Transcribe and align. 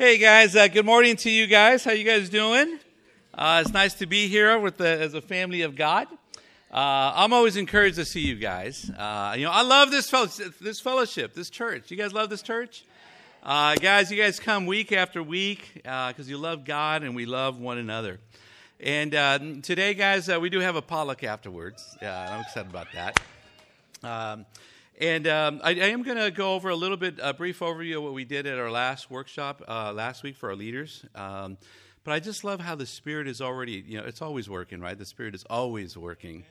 Hey 0.00 0.16
guys, 0.16 0.56
uh, 0.56 0.66
good 0.66 0.86
morning 0.86 1.14
to 1.16 1.30
you 1.30 1.46
guys. 1.46 1.84
How 1.84 1.90
you 1.90 2.04
guys 2.04 2.30
doing? 2.30 2.78
Uh, 3.34 3.60
it's 3.62 3.74
nice 3.74 3.92
to 3.96 4.06
be 4.06 4.28
here 4.28 4.58
with 4.58 4.78
the, 4.78 4.88
as 4.88 5.12
a 5.12 5.20
family 5.20 5.60
of 5.60 5.76
God. 5.76 6.08
Uh, 6.72 7.12
I'm 7.14 7.34
always 7.34 7.58
encouraged 7.58 7.96
to 7.96 8.06
see 8.06 8.22
you 8.22 8.36
guys. 8.36 8.90
Uh, 8.96 9.34
you 9.36 9.44
know, 9.44 9.50
I 9.50 9.60
love 9.60 9.90
this 9.90 10.08
fellowship, 10.08 10.58
this 10.58 10.80
fellowship, 10.80 11.34
this 11.34 11.50
church. 11.50 11.90
You 11.90 11.98
guys 11.98 12.14
love 12.14 12.30
this 12.30 12.40
church, 12.40 12.86
uh, 13.42 13.74
guys. 13.74 14.10
You 14.10 14.16
guys 14.16 14.40
come 14.40 14.64
week 14.64 14.90
after 14.90 15.22
week 15.22 15.68
because 15.74 16.30
you 16.30 16.38
love 16.38 16.64
God 16.64 17.02
and 17.02 17.14
we 17.14 17.26
love 17.26 17.60
one 17.60 17.76
another. 17.76 18.20
And 18.80 19.14
uh, 19.14 19.38
today, 19.60 19.92
guys, 19.92 20.28
we 20.28 20.48
do 20.48 20.60
have 20.60 20.76
a 20.76 20.82
pollock 20.82 21.24
afterwards. 21.24 21.98
Yeah, 22.00 22.36
I'm 22.36 22.40
excited 22.40 22.70
about 22.70 22.86
that. 22.94 23.20
Um, 24.02 24.46
and 25.00 25.26
um, 25.26 25.60
I, 25.64 25.70
I, 25.70 25.86
am 25.86 26.02
going 26.02 26.18
to 26.18 26.30
go 26.30 26.54
over 26.54 26.68
a 26.68 26.76
little 26.76 26.98
bit, 26.98 27.18
a 27.22 27.32
brief 27.32 27.60
overview 27.60 27.96
of 27.96 28.02
what 28.02 28.12
we 28.12 28.26
did 28.26 28.46
at 28.46 28.58
our 28.58 28.70
last 28.70 29.10
workshop 29.10 29.62
uh, 29.66 29.94
last 29.94 30.22
week 30.22 30.36
for 30.36 30.50
our 30.50 30.54
leaders. 30.54 31.06
Um, 31.14 31.56
but 32.04 32.12
I 32.12 32.20
just 32.20 32.44
love 32.44 32.60
how 32.60 32.74
the 32.74 32.84
Spirit 32.84 33.26
is 33.26 33.40
already, 33.40 33.82
you 33.86 33.98
know, 33.98 34.04
it's 34.04 34.20
always 34.20 34.50
working, 34.50 34.78
right? 34.78 34.98
The 34.98 35.06
Spirit 35.06 35.34
is 35.34 35.44
always 35.48 35.96
working. 35.96 36.44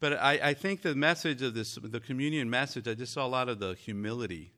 But 0.00 0.20
I, 0.20 0.32
I 0.42 0.54
think 0.54 0.82
the 0.82 0.94
message 0.94 1.40
of 1.40 1.54
this, 1.54 1.78
the 1.82 1.98
communion 1.98 2.50
message, 2.50 2.86
I 2.86 2.92
just 2.92 3.14
saw 3.14 3.24
a 3.24 3.28
lot 3.28 3.48
of 3.48 3.58
the 3.58 3.72
humility. 3.74 4.52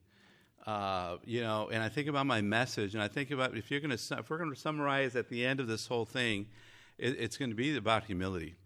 Uh, 0.67 1.19
you 1.25 1.41
know, 1.41 1.69
and 1.73 1.85
I 1.85 1.89
think 1.89 2.09
about 2.09 2.27
my 2.27 2.41
message, 2.41 2.95
and 2.95 3.03
I 3.03 3.07
think 3.07 3.31
about 3.31 3.57
if 3.57 3.71
you're 3.71 3.79
going 3.79 3.97
to, 3.97 4.19
if 4.19 4.29
we're 4.29 4.39
going 4.39 4.53
to 4.53 4.59
summarize 4.59 5.15
at 5.15 5.29
the 5.29 5.47
end 5.47 5.61
of 5.61 5.69
this 5.69 5.87
whole 5.87 6.05
thing, 6.05 6.49
it, 6.99 7.17
it's 7.21 7.37
going 7.37 7.51
to 7.51 7.57
be 7.57 7.77
about 7.77 8.05
humility 8.05 8.57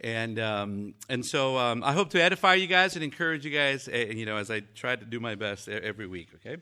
and 0.00 0.38
um, 0.38 0.94
and 1.08 1.24
so 1.24 1.56
um, 1.56 1.82
I 1.82 1.92
hope 1.92 2.10
to 2.10 2.22
edify 2.22 2.54
you 2.54 2.66
guys 2.66 2.94
and 2.94 3.04
encourage 3.04 3.44
you 3.44 3.50
guys. 3.50 3.88
Uh, 3.88 3.96
you 3.96 4.26
know, 4.26 4.36
as 4.36 4.50
I 4.50 4.60
try 4.74 4.96
to 4.96 5.04
do 5.04 5.20
my 5.20 5.34
best 5.34 5.68
every 5.68 6.06
week. 6.06 6.28
Okay. 6.36 6.60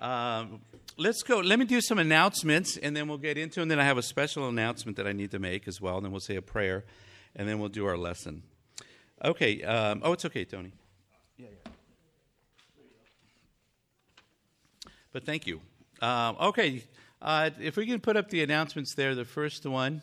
Um, 0.00 0.60
let's 0.96 1.22
go. 1.22 1.40
Let 1.40 1.58
me 1.58 1.64
do 1.64 1.80
some 1.80 1.98
announcements, 1.98 2.76
and 2.76 2.96
then 2.96 3.08
we'll 3.08 3.18
get 3.18 3.36
into. 3.36 3.60
And 3.60 3.70
then 3.70 3.78
I 3.78 3.84
have 3.84 3.98
a 3.98 4.02
special 4.02 4.48
announcement 4.48 4.96
that 4.96 5.06
I 5.06 5.12
need 5.12 5.30
to 5.32 5.38
make 5.38 5.68
as 5.68 5.80
well. 5.80 5.96
And 5.96 6.04
then 6.04 6.12
we'll 6.12 6.20
say 6.20 6.36
a 6.36 6.42
prayer, 6.42 6.84
and 7.36 7.48
then 7.48 7.58
we'll 7.58 7.68
do 7.68 7.86
our 7.86 7.96
lesson. 7.96 8.42
Okay. 9.22 9.62
Um, 9.62 10.00
oh, 10.04 10.12
it's 10.12 10.24
okay, 10.24 10.44
Tony. 10.44 10.72
Yeah, 11.38 11.46
yeah. 11.64 11.72
But 15.12 15.24
thank 15.24 15.46
you. 15.46 15.60
Um, 16.00 16.36
okay. 16.40 16.84
Uh, 17.20 17.50
if 17.60 17.76
we 17.76 17.86
can 17.86 18.00
put 18.00 18.16
up 18.16 18.30
the 18.30 18.42
announcements 18.42 18.94
there, 18.94 19.14
the 19.14 19.24
first 19.24 19.66
one. 19.66 20.02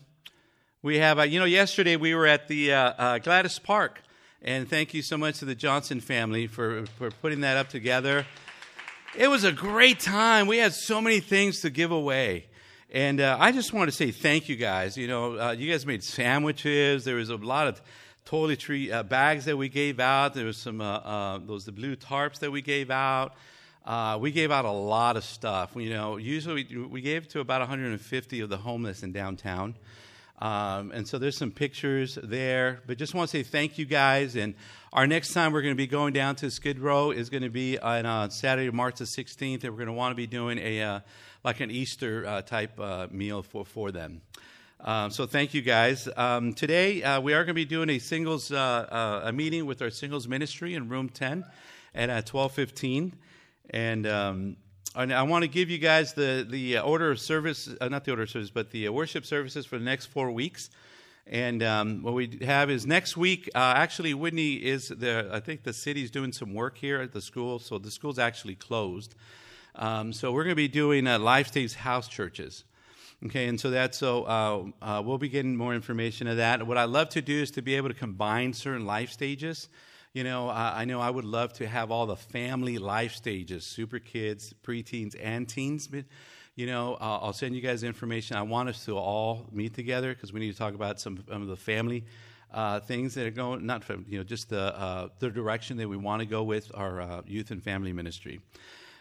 We 0.87 0.99
have, 0.99 1.19
uh, 1.19 1.23
you 1.23 1.37
know, 1.37 1.45
yesterday 1.45 1.97
we 1.97 2.15
were 2.15 2.25
at 2.25 2.47
the 2.47 2.71
uh, 2.71 2.93
uh, 2.97 3.17
Gladys 3.17 3.59
Park, 3.59 4.01
and 4.41 4.69
thank 4.69 4.93
you 4.93 5.01
so 5.01 5.17
much 5.17 5.39
to 5.39 5.43
the 5.43 5.53
Johnson 5.53 5.99
family 5.99 6.47
for, 6.47 6.85
for 6.97 7.11
putting 7.11 7.41
that 7.41 7.57
up 7.57 7.67
together. 7.67 8.25
It 9.13 9.27
was 9.27 9.43
a 9.43 9.51
great 9.51 9.99
time. 9.99 10.47
We 10.47 10.59
had 10.59 10.73
so 10.73 11.01
many 11.01 11.19
things 11.19 11.59
to 11.59 11.69
give 11.69 11.91
away. 11.91 12.45
And 12.89 13.19
uh, 13.19 13.35
I 13.37 13.51
just 13.51 13.73
want 13.73 13.89
to 13.89 13.91
say 13.97 14.11
thank 14.11 14.47
you 14.47 14.55
guys. 14.55 14.95
You 14.95 15.09
know, 15.09 15.37
uh, 15.37 15.51
you 15.51 15.69
guys 15.69 15.85
made 15.85 16.05
sandwiches. 16.05 17.03
There 17.03 17.17
was 17.17 17.31
a 17.31 17.35
lot 17.35 17.67
of 17.67 17.81
toiletry 18.25 18.89
uh, 18.89 19.03
bags 19.03 19.43
that 19.43 19.57
we 19.57 19.67
gave 19.67 19.99
out. 19.99 20.35
There 20.35 20.45
was 20.45 20.55
some, 20.55 20.77
those 20.77 21.65
the 21.65 21.73
blue 21.73 21.97
tarps 21.97 22.39
that 22.39 22.51
we 22.53 22.61
gave 22.61 22.89
out. 22.91 23.33
we 24.21 24.31
gave 24.31 24.51
out 24.51 24.63
a 24.63 24.71
lot 24.71 25.17
of 25.17 25.25
stuff. 25.25 25.71
You 25.75 25.89
know, 25.89 26.15
usually 26.15 26.65
we, 26.71 26.77
we 26.77 27.01
gave 27.01 27.27
to 27.27 27.41
about 27.41 27.59
150 27.59 28.39
of 28.39 28.47
the 28.47 28.57
homeless 28.57 29.03
in 29.03 29.11
downtown. 29.11 29.75
Um, 30.39 30.91
and 30.91 31.07
so 31.07 31.17
there's 31.17 31.37
some 31.37 31.51
pictures 31.51 32.17
there. 32.21 32.81
But 32.85 32.97
just 32.97 33.13
want 33.15 33.29
to 33.29 33.37
say 33.37 33.43
thank 33.43 33.77
you 33.77 33.85
guys. 33.85 34.35
And 34.35 34.53
our 34.93 35.07
next 35.07 35.33
time 35.33 35.51
we're 35.51 35.61
going 35.61 35.73
to 35.73 35.77
be 35.77 35.87
going 35.87 36.13
down 36.13 36.35
to 36.37 36.51
Skid 36.51 36.79
Row 36.79 37.11
is 37.11 37.29
going 37.29 37.43
to 37.43 37.49
be 37.49 37.79
on 37.79 38.05
uh, 38.05 38.29
Saturday, 38.29 38.69
March 38.69 38.97
the 38.97 39.05
16th. 39.05 39.63
And 39.63 39.71
we're 39.71 39.77
going 39.77 39.87
to 39.87 39.93
want 39.93 40.11
to 40.11 40.15
be 40.15 40.27
doing 40.27 40.59
a 40.59 40.81
uh, 40.81 40.99
like 41.43 41.59
an 41.59 41.71
Easter 41.71 42.25
uh, 42.27 42.41
type 42.41 42.79
uh, 42.79 43.07
meal 43.09 43.41
for, 43.41 43.65
for 43.65 43.91
them. 43.91 44.21
Um, 44.79 45.09
so 45.09 45.25
thank 45.25 45.55
you 45.55 45.63
guys. 45.63 46.07
Um, 46.15 46.53
today 46.53 47.01
uh, 47.01 47.19
we 47.19 47.33
are 47.33 47.43
going 47.43 47.47
to 47.47 47.53
be 47.55 47.65
doing 47.65 47.89
a 47.89 47.97
singles 47.97 48.51
uh, 48.51 49.21
a 49.23 49.31
meeting 49.31 49.65
with 49.65 49.81
our 49.81 49.89
singles 49.89 50.27
ministry 50.27 50.75
in 50.75 50.87
room 50.87 51.09
10 51.09 51.45
and 51.95 52.11
at 52.11 52.27
12:15. 52.27 53.13
And 53.71 54.05
um, 54.05 54.57
and 54.97 55.13
I 55.13 55.21
want 55.23 55.43
to 55.43 55.47
give 55.47 55.69
you 55.69 55.77
guys 55.77 56.13
the, 56.13 56.45
the 56.49 56.77
uh, 56.77 56.81
order 56.81 57.11
of 57.11 57.19
service, 57.19 57.69
uh, 57.79 57.87
not 57.87 58.03
the 58.03 58.11
order 58.11 58.23
of 58.23 58.31
service, 58.31 58.49
but 58.49 58.71
the 58.71 58.87
uh, 58.87 58.91
worship 58.91 59.25
services 59.25 59.65
for 59.65 59.77
the 59.77 59.85
next 59.85 60.07
four 60.07 60.31
weeks. 60.31 60.71
And 61.27 61.61
um, 61.61 62.01
what 62.01 62.15
we 62.15 62.39
have 62.41 62.71
is 62.71 62.87
next 62.87 63.15
week, 63.15 63.47
uh, 63.53 63.73
actually, 63.75 64.15
Whitney 64.15 64.55
is 64.55 64.87
the, 64.87 65.29
I 65.31 65.39
think 65.39 65.63
the 65.63 65.73
city's 65.73 66.09
doing 66.09 66.31
some 66.31 66.53
work 66.53 66.77
here 66.77 66.99
at 66.99 67.11
the 67.11 67.21
school, 67.21 67.59
so 67.59 67.77
the 67.77 67.91
school's 67.91 68.17
actually 68.17 68.55
closed. 68.55 69.13
Um, 69.75 70.13
so 70.13 70.31
we're 70.31 70.43
going 70.43 70.55
to 70.55 70.55
be 70.55 70.67
doing 70.67 71.05
uh, 71.05 71.19
Life 71.19 71.47
Stays 71.49 71.75
house 71.75 72.07
churches. 72.07 72.63
Okay, 73.25 73.47
and 73.47 73.59
so 73.59 73.69
that's 73.71 73.97
so 73.97 74.23
uh, 74.23 74.65
uh, 74.81 75.01
we'll 75.03 75.17
be 75.17 75.29
getting 75.29 75.55
more 75.55 75.73
information 75.73 76.27
of 76.27 76.37
that. 76.37 76.65
What 76.65 76.77
I 76.77 76.85
love 76.85 77.09
to 77.09 77.21
do 77.21 77.41
is 77.41 77.51
to 77.51 77.61
be 77.61 77.75
able 77.75 77.89
to 77.89 77.95
combine 77.95 78.53
certain 78.53 78.85
life 78.85 79.11
stages. 79.11 79.69
You 80.13 80.23
know, 80.23 80.49
I, 80.49 80.81
I 80.81 80.85
know 80.85 80.99
I 80.99 81.09
would 81.09 81.25
love 81.25 81.53
to 81.53 81.67
have 81.67 81.91
all 81.91 82.05
the 82.05 82.15
family 82.15 82.77
life 82.77 83.13
stages, 83.13 83.65
super 83.65 83.99
kids, 83.99 84.53
preteens, 84.63 85.15
and 85.21 85.47
teens. 85.47 85.89
You 86.55 86.65
know, 86.65 86.95
uh, 86.95 87.19
I'll 87.21 87.33
send 87.33 87.55
you 87.55 87.61
guys 87.61 87.83
information. 87.83 88.35
I 88.35 88.41
want 88.41 88.69
us 88.69 88.85
to 88.85 88.97
all 88.97 89.45
meet 89.51 89.73
together 89.75 90.13
because 90.13 90.33
we 90.33 90.39
need 90.39 90.51
to 90.51 90.57
talk 90.57 90.73
about 90.73 90.99
some, 90.99 91.23
some 91.29 91.41
of 91.43 91.47
the 91.47 91.55
family 91.55 92.03
uh, 92.53 92.79
things 92.79 93.13
that 93.15 93.27
are 93.27 93.31
going, 93.31 93.65
not 93.65 93.83
from, 93.83 94.05
you 94.07 94.17
know, 94.17 94.23
just 94.23 94.49
the, 94.49 94.77
uh, 94.77 95.09
the 95.19 95.29
direction 95.29 95.77
that 95.77 95.87
we 95.87 95.97
want 95.97 96.21
to 96.21 96.25
go 96.25 96.43
with 96.43 96.71
our 96.73 97.01
uh, 97.01 97.21
youth 97.27 97.51
and 97.51 97.61
family 97.61 97.93
ministry. 97.93 98.39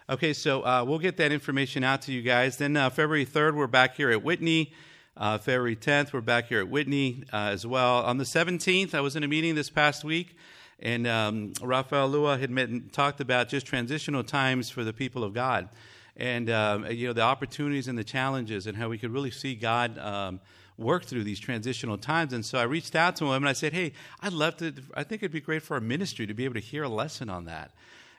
Okay, 0.08 0.32
so 0.32 0.62
uh, 0.62 0.84
we'll 0.86 0.98
get 0.98 1.16
that 1.16 1.32
information 1.32 1.82
out 1.82 2.02
to 2.02 2.12
you 2.12 2.22
guys. 2.22 2.56
Then 2.58 2.76
uh, 2.76 2.90
February 2.90 3.26
3rd, 3.26 3.54
we're 3.54 3.66
back 3.66 3.96
here 3.96 4.10
at 4.10 4.22
Whitney. 4.22 4.72
February 5.18 5.76
10th, 5.76 6.12
we're 6.12 6.20
back 6.20 6.48
here 6.48 6.60
at 6.60 6.68
Whitney 6.68 7.24
as 7.32 7.66
well. 7.66 8.02
On 8.02 8.18
the 8.18 8.24
17th, 8.24 8.92
I 8.92 9.00
was 9.00 9.16
in 9.16 9.24
a 9.24 9.28
meeting 9.28 9.54
this 9.54 9.70
past 9.70 10.04
week. 10.04 10.36
And 10.80 11.06
um, 11.06 11.52
Raphael 11.62 12.08
Lua 12.08 12.36
had 12.36 12.50
met, 12.50 12.92
talked 12.92 13.20
about 13.20 13.48
just 13.48 13.66
transitional 13.66 14.22
times 14.22 14.68
for 14.68 14.84
the 14.84 14.92
people 14.92 15.24
of 15.24 15.32
God, 15.32 15.68
and 16.16 16.50
um, 16.50 16.86
you 16.90 17.06
know 17.06 17.12
the 17.12 17.22
opportunities 17.22 17.88
and 17.88 17.98
the 17.98 18.04
challenges, 18.04 18.66
and 18.66 18.76
how 18.76 18.88
we 18.88 18.98
could 18.98 19.10
really 19.10 19.30
see 19.30 19.54
God 19.54 19.98
um, 19.98 20.40
work 20.76 21.06
through 21.06 21.24
these 21.24 21.40
transitional 21.40 21.96
times. 21.96 22.34
And 22.34 22.44
so 22.44 22.58
I 22.58 22.64
reached 22.64 22.94
out 22.94 23.16
to 23.16 23.24
him 23.26 23.42
and 23.42 23.48
I 23.48 23.54
said, 23.54 23.72
"Hey, 23.72 23.92
I'd 24.20 24.34
love 24.34 24.58
to. 24.58 24.74
I 24.94 25.02
think 25.02 25.22
it'd 25.22 25.32
be 25.32 25.40
great 25.40 25.62
for 25.62 25.74
our 25.74 25.80
ministry 25.80 26.26
to 26.26 26.34
be 26.34 26.44
able 26.44 26.54
to 26.54 26.60
hear 26.60 26.82
a 26.82 26.88
lesson 26.88 27.30
on 27.30 27.46
that." 27.46 27.72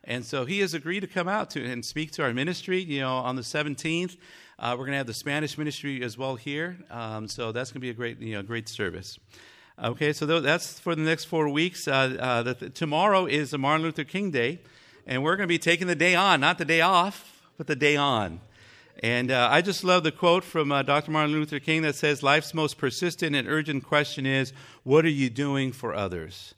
And 0.03 0.25
so 0.25 0.45
he 0.45 0.59
has 0.59 0.73
agreed 0.73 1.01
to 1.01 1.07
come 1.07 1.27
out 1.27 1.49
to 1.51 1.63
and 1.63 1.83
speak 1.85 2.11
to 2.13 2.23
our 2.23 2.33
ministry. 2.33 2.81
You 2.81 3.01
know, 3.01 3.17
on 3.17 3.35
the 3.35 3.41
17th, 3.41 4.15
uh, 4.57 4.71
we're 4.71 4.85
going 4.85 4.93
to 4.93 4.97
have 4.97 5.07
the 5.07 5.13
Spanish 5.13 5.57
ministry 5.57 6.01
as 6.01 6.17
well 6.17 6.35
here. 6.35 6.77
Um, 6.89 7.27
so 7.27 7.51
that's 7.51 7.71
going 7.71 7.81
to 7.81 7.85
be 7.85 7.89
a 7.89 7.93
great, 7.93 8.19
you 8.19 8.33
know, 8.33 8.41
great 8.41 8.69
service. 8.69 9.19
Okay, 9.79 10.11
so 10.11 10.25
that's 10.25 10.79
for 10.79 10.95
the 10.95 11.03
next 11.03 11.25
four 11.25 11.47
weeks. 11.49 11.87
Uh, 11.87 12.17
uh, 12.19 12.41
the, 12.41 12.71
tomorrow 12.71 13.27
is 13.27 13.55
Martin 13.55 13.83
Luther 13.85 14.03
King 14.03 14.31
Day, 14.31 14.57
and 15.05 15.23
we're 15.23 15.35
going 15.35 15.45
to 15.45 15.53
be 15.53 15.59
taking 15.59 15.85
the 15.85 15.93
day 15.93 16.15
on, 16.15 16.39
not 16.39 16.57
the 16.57 16.65
day 16.65 16.81
off, 16.81 17.43
but 17.59 17.67
the 17.67 17.75
day 17.75 17.95
on. 17.95 18.41
And 19.03 19.29
uh, 19.29 19.49
I 19.51 19.61
just 19.61 19.83
love 19.83 20.03
the 20.03 20.11
quote 20.11 20.43
from 20.43 20.71
uh, 20.71 20.81
Dr. 20.81 21.11
Martin 21.11 21.31
Luther 21.31 21.59
King 21.59 21.83
that 21.83 21.93
says, 21.93 22.23
Life's 22.23 22.55
most 22.55 22.79
persistent 22.79 23.35
and 23.35 23.47
urgent 23.47 23.83
question 23.83 24.25
is, 24.25 24.51
What 24.81 25.05
are 25.05 25.09
you 25.09 25.29
doing 25.29 25.71
for 25.71 25.93
others? 25.93 26.55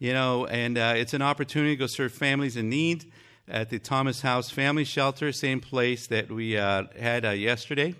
You 0.00 0.12
know, 0.12 0.46
and 0.46 0.76
uh, 0.76 0.94
it's 0.96 1.14
an 1.14 1.22
opportunity 1.22 1.76
to 1.76 1.78
go 1.78 1.86
serve 1.86 2.12
families 2.12 2.56
in 2.56 2.68
need 2.68 3.12
at 3.46 3.70
the 3.70 3.78
Thomas 3.78 4.22
House 4.22 4.50
Family 4.50 4.82
Shelter, 4.82 5.30
same 5.30 5.60
place 5.60 6.08
that 6.08 6.32
we 6.32 6.58
uh, 6.58 6.86
had 6.98 7.22
yesterday. 7.38 7.94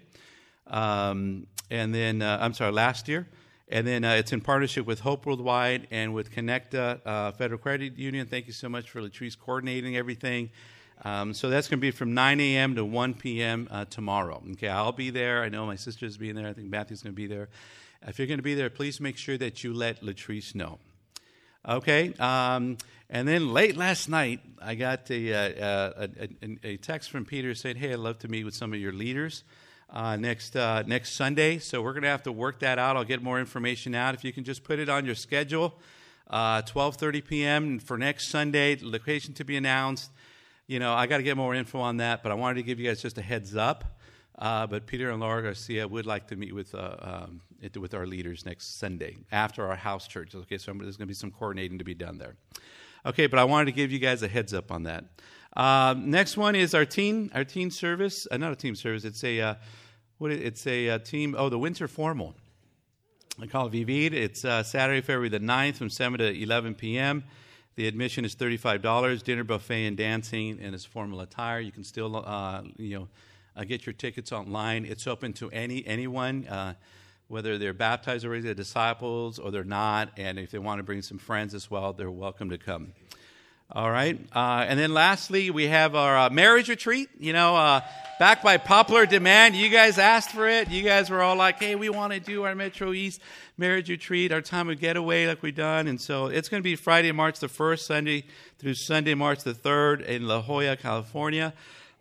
Um, 0.67 1.47
and 1.71 1.95
then, 1.95 2.21
I'm 2.21 2.53
sorry, 2.53 2.73
last 2.73 3.07
year. 3.07 3.29
And 3.69 3.85
then 3.87 4.05
uh, 4.05 4.13
it's 4.13 4.33
in 4.33 4.41
partnership 4.41 4.87
with 4.87 5.01
Hope 5.01 5.27
Worldwide 5.27 5.89
and 5.91 6.15
with 6.15 6.31
Kinecta 6.31 7.01
uh, 7.05 7.33
Federal 7.33 7.59
Credit 7.59 7.99
Union. 7.99 8.27
Thank 8.27 8.47
you 8.47 8.53
so 8.53 8.69
much 8.69 8.91
for 8.91 9.01
Latrice 9.01 9.37
coordinating 9.37 9.97
everything. 9.97 10.51
Um, 11.05 11.35
so 11.35 11.51
that's 11.51 11.67
going 11.69 11.79
to 11.79 11.83
be 11.83 11.91
from 11.91 12.15
9 12.15 12.41
a.m. 12.41 12.77
to 12.77 12.85
1 12.85 13.15
p.m. 13.15 13.69
Uh, 13.71 13.85
tomorrow. 13.85 14.43
Okay, 14.53 14.69
I'll 14.69 14.93
be 14.93 15.11
there. 15.11 15.43
I 15.43 15.49
know 15.49 15.67
my 15.67 15.77
sister's 15.77 16.17
being 16.17 16.37
there. 16.37 16.47
I 16.47 16.53
think 16.53 16.71
Matthew's 16.71 17.03
going 17.03 17.13
to 17.13 17.17
be 17.17 17.27
there. 17.27 17.49
If 18.07 18.19
you're 18.19 18.29
going 18.29 18.39
to 18.39 18.45
be 18.45 18.55
there, 18.55 18.71
please 18.71 19.01
make 19.01 19.17
sure 19.17 19.37
that 19.37 19.65
you 19.65 19.75
let 19.75 20.01
Latrice 20.01 20.55
know. 20.55 20.79
Okay, 21.69 22.15
um, 22.21 22.79
and 23.11 23.27
then 23.27 23.53
late 23.53 23.77
last 23.77 24.09
night, 24.09 24.41
I 24.63 24.77
got 24.77 25.11
a, 25.11 25.35
uh, 25.35 26.07
a, 26.07 26.29
a, 26.43 26.59
a 26.63 26.77
text 26.77 27.11
from 27.11 27.25
Peter 27.25 27.55
saying, 27.57 27.77
"Hey, 27.77 27.93
I'd 27.93 27.99
love 27.99 28.21
to 28.21 28.29
meet 28.29 28.45
with 28.45 28.55
some 28.55 28.73
of 28.73 28.79
your 28.79 28.93
leaders." 28.93 29.43
Uh, 29.91 30.17
next 30.17 30.57
uh, 30.57 30.83
next 30.87 31.13
Sunday. 31.13 31.59
So 31.59 31.83
we're 31.83 31.93
going 31.93 32.03
to 32.03 32.09
have 32.09 32.23
to 32.25 32.33
work 32.33 32.61
that 32.61 32.79
out. 32.79 32.97
I'll 32.97 33.05
get 33.05 33.23
more 33.23 33.39
information 33.39 33.95
out. 33.95 34.15
If 34.15 34.25
you 34.25 34.33
can 34.33 34.45
just 34.45 34.65
put 34.65 34.79
it 34.79 34.89
on 34.89 35.07
your 35.07 35.15
schedule, 35.15 35.79
12:30 36.31 37.19
uh, 37.19 37.27
p.m. 37.27 37.79
for 37.79 37.97
next 37.97 38.29
Sunday. 38.29 38.77
Location 38.81 39.35
to 39.35 39.45
be 39.45 39.57
announced. 39.57 40.11
You 40.67 40.81
know, 40.81 40.93
I 40.93 41.07
got 41.07 41.19
to 41.19 41.23
get 41.23 41.37
more 41.37 41.55
info 41.55 41.79
on 41.81 41.99
that, 41.99 42.23
but 42.23 42.33
I 42.33 42.35
wanted 42.35 42.57
to 42.57 42.63
give 42.65 42.81
you 42.81 42.89
guys 42.89 43.01
just 43.01 43.19
a 43.19 43.23
heads 43.23 43.55
up. 43.55 43.85
Uh, 44.39 44.67
but 44.67 44.87
Peter 44.87 45.11
and 45.11 45.21
Laura 45.21 45.43
Garcia 45.43 45.89
would 45.89 46.05
like 46.05 46.27
to 46.29 46.37
meet 46.37 46.55
with 46.55 46.75
uh, 46.75 46.97
um, 47.01 47.41
with 47.81 47.95
our 47.95 48.07
leaders 48.07 48.45
next 48.45 48.79
Sunday 48.79 49.17
after 49.33 49.67
our 49.67 49.77
house 49.77 50.07
church. 50.07 50.35
Okay, 50.35 50.59
so 50.59 50.73
there's 50.73 50.97
going 50.97 51.07
to 51.07 51.11
be 51.11 51.15
some 51.15 51.31
coordinating 51.31 51.79
to 51.79 51.85
be 51.85 51.95
done 51.95 52.19
there. 52.19 52.37
Okay, 53.07 53.29
but 53.29 53.39
I 53.39 53.45
wanted 53.45 53.67
to 53.67 53.73
give 53.73 53.93
you 53.93 53.99
guys 53.99 54.23
a 54.23 54.29
heads 54.29 54.53
up 54.53 54.71
on 54.73 54.83
that. 54.83 55.05
Uh, 55.57 55.95
next 55.97 56.37
one 56.37 56.55
is 56.55 56.75
our 56.75 56.85
teen 56.85 57.31
our 57.35 57.45
teen 57.45 57.71
service. 57.71 58.29
Uh, 58.31 58.37
not 58.37 58.53
a 58.53 58.57
team 58.57 58.75
service. 58.75 59.05
It's 59.05 59.25
a 59.25 59.41
uh, 59.41 59.55
what? 60.19 60.31
It's 60.31 60.67
a 60.67 60.91
uh, 60.91 60.99
team. 60.99 61.35
Oh, 61.37 61.49
the 61.49 61.59
winter 61.59 61.89
formal. 61.89 62.35
I 63.41 63.47
call 63.47 63.67
it 63.67 63.71
Vivid. 63.71 64.13
It's 64.13 64.45
uh, 64.45 64.63
Saturday, 64.63 65.01
February 65.01 65.29
the 65.29 65.41
9th 65.41 65.77
from 65.77 65.91
7 65.91 66.19
to 66.21 66.43
11 66.43 66.75
p.m. 66.75 67.25
The 67.75 67.87
admission 67.87 68.25
is 68.25 68.35
$35, 68.35 69.23
dinner 69.23 69.45
buffet 69.45 69.85
and 69.85 69.95
dancing, 69.95 70.59
and 70.63 70.75
it's 70.75 70.87
formal 70.87 71.21
attire. 71.21 71.61
You 71.61 71.71
can 71.71 71.85
still, 71.85 72.17
uh, 72.17 72.63
you 72.79 72.99
know, 72.99 73.09
uh, 73.55 73.65
get 73.65 73.85
your 73.85 73.93
tickets 73.93 74.33
online. 74.33 74.87
It's 74.87 75.07
open 75.07 75.35
to 75.35 75.51
any 75.51 75.87
anyone, 75.87 76.47
whether 77.29 77.59
they're 77.59 77.75
baptized 77.75 78.25
already, 78.25 78.43
they're 78.43 78.55
disciples, 78.55 79.39
or 79.39 79.51
they're 79.51 79.65
not. 79.65 80.13
And 80.17 80.39
if 80.39 80.51
they 80.51 80.59
want 80.59 80.79
to 80.79 80.83
bring 80.83 81.03
some 81.03 81.19
friends 81.19 81.55
as 81.55 81.71
well, 81.71 81.93
they're 81.93 82.11
welcome 82.11 82.49
to 82.49 82.59
come. 82.59 82.93
All 83.73 83.91
right. 83.91 84.19
Uh, 84.35 84.65
and 84.69 84.79
then 84.79 84.95
lastly, 84.95 85.51
we 85.51 85.67
have 85.67 85.95
our 85.97 86.17
uh, 86.17 86.31
marriage 86.31 86.69
retreat. 86.69 87.09
You 87.19 87.33
know, 87.33 87.57
uh, 87.57 87.81
back 88.19 88.43
by 88.43 88.59
popular 88.59 89.07
demand. 89.07 89.57
You 89.57 89.69
guys 89.69 89.99
asked 89.99 90.31
for 90.31 90.49
it. 90.49 90.71
You 90.71 90.83
guys 90.83 91.11
were 91.11 91.21
all 91.21 91.37
like, 91.37 91.59
hey, 91.59 91.75
we 91.75 91.89
want 91.89 92.13
to 92.13 92.21
do 92.21 92.45
our 92.45 92.55
Metro 92.55 92.93
East 92.93 93.21
marriage 93.59 93.91
retreat, 93.91 94.33
our 94.33 94.41
time 94.41 94.69
of 94.69 94.79
getaway 94.79 95.27
like 95.27 95.43
we've 95.43 95.55
done. 95.55 95.89
And 95.89 96.01
so 96.01 96.27
it's 96.27 96.49
going 96.49 96.61
to 96.61 96.65
be 96.65 96.77
Friday, 96.77 97.11
March 97.11 97.41
the 97.41 97.49
1st, 97.49 97.81
Sunday 97.81 98.25
through 98.59 98.75
Sunday, 98.75 99.15
March 99.15 99.43
the 99.43 99.53
3rd 99.53 100.07
in 100.07 100.29
La 100.29 100.43
Jolla, 100.43 100.77
California. 100.77 101.53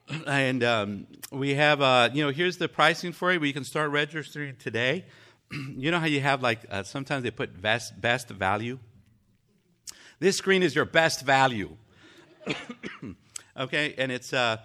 And 0.27 0.63
um, 0.63 1.07
we 1.31 1.55
have, 1.55 1.81
uh, 1.81 2.09
you 2.13 2.23
know, 2.23 2.29
here's 2.29 2.57
the 2.57 2.69
pricing 2.69 3.11
for 3.11 3.31
it. 3.31 3.41
We 3.41 3.51
can 3.51 3.63
start 3.63 3.89
registering 3.89 4.55
today. 4.57 5.05
you 5.51 5.89
know 5.89 5.97
how 5.97 6.05
you 6.05 6.21
have 6.21 6.43
like, 6.43 6.59
uh, 6.69 6.83
sometimes 6.83 7.23
they 7.23 7.31
put 7.31 7.59
best, 7.59 7.99
best 7.99 8.29
value 8.29 8.77
this 10.19 10.37
screen 10.37 10.63
is 10.63 10.75
your 10.75 10.85
best 10.85 11.25
value. 11.25 11.75
okay, 13.57 13.95
and 13.97 14.11
it's 14.11 14.33
a 14.33 14.63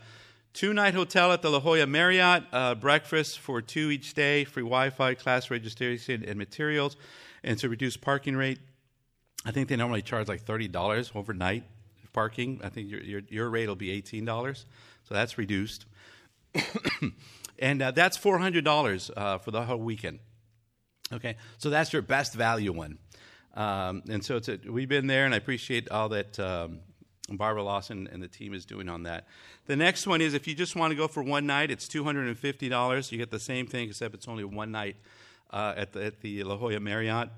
two 0.53 0.73
night 0.73 0.95
hotel 0.95 1.33
at 1.33 1.43
the 1.43 1.51
La 1.51 1.61
Jolla 1.61 1.87
Marriott, 1.87 2.45
uh, 2.53 2.75
breakfast 2.75 3.39
for 3.39 3.61
two 3.61 3.91
each 3.91 4.15
day, 4.15 4.45
free 4.45 4.63
Wi 4.63 4.91
Fi, 4.91 5.15
class 5.15 5.51
registration, 5.51 6.25
and 6.25 6.39
materials, 6.39 6.97
and 7.43 7.59
to 7.59 7.69
reduce 7.69 7.97
parking 7.97 8.37
rate. 8.37 8.59
I 9.45 9.53
think 9.53 9.69
they 9.69 9.77
normally 9.77 10.03
charge 10.03 10.29
like 10.29 10.45
$30 10.45 11.17
overnight 11.17 11.65
parking. 12.13 12.61
I 12.63 12.69
think 12.69 12.91
your, 12.91 13.01
your, 13.01 13.23
your 13.29 13.51
rate 13.51 13.69
will 13.69 13.77
be 13.77 14.01
$18, 14.03 14.65
so 15.05 15.15
that's 15.15 15.39
reduced. 15.39 15.87
and 17.59 17.83
uh, 17.83 17.91
that's 17.93 18.19
$400 18.19 19.11
uh, 19.17 19.39
for 19.39 19.51
the 19.51 19.63
whole 19.63 19.79
weekend. 19.79 20.19
Okay, 21.13 21.37
so 21.59 21.71
that's 21.71 21.93
your 21.93 22.03
best 22.03 22.35
value 22.35 22.73
one. 22.73 22.99
Um, 23.55 24.03
and 24.09 24.25
so 24.25 24.37
a, 24.37 24.71
we've 24.71 24.89
been 24.89 25.07
there, 25.07 25.25
and 25.25 25.35
I 25.35 25.37
appreciate 25.37 25.91
all 25.91 26.09
that 26.11 26.39
um, 26.39 26.81
Barbara 27.31 27.63
Lawson 27.63 28.09
and 28.13 28.23
the 28.23 28.29
team 28.29 28.55
is 28.55 28.65
doing 28.65 28.89
on 28.89 29.05
that. 29.05 29.27
The 29.67 29.77
next 29.77 30.07
one 30.07 30.21
is 30.21 30.35
if 30.35 30.49
you 30.49 30.55
just 30.55 30.77
want 30.77 30.91
to 30.91 30.97
go 30.97 31.09
for 31.09 31.23
one 31.23 31.47
night, 31.47 31.71
it's 31.71 31.87
$250. 31.89 33.13
You 33.13 33.19
get 33.19 33.31
the 33.31 33.41
same 33.41 33.67
thing, 33.67 33.89
except 33.89 34.15
it's 34.15 34.29
only 34.29 34.45
one 34.45 34.71
night 34.71 34.97
uh, 35.53 35.75
at, 35.77 35.93
the, 35.93 36.05
at 36.05 36.21
the 36.21 36.43
La 36.45 36.57
Jolla 36.57 36.81
Marriott. 36.81 37.29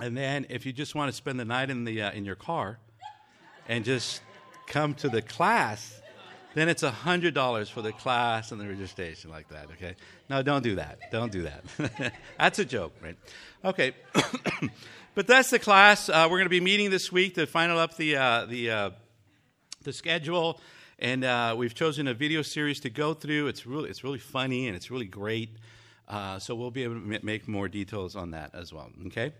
And 0.00 0.16
then 0.16 0.46
if 0.48 0.64
you 0.64 0.72
just 0.72 0.94
want 0.94 1.10
to 1.10 1.16
spend 1.16 1.40
the 1.40 1.44
night 1.44 1.70
in, 1.70 1.84
the, 1.84 2.02
uh, 2.02 2.12
in 2.12 2.24
your 2.24 2.36
car 2.36 2.78
and 3.68 3.84
just 3.84 4.22
come 4.66 4.94
to 4.94 5.08
the 5.08 5.22
class, 5.22 6.00
then 6.58 6.68
it's 6.68 6.82
$100 6.82 7.70
for 7.70 7.82
the 7.82 7.92
class 7.92 8.52
and 8.52 8.60
the 8.60 8.66
registration 8.66 9.30
like 9.30 9.48
that, 9.48 9.66
okay? 9.72 9.94
No, 10.28 10.42
don't 10.42 10.62
do 10.62 10.76
that. 10.76 10.98
Don't 11.10 11.30
do 11.30 11.42
that. 11.42 12.12
That's 12.38 12.58
a 12.58 12.64
joke, 12.64 12.94
right? 13.02 13.16
Okay. 13.64 13.92
But 15.18 15.26
that's 15.26 15.50
the 15.50 15.58
class. 15.58 16.08
Uh, 16.08 16.28
we're 16.30 16.38
going 16.38 16.44
to 16.44 16.48
be 16.48 16.60
meeting 16.60 16.90
this 16.90 17.10
week 17.10 17.34
to 17.34 17.46
final 17.48 17.76
up 17.76 17.96
the, 17.96 18.14
uh, 18.14 18.44
the, 18.44 18.70
uh, 18.70 18.90
the 19.82 19.92
schedule. 19.92 20.60
And 21.00 21.24
uh, 21.24 21.56
we've 21.58 21.74
chosen 21.74 22.06
a 22.06 22.14
video 22.14 22.40
series 22.42 22.78
to 22.82 22.88
go 22.88 23.14
through. 23.14 23.48
It's 23.48 23.66
really, 23.66 23.90
it's 23.90 24.04
really 24.04 24.20
funny 24.20 24.68
and 24.68 24.76
it's 24.76 24.92
really 24.92 25.06
great. 25.06 25.56
Uh, 26.06 26.38
so 26.38 26.54
we'll 26.54 26.70
be 26.70 26.84
able 26.84 27.00
to 27.00 27.20
make 27.24 27.48
more 27.48 27.66
details 27.66 28.14
on 28.14 28.30
that 28.30 28.54
as 28.54 28.72
well. 28.72 28.92
Okay? 29.08 29.32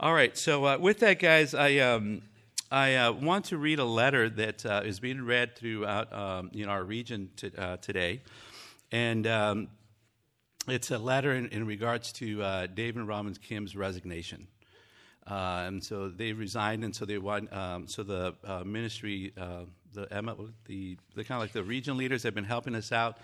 All 0.00 0.12
right. 0.12 0.36
So 0.36 0.64
uh, 0.64 0.78
with 0.78 0.98
that, 0.98 1.20
guys, 1.20 1.54
I, 1.54 1.76
um, 1.76 2.22
I 2.70 3.10
want 3.10 3.46
to 3.46 3.58
read 3.58 3.78
a 3.78 3.84
letter 3.84 4.28
that 4.28 4.64
is 4.86 5.00
being 5.00 5.24
read 5.24 5.56
throughout 5.56 6.12
um, 6.12 6.50
know, 6.66 6.70
our 6.70 6.84
region 6.84 7.30
to, 7.36 7.78
today. 7.82 8.22
And 8.92 9.26
um, 9.26 9.68
it's 10.68 10.90
a 10.90 10.98
letter 10.98 11.34
in, 11.34 11.48
in 11.48 11.66
regards 11.66 12.12
to 12.14 12.66
Dave 12.74 12.96
and 12.96 13.08
Robbins 13.08 13.38
Kim's 13.38 13.74
resignation. 13.74 14.46
Uh, 15.26 15.64
and 15.66 15.82
so 15.84 16.08
they 16.08 16.32
resigned, 16.32 16.84
and 16.84 16.94
so 16.94 17.04
they. 17.04 17.16
Um, 17.16 17.86
so 17.86 18.02
the 18.02 18.34
uh, 18.44 18.64
ministry, 18.64 19.32
uh, 19.38 19.64
the 19.92 20.06
the 20.66 20.96
the 21.14 21.24
kind 21.24 21.36
of 21.36 21.42
like 21.42 21.52
the 21.52 21.62
region 21.62 21.96
leaders 21.96 22.22
have 22.22 22.34
been 22.34 22.44
helping 22.44 22.74
us 22.74 22.90
out. 22.90 23.18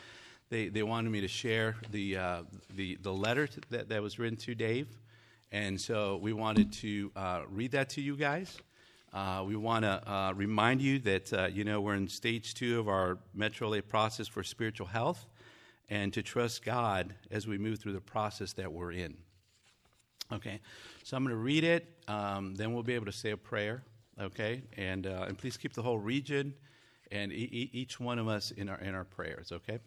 They 0.48 0.68
they 0.68 0.82
wanted 0.82 1.10
me 1.10 1.20
to 1.22 1.28
share 1.28 1.76
the 1.90 2.16
uh, 2.16 2.42
the 2.74 2.96
the 3.02 3.12
letter 3.12 3.48
that 3.70 3.88
that 3.88 4.02
was 4.02 4.18
written 4.18 4.36
to 4.38 4.54
Dave, 4.54 4.88
and 5.50 5.80
so 5.80 6.18
we 6.18 6.32
wanted 6.32 6.72
to 6.74 7.10
uh, 7.16 7.42
read 7.48 7.72
that 7.72 7.90
to 7.90 8.00
you 8.00 8.16
guys. 8.16 8.56
Uh, 9.12 9.44
we 9.46 9.56
want 9.56 9.84
to 9.84 10.32
remind 10.34 10.82
you 10.82 10.98
that 11.00 11.52
you 11.54 11.64
know 11.64 11.80
we're 11.80 11.94
in 11.94 12.08
stage 12.08 12.54
two 12.54 12.78
of 12.78 12.88
our 12.88 13.18
Metro 13.34 13.68
LA 13.68 13.80
process 13.80 14.28
for 14.28 14.42
spiritual 14.42 14.86
health, 14.86 15.26
and 15.88 16.12
to 16.12 16.22
trust 16.22 16.64
God 16.64 17.14
as 17.30 17.46
we 17.46 17.58
move 17.58 17.78
through 17.78 17.94
the 17.94 18.00
process 18.00 18.52
that 18.54 18.72
we're 18.72 18.92
in. 18.92 19.16
Okay, 20.32 20.60
so 21.04 21.16
I'm 21.16 21.22
going 21.22 21.36
to 21.36 21.40
read 21.40 21.62
it. 21.62 21.86
Um, 22.08 22.56
then 22.56 22.74
we'll 22.74 22.82
be 22.82 22.94
able 22.94 23.06
to 23.06 23.12
say 23.12 23.30
a 23.30 23.36
prayer. 23.36 23.82
Okay, 24.20 24.62
and 24.76 25.06
uh, 25.06 25.26
and 25.28 25.38
please 25.38 25.56
keep 25.56 25.72
the 25.72 25.82
whole 25.82 25.98
region 25.98 26.54
and 27.12 27.32
e- 27.32 27.70
each 27.72 28.00
one 28.00 28.18
of 28.18 28.28
us 28.28 28.50
in 28.50 28.68
our 28.68 28.78
in 28.78 28.94
our 28.94 29.04
prayers. 29.04 29.52
Okay. 29.52 29.78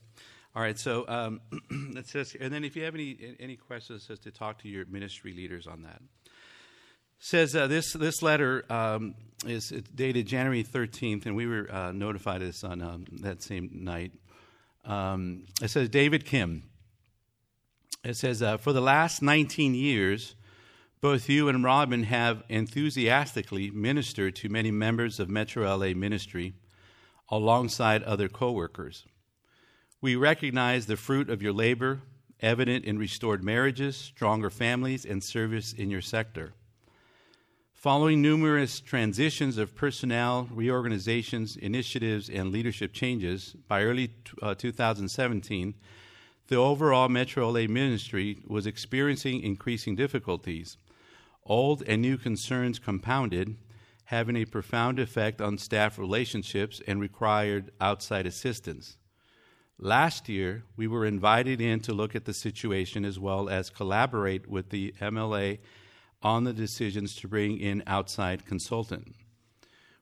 All 0.56 0.62
right. 0.62 0.78
So 0.80 1.06
um, 1.08 1.42
it 1.70 2.08
says, 2.08 2.36
and 2.40 2.52
then 2.54 2.64
if 2.64 2.76
you 2.76 2.84
have 2.84 2.96
any 2.96 3.36
any 3.40 3.56
questions, 3.56 4.04
it 4.04 4.06
says 4.06 4.20
to 4.20 4.32
talk 4.32 4.60
to 4.60 4.70
your 4.70 4.86
ministry 4.86 5.34
leaders 5.34 5.68
on 5.68 5.84
that. 5.84 6.02
Says 7.20 7.56
uh, 7.56 7.68
this 7.68 7.94
this 7.94 8.22
letter 8.22 8.64
um, 8.70 9.14
is 9.46 9.70
dated 9.94 10.26
January 10.26 10.64
13th, 10.64 11.26
and 11.26 11.36
we 11.36 11.48
were 11.48 11.70
uh, 11.72 11.92
notified 11.92 12.42
of 12.42 12.48
this 12.48 12.64
on 12.64 12.82
um, 12.82 13.06
that 13.22 13.44
same 13.44 13.70
night. 13.74 14.14
Um, 14.86 15.46
it 15.62 15.70
says 15.70 15.90
David 15.90 16.26
Kim. 16.26 16.64
It 18.04 18.16
says, 18.16 18.42
uh, 18.42 18.58
For 18.58 18.72
the 18.72 18.82
last 18.82 19.22
19 19.22 19.76
years, 19.76 20.36
both 21.02 21.30
you 21.30 21.50
and 21.50 21.64
Robin 21.64 22.04
have 22.04 22.44
enthusiastically 22.48 23.70
ministered 23.72 24.36
to 24.38 24.50
many 24.50 24.72
members 24.72 25.20
of 25.20 25.30
Metro 25.30 25.68
LA 25.76 25.94
Ministry 25.94 26.54
alongside 27.30 28.04
other 28.04 28.30
co 28.30 28.52
workers. 28.52 29.06
We 30.02 30.16
recognize 30.16 30.86
the 30.86 30.96
fruit 30.96 31.30
of 31.30 31.42
your 31.42 31.52
labor, 31.52 32.02
evident 32.40 32.86
in 32.86 32.98
restored 32.98 33.44
marriages, 33.44 33.98
stronger 33.98 34.50
families, 34.50 35.06
and 35.06 35.22
service 35.22 35.74
in 35.74 35.90
your 35.90 36.02
sector. 36.02 36.54
Following 37.80 38.22
numerous 38.22 38.82
transitions 38.82 39.58
of 39.58 39.74
personnel, 39.74 40.50
reorganizations, 40.52 41.56
initiatives, 41.56 42.30
and 42.30 42.52
leadership 42.52 42.92
changes, 42.92 43.56
by 43.70 43.84
early 43.84 44.12
uh, 44.42 44.54
2017, 44.54 45.76
the 46.50 46.58
overall 46.58 47.08
Metro 47.08 47.50
LA 47.50 47.68
ministry 47.70 48.44
was 48.46 48.68
experiencing 48.68 49.42
increasing 49.42 49.96
difficulties. 49.96 50.76
Old 51.46 51.82
and 51.88 52.02
new 52.02 52.18
concerns 52.18 52.80
compounded, 52.80 53.56
having 54.04 54.36
a 54.36 54.44
profound 54.44 55.00
effect 55.00 55.40
on 55.40 55.58
staff 55.58 55.98
relationships 55.98 56.82
and 56.86 57.00
required 57.00 57.72
outside 57.80 58.28
assistance. 58.28 58.98
Last 59.78 60.28
year, 60.28 60.66
we 60.76 60.90
were 60.90 61.06
invited 61.06 61.62
in 61.62 61.80
to 61.84 61.94
look 61.94 62.14
at 62.14 62.26
the 62.26 62.34
situation 62.34 63.06
as 63.06 63.18
well 63.18 63.48
as 63.48 63.70
collaborate 63.70 64.50
with 64.50 64.70
the 64.70 64.94
MLA 65.00 65.60
on 66.22 66.44
the 66.44 66.54
decisions 66.54 67.16
to 67.16 67.28
bring 67.28 67.58
in 67.58 67.84
outside 67.88 68.46
consultant. 68.46 69.16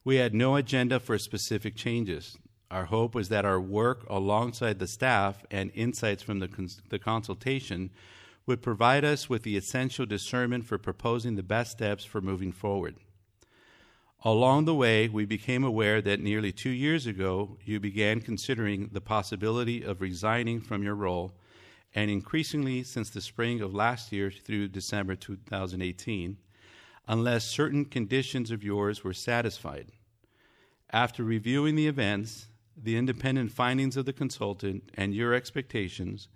We 0.04 0.16
had 0.16 0.34
no 0.34 0.56
agenda 0.56 1.00
for 1.00 1.18
specific 1.18 1.76
changes. 1.76 2.38
Our 2.72 2.86
hope 2.86 3.16
was 3.16 3.30
that 3.30 3.46
our 3.46 3.62
work 3.62 4.06
alongside 4.10 4.80
the 4.80 4.88
staff 4.88 5.46
and 5.52 5.72
insights 5.74 6.24
from 6.24 6.40
the, 6.40 6.48
cons- 6.48 6.82
the 6.90 7.00
consultation 7.00 7.92
would 8.46 8.62
provide 8.62 9.04
us 9.04 9.30
with 9.30 9.44
the 9.44 9.58
essential 9.58 10.06
discernment 10.06 10.66
for 10.66 10.78
proposing 10.78 11.36
the 11.36 11.44
best 11.44 11.72
steps 11.72 12.06
for 12.06 12.22
moving 12.22 12.52
forward. 12.52 12.96
Along 14.24 14.66
the 14.66 14.76
way, 14.76 15.08
we 15.08 15.26
became 15.26 15.64
aware 15.64 16.02
that 16.02 16.20
nearly 16.20 16.52
two 16.52 16.72
years 16.72 17.06
ago, 17.06 17.58
you 17.64 17.80
began 17.80 18.20
considering 18.20 18.90
the 18.92 19.02
possibility 19.02 19.84
of 19.84 20.02
resigning 20.02 20.60
from 20.60 20.82
your 20.82 20.96
role, 20.96 21.34
and 21.94 22.12
increasingly 22.12 22.84
since 22.84 23.10
the 23.10 23.22
spring 23.22 23.62
of 23.62 23.74
last 23.74 24.12
year 24.12 24.32
through 24.32 24.67
December 24.67 25.15
2018, 25.15 26.38
unless 27.08 27.46
certain 27.46 27.86
conditions 27.86 28.51
of 28.51 28.63
yours 28.63 29.03
were 29.03 29.13
satisfied. 29.13 29.91
After 30.91 31.24
reviewing 31.24 31.75
the 31.75 31.88
events, 31.88 32.48
the 32.75 32.98
independent 32.98 33.51
findings 33.51 33.98
of 33.98 34.06
the 34.06 34.13
consultant, 34.13 34.91
and 34.94 35.13
your 35.13 35.34
expectations, 35.34 36.27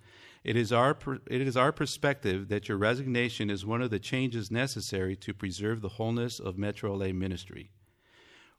it 0.43 0.55
is, 0.55 0.73
our, 0.73 0.97
it 1.29 1.41
is 1.41 1.55
our 1.55 1.71
perspective 1.71 2.47
that 2.49 2.67
your 2.67 2.77
resignation 2.77 3.49
is 3.49 3.65
one 3.65 3.81
of 3.81 3.91
the 3.91 3.99
changes 3.99 4.49
necessary 4.49 5.15
to 5.17 5.33
preserve 5.33 5.81
the 5.81 5.89
wholeness 5.89 6.39
of 6.39 6.57
Metro 6.57 6.95
LA 6.95 7.13
ministry. 7.13 7.69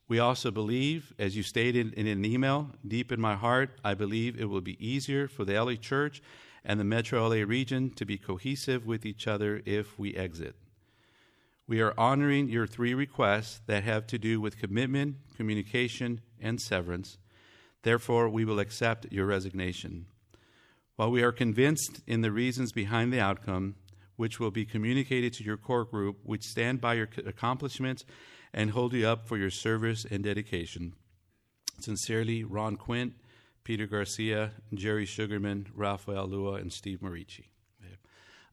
We 0.06 0.18
also 0.18 0.50
believe, 0.50 1.12
as 1.18 1.36
you 1.36 1.42
stated 1.42 1.94
in 1.94 2.06
an 2.06 2.24
email, 2.24 2.70
deep 2.86 3.10
in 3.10 3.20
my 3.20 3.34
heart, 3.34 3.70
I 3.84 3.94
believe 3.94 4.38
it 4.38 4.44
will 4.44 4.60
be 4.60 4.84
easier 4.84 5.26
for 5.26 5.44
the 5.44 5.60
LA 5.60 5.74
Church 5.74 6.22
and 6.64 6.78
the 6.78 6.84
Metro 6.84 7.26
LA 7.26 7.44
region 7.44 7.90
to 7.90 8.04
be 8.04 8.18
cohesive 8.18 8.86
with 8.86 9.04
each 9.04 9.26
other 9.26 9.62
if 9.64 9.98
we 9.98 10.14
exit. 10.14 10.56
We 11.66 11.80
are 11.80 11.94
honoring 11.96 12.48
your 12.48 12.66
three 12.66 12.94
requests 12.94 13.60
that 13.66 13.84
have 13.84 14.06
to 14.08 14.18
do 14.18 14.40
with 14.40 14.58
commitment, 14.58 15.16
communication, 15.36 16.20
and 16.40 16.60
severance. 16.60 17.18
Therefore, 17.82 18.28
we 18.28 18.44
will 18.44 18.60
accept 18.60 19.12
your 19.12 19.26
resignation. 19.26 20.06
While 20.96 21.10
we 21.10 21.22
are 21.22 21.32
convinced 21.32 22.00
in 22.06 22.20
the 22.20 22.30
reasons 22.30 22.72
behind 22.72 23.12
the 23.12 23.20
outcome, 23.20 23.76
which 24.16 24.38
will 24.38 24.50
be 24.50 24.64
communicated 24.64 25.32
to 25.32 25.44
your 25.44 25.56
core 25.56 25.84
group, 25.84 26.18
which 26.22 26.44
stand 26.44 26.80
by 26.80 26.94
your 26.94 27.08
accomplishments 27.26 28.04
and 28.52 28.70
hold 28.70 28.92
you 28.92 29.06
up 29.06 29.26
for 29.26 29.36
your 29.36 29.50
service 29.50 30.04
and 30.10 30.22
dedication. 30.22 30.92
Sincerely, 31.80 32.44
Ron 32.44 32.76
Quint, 32.76 33.14
Peter 33.64 33.86
Garcia, 33.86 34.52
Jerry 34.74 35.06
Sugarman, 35.06 35.68
Rafael 35.74 36.26
Lua, 36.26 36.54
and 36.54 36.72
Steve 36.72 37.00
Marici. 37.00 37.46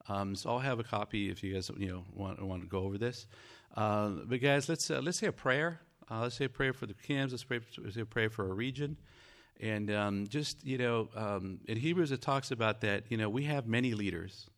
Um, 0.09 0.35
so 0.35 0.49
I'll 0.49 0.59
have 0.59 0.79
a 0.79 0.83
copy 0.83 1.29
if 1.29 1.43
you 1.43 1.53
guys 1.53 1.69
you 1.77 1.87
know 1.87 2.03
want, 2.13 2.41
want 2.41 2.63
to 2.63 2.67
go 2.67 2.79
over 2.79 2.97
this. 2.97 3.27
Uh, 3.75 4.09
but 4.25 4.41
guys, 4.41 4.67
let's 4.67 4.89
uh, 4.89 4.99
let's 5.03 5.19
say 5.19 5.27
a 5.27 5.31
prayer. 5.31 5.81
Uh, 6.09 6.21
let's 6.21 6.35
say 6.35 6.45
a 6.45 6.49
prayer 6.49 6.73
for 6.73 6.87
the 6.87 6.95
Kims. 6.95 7.31
Let's 7.31 7.43
pray. 7.43 7.59
Let's 7.77 7.95
say 7.95 8.01
a 8.01 8.05
prayer 8.05 8.29
for 8.29 8.47
our 8.47 8.55
region. 8.55 8.97
And 9.61 9.91
um, 9.91 10.27
just 10.27 10.65
you 10.65 10.77
know, 10.77 11.09
um, 11.15 11.59
in 11.67 11.77
Hebrews 11.77 12.11
it 12.11 12.21
talks 12.21 12.49
about 12.51 12.81
that. 12.81 13.03
You 13.09 13.17
know, 13.17 13.29
we 13.29 13.43
have 13.43 13.67
many 13.67 13.93
leaders, 13.93 14.49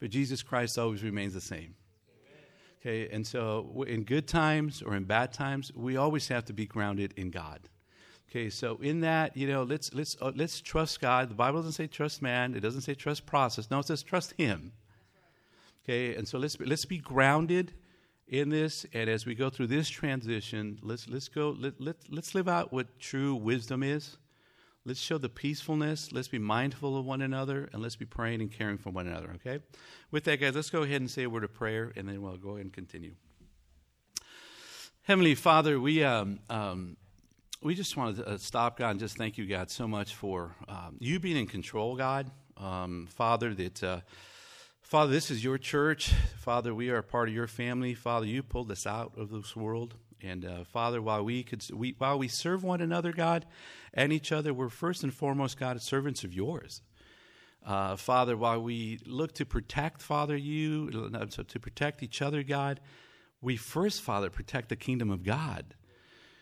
but 0.00 0.10
Jesus 0.10 0.42
Christ 0.42 0.78
always 0.78 1.02
remains 1.02 1.34
the 1.34 1.40
same. 1.40 1.74
Okay, 2.80 3.08
and 3.10 3.26
so 3.26 3.84
in 3.88 4.04
good 4.04 4.28
times 4.28 4.82
or 4.82 4.94
in 4.94 5.02
bad 5.02 5.32
times, 5.32 5.72
we 5.74 5.96
always 5.96 6.28
have 6.28 6.44
to 6.46 6.52
be 6.52 6.64
grounded 6.64 7.12
in 7.16 7.30
God. 7.30 7.68
Okay, 8.30 8.50
so 8.50 8.76
in 8.82 9.00
that, 9.00 9.36
you 9.36 9.48
know, 9.48 9.62
let's 9.62 9.94
let's 9.94 10.16
uh, 10.20 10.32
let's 10.34 10.60
trust 10.60 11.00
God. 11.00 11.30
The 11.30 11.34
Bible 11.34 11.60
doesn't 11.60 11.72
say 11.72 11.86
trust 11.86 12.20
man. 12.20 12.54
It 12.54 12.60
doesn't 12.60 12.82
say 12.82 12.94
trust 12.94 13.24
process. 13.24 13.70
No, 13.70 13.78
it 13.78 13.86
says 13.86 14.02
trust 14.02 14.34
Him. 14.36 14.72
Okay, 15.84 16.14
and 16.14 16.28
so 16.28 16.38
let's 16.38 16.60
let's 16.60 16.84
be 16.84 16.98
grounded 16.98 17.72
in 18.26 18.50
this, 18.50 18.84
and 18.92 19.08
as 19.08 19.24
we 19.24 19.34
go 19.34 19.48
through 19.48 19.68
this 19.68 19.88
transition, 19.88 20.78
let's 20.82 21.08
let's 21.08 21.28
go 21.28 21.56
let, 21.58 21.80
let 21.80 21.96
let's 22.10 22.34
live 22.34 22.48
out 22.48 22.70
what 22.70 22.98
true 22.98 23.34
wisdom 23.34 23.82
is. 23.82 24.18
Let's 24.84 25.00
show 25.00 25.16
the 25.16 25.30
peacefulness. 25.30 26.12
Let's 26.12 26.28
be 26.28 26.38
mindful 26.38 26.98
of 26.98 27.06
one 27.06 27.22
another, 27.22 27.70
and 27.72 27.82
let's 27.82 27.96
be 27.96 28.04
praying 28.04 28.42
and 28.42 28.52
caring 28.52 28.76
for 28.76 28.90
one 28.90 29.06
another. 29.06 29.30
Okay. 29.36 29.60
With 30.10 30.24
that, 30.24 30.40
guys, 30.40 30.54
let's 30.54 30.70
go 30.70 30.82
ahead 30.82 31.00
and 31.00 31.10
say 31.10 31.22
a 31.22 31.30
word 31.30 31.44
of 31.44 31.54
prayer, 31.54 31.92
and 31.96 32.06
then 32.06 32.20
we'll 32.20 32.36
go 32.36 32.50
ahead 32.50 32.64
and 32.64 32.72
continue. 32.72 33.14
Heavenly 35.02 35.34
Father, 35.34 35.80
we 35.80 36.04
um, 36.04 36.40
um, 36.50 36.98
we 37.60 37.74
just 37.74 37.96
want 37.96 38.16
to 38.16 38.26
uh, 38.26 38.38
stop, 38.38 38.78
God, 38.78 38.90
and 38.90 39.00
just 39.00 39.16
thank 39.16 39.36
you, 39.36 39.44
God, 39.46 39.70
so 39.70 39.88
much 39.88 40.14
for 40.14 40.54
um, 40.68 40.96
you 41.00 41.18
being 41.18 41.36
in 41.36 41.46
control, 41.46 41.96
God. 41.96 42.30
Um, 42.56 43.08
Father, 43.10 43.52
that 43.54 43.82
uh, 43.82 44.00
Father, 44.80 45.10
this 45.10 45.30
is 45.30 45.42
your 45.42 45.58
church. 45.58 46.12
Father, 46.38 46.72
we 46.72 46.90
are 46.90 47.02
part 47.02 47.28
of 47.28 47.34
your 47.34 47.48
family. 47.48 47.94
Father, 47.94 48.26
you 48.26 48.42
pulled 48.42 48.70
us 48.70 48.86
out 48.86 49.12
of 49.16 49.30
this 49.30 49.56
world. 49.56 49.96
And 50.22 50.44
uh, 50.44 50.64
Father, 50.64 51.02
while 51.02 51.24
we 51.24 51.42
could, 51.42 51.64
we, 51.72 51.94
while 51.98 52.18
we 52.18 52.28
serve 52.28 52.62
one 52.62 52.80
another, 52.80 53.12
God, 53.12 53.44
and 53.92 54.12
each 54.12 54.30
other, 54.32 54.54
we're 54.54 54.68
first 54.68 55.02
and 55.02 55.12
foremost, 55.12 55.58
God, 55.58 55.80
servants 55.82 56.22
of 56.24 56.32
yours. 56.32 56.82
Uh, 57.66 57.96
Father, 57.96 58.36
while 58.36 58.62
we 58.62 59.00
look 59.04 59.34
to 59.34 59.44
protect, 59.44 60.00
Father, 60.00 60.36
you, 60.36 60.90
to 60.90 61.60
protect 61.60 62.02
each 62.02 62.22
other, 62.22 62.42
God, 62.42 62.80
we 63.40 63.56
first, 63.56 64.00
Father, 64.00 64.30
protect 64.30 64.68
the 64.68 64.76
kingdom 64.76 65.10
of 65.10 65.24
God. 65.24 65.74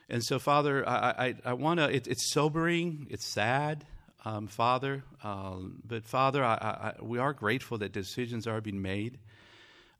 And 0.08 0.22
so, 0.22 0.38
Father, 0.38 0.88
I, 0.88 0.94
I, 0.94 1.34
I 1.46 1.52
want 1.54 1.80
to, 1.80 1.88
it, 1.94 2.06
it's 2.06 2.32
sobering, 2.32 3.08
it's 3.10 3.26
sad, 3.26 3.84
um, 4.24 4.46
Father, 4.46 5.04
um, 5.24 5.82
but 5.86 6.04
Father, 6.04 6.44
I, 6.44 6.94
we 7.00 7.18
are 7.18 7.32
grateful 7.32 7.78
that 7.78 7.92
decisions 7.92 8.46
are 8.46 8.60
being 8.60 8.82
made. 8.82 9.18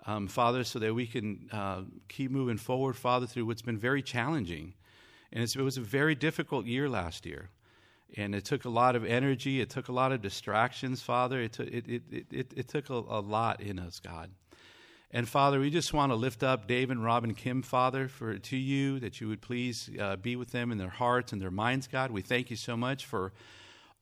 Um, 0.09 0.29
Father, 0.29 0.63
so 0.63 0.79
that 0.79 0.95
we 0.95 1.07
can 1.07 1.49
uh, 1.51 1.83
keep 2.09 2.31
moving 2.31 2.59
forward, 2.59 2.95
Father, 2.95 3.27
through 3.27 3.47
what's 3.47 3.63
been 3.63 3.79
very 3.79 4.03
challenging. 4.03 4.75
And 5.33 5.43
it 5.43 5.57
was 5.57 5.77
a 5.77 5.81
very 5.81 6.15
difficult 6.15 6.67
year 6.67 6.89
last 6.89 7.27
year. 7.27 7.51
And 8.17 8.33
it 8.33 8.45
took 8.45 8.65
a 8.65 8.69
lot 8.69 8.95
of 8.95 9.05
energy, 9.05 9.61
it 9.61 9.69
took 9.69 9.89
a 9.89 9.93
lot 9.93 10.13
of 10.13 10.23
distractions, 10.23 11.03
Father. 11.03 11.41
It, 11.41 11.55
took, 11.55 11.67
it, 11.67 11.89
it, 11.89 12.27
it, 12.31 12.53
it 12.57 12.69
took 12.69 12.89
a, 12.89 12.95
a 12.95 13.21
lot 13.21 13.61
in 13.61 13.81
us, 13.81 13.99
God. 13.99 14.31
And 15.13 15.29
Father, 15.29 15.61
we 15.61 15.71
just 15.71 15.95
want 15.95 16.11
to 16.11 16.17
lift 16.17 16.43
up 16.43 16.67
Dave 16.67 16.91
and 16.91 17.03
Robin 17.03 17.33
Kim, 17.33 17.63
Father, 17.63 18.09
for 18.09 18.39
to 18.39 18.57
you 18.57 18.99
that 18.99 19.21
you 19.21 19.29
would 19.29 19.41
please 19.41 19.89
uh, 20.01 20.17
be 20.17 20.35
with 20.35 20.51
them 20.51 20.73
in 20.73 20.79
their 20.79 20.89
hearts 20.89 21.33
and 21.33 21.41
their 21.41 21.51
minds, 21.51 21.87
God. 21.87 22.11
We 22.11 22.23
thank 22.23 22.51
you 22.51 22.57
so 22.57 22.77
much 22.77 23.07
for 23.07 23.33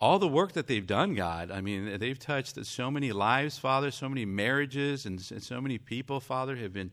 all 0.00 0.18
the 0.18 0.28
work 0.28 0.52
that 0.52 0.66
they've 0.66 0.86
done, 0.86 1.14
God. 1.14 1.50
I 1.50 1.60
mean, 1.60 1.98
they've 1.98 2.18
touched 2.18 2.64
so 2.64 2.90
many 2.90 3.12
lives, 3.12 3.58
Father, 3.58 3.90
so 3.90 4.08
many 4.08 4.24
marriages, 4.24 5.04
and, 5.04 5.20
so 5.20 5.60
many 5.60 5.78
people, 5.78 6.20
Father, 6.20 6.56
have 6.56 6.72
been. 6.72 6.90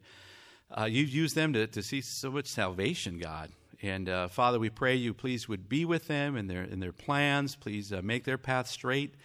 Uh, 0.70 0.86
you've 0.86 1.10
used 1.10 1.36
them 1.36 1.54
to, 1.54 1.68
to 1.68 1.82
see 1.82 2.02
so 2.02 2.32
much 2.32 2.48
salvation, 2.48 3.18
God. 3.18 3.50
And 3.82 4.08
uh, 4.08 4.28
Father, 4.28 4.60
we 4.60 4.70
pray 4.70 4.96
you 4.96 5.14
please 5.14 5.50
would 5.50 5.68
be 5.68 5.86
with 5.86 6.08
them 6.08 6.38
in 6.38 6.48
their 6.48 6.64
in 6.64 6.80
their 6.80 6.92
plans. 6.92 7.56
Please 7.56 7.92
uh, 7.92 8.02
make 8.04 8.26
their 8.26 8.38
path 8.38 8.68
straight. 8.68 9.16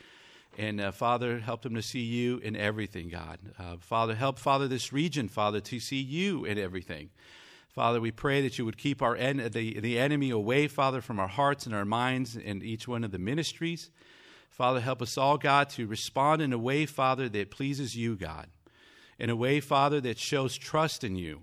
And 0.59 0.81
uh, 0.81 0.91
Father, 0.91 1.39
help 1.39 1.63
them 1.63 1.75
to 1.75 1.83
see 1.83 2.01
you 2.01 2.39
in 2.39 2.57
everything, 2.57 3.11
God. 3.11 3.39
Uh, 3.59 3.77
Father, 3.79 4.15
help, 4.15 4.39
Father, 4.39 4.67
this 4.67 4.91
region, 4.91 5.29
Father, 5.29 5.61
to 5.61 5.79
see 5.79 6.01
you 6.01 6.47
in 6.47 6.59
everything. 6.59 7.11
Father, 7.69 8.01
we 8.01 8.11
pray 8.11 8.41
that 8.41 8.57
you 8.57 8.65
would 8.65 8.79
keep 8.79 9.03
our 9.03 9.15
en- 9.15 9.51
the, 9.53 9.79
the 9.79 9.99
enemy 9.99 10.31
away, 10.31 10.67
Father, 10.67 11.03
from 11.03 11.21
our 11.21 11.29
hearts 11.29 11.67
and 11.67 11.75
our 11.75 11.85
minds 11.85 12.35
and 12.35 12.63
each 12.63 12.89
one 12.89 13.05
of 13.05 13.11
the 13.11 13.19
ministries. 13.19 13.91
Father, 14.49 14.81
help 14.81 15.03
us 15.03 15.19
all, 15.19 15.37
God, 15.37 15.69
to 15.71 15.87
respond 15.87 16.41
in 16.41 16.55
a 16.55 16.59
way, 16.59 16.87
Father, 16.87 17.29
that 17.29 17.51
pleases 17.51 17.95
you, 17.95 18.17
God. 18.17 18.47
In 19.19 19.29
a 19.29 19.37
way, 19.37 19.61
Father, 19.61 20.01
that 20.01 20.19
shows 20.19 20.57
trust 20.57 21.05
in 21.05 21.17
you. 21.17 21.43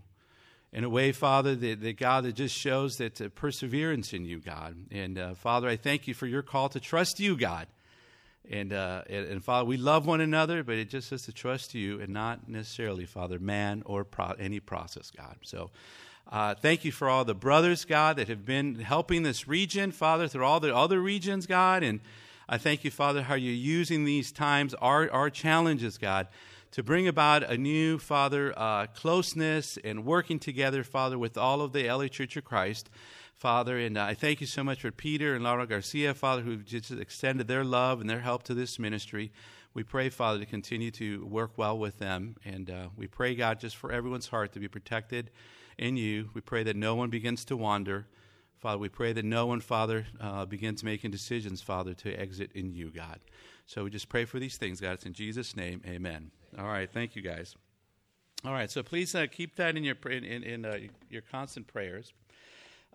In 0.71 0.83
a 0.83 0.89
way, 0.89 1.11
Father, 1.11 1.53
that, 1.53 1.81
that 1.81 1.97
God, 1.99 2.23
that 2.23 2.33
just 2.33 2.55
shows 2.55 2.97
that 2.97 3.21
uh, 3.21 3.29
perseverance 3.29 4.11
in 4.11 4.25
you, 4.25 4.39
God. 4.39 4.75
And 4.89 5.19
uh, 5.19 5.35
Father, 5.35 5.67
I 5.67 5.75
thank 5.75 6.07
you 6.07 6.15
for 6.15 6.25
your 6.25 6.41
call 6.41 6.67
to 6.69 6.79
trust 6.79 7.19
you, 7.19 7.37
God. 7.37 7.67
And, 8.49 8.73
uh, 8.73 9.03
and, 9.09 9.25
and, 9.27 9.43
Father, 9.43 9.65
we 9.65 9.77
love 9.77 10.05
one 10.05 10.19
another, 10.19 10.63
but 10.63 10.75
it 10.75 10.89
just 10.89 11.07
says 11.07 11.23
to 11.23 11.31
trust 11.31 11.73
you 11.73 12.01
and 12.01 12.09
not 12.09 12.49
necessarily, 12.49 13.05
Father, 13.05 13.39
man 13.39 13.83
or 13.85 14.03
pro- 14.03 14.35
any 14.37 14.59
process, 14.59 15.11
God. 15.11 15.37
So 15.43 15.71
uh, 16.29 16.53
thank 16.55 16.83
you 16.83 16.91
for 16.91 17.09
all 17.09 17.23
the 17.23 17.35
brothers, 17.35 17.85
God, 17.85 18.17
that 18.17 18.27
have 18.27 18.45
been 18.45 18.75
helping 18.75 19.23
this 19.23 19.47
region, 19.47 19.91
Father, 19.91 20.27
through 20.27 20.43
all 20.43 20.59
the 20.59 20.75
other 20.75 20.99
regions, 20.99 21.47
God. 21.47 21.83
And 21.83 22.01
I 22.49 22.57
thank 22.57 22.83
you, 22.83 22.91
Father, 22.91 23.23
how 23.23 23.35
you're 23.35 23.53
using 23.53 24.03
these 24.03 24.31
times, 24.31 24.73
our, 24.75 25.09
our 25.11 25.29
challenges, 25.29 25.97
God, 25.97 26.27
to 26.71 26.83
bring 26.83 27.07
about 27.07 27.43
a 27.43 27.57
new, 27.57 27.97
Father, 27.97 28.53
uh, 28.57 28.87
closeness 28.87 29.77
and 29.83 30.05
working 30.05 30.39
together, 30.39 30.83
Father, 30.83 31.17
with 31.17 31.37
all 31.37 31.61
of 31.61 31.71
the 31.71 31.87
LA 31.87 32.07
Church 32.07 32.35
of 32.35 32.43
Christ. 32.43 32.89
Father. 33.43 33.77
And 33.77 33.99
I 33.99 34.13
thank 34.13 34.39
you 34.39 34.47
so 34.47 34.63
much 34.63 34.79
for 34.79 34.91
Peter 34.91 35.35
and 35.35 35.43
Laura 35.43 35.67
Garcia, 35.67 36.13
Father, 36.13 36.43
who've 36.43 36.63
just 36.63 36.91
extended 36.91 37.45
their 37.45 37.65
love 37.65 37.99
and 37.99 38.09
their 38.09 38.21
help 38.21 38.43
to 38.43 38.53
this 38.53 38.79
ministry. 38.79 39.33
We 39.73 39.83
pray, 39.83 40.07
Father, 40.07 40.39
to 40.39 40.45
continue 40.45 40.91
to 40.91 41.25
work 41.25 41.57
well 41.57 41.77
with 41.77 41.99
them. 41.99 42.37
And 42.45 42.71
uh, 42.71 42.87
we 42.95 43.07
pray, 43.07 43.35
God, 43.35 43.59
just 43.59 43.75
for 43.75 43.91
everyone's 43.91 44.29
heart 44.29 44.53
to 44.53 44.61
be 44.61 44.69
protected 44.69 45.29
in 45.77 45.97
you. 45.97 46.29
We 46.33 46.39
pray 46.39 46.63
that 46.63 46.77
no 46.77 46.95
one 46.95 47.09
begins 47.09 47.43
to 47.43 47.57
wander. 47.57 48.07
Father, 48.59 48.77
we 48.77 48.87
pray 48.87 49.11
that 49.11 49.25
no 49.25 49.45
one, 49.45 49.59
Father, 49.59 50.05
uh, 50.21 50.45
begins 50.45 50.81
making 50.81 51.11
decisions, 51.11 51.61
Father, 51.61 51.93
to 51.95 52.13
exit 52.13 52.51
in 52.55 52.71
you, 52.71 52.91
God. 52.91 53.19
So 53.65 53.83
we 53.83 53.89
just 53.89 54.07
pray 54.07 54.23
for 54.23 54.39
these 54.39 54.55
things, 54.55 54.79
God. 54.79 54.93
It's 54.93 55.05
in 55.05 55.11
Jesus' 55.11 55.53
name, 55.53 55.81
amen. 55.85 56.31
All 56.57 56.67
right, 56.67 56.89
thank 56.89 57.13
you, 57.13 57.21
guys. 57.21 57.57
All 58.45 58.53
right, 58.53 58.71
so 58.71 58.83
please 58.83 59.13
uh, 59.13 59.27
keep 59.29 59.57
that 59.57 59.75
in 59.75 59.83
your 59.83 59.97
in, 60.05 60.43
in 60.43 60.63
uh, 60.63 60.77
your 61.09 61.23
constant 61.23 61.67
prayers. 61.67 62.13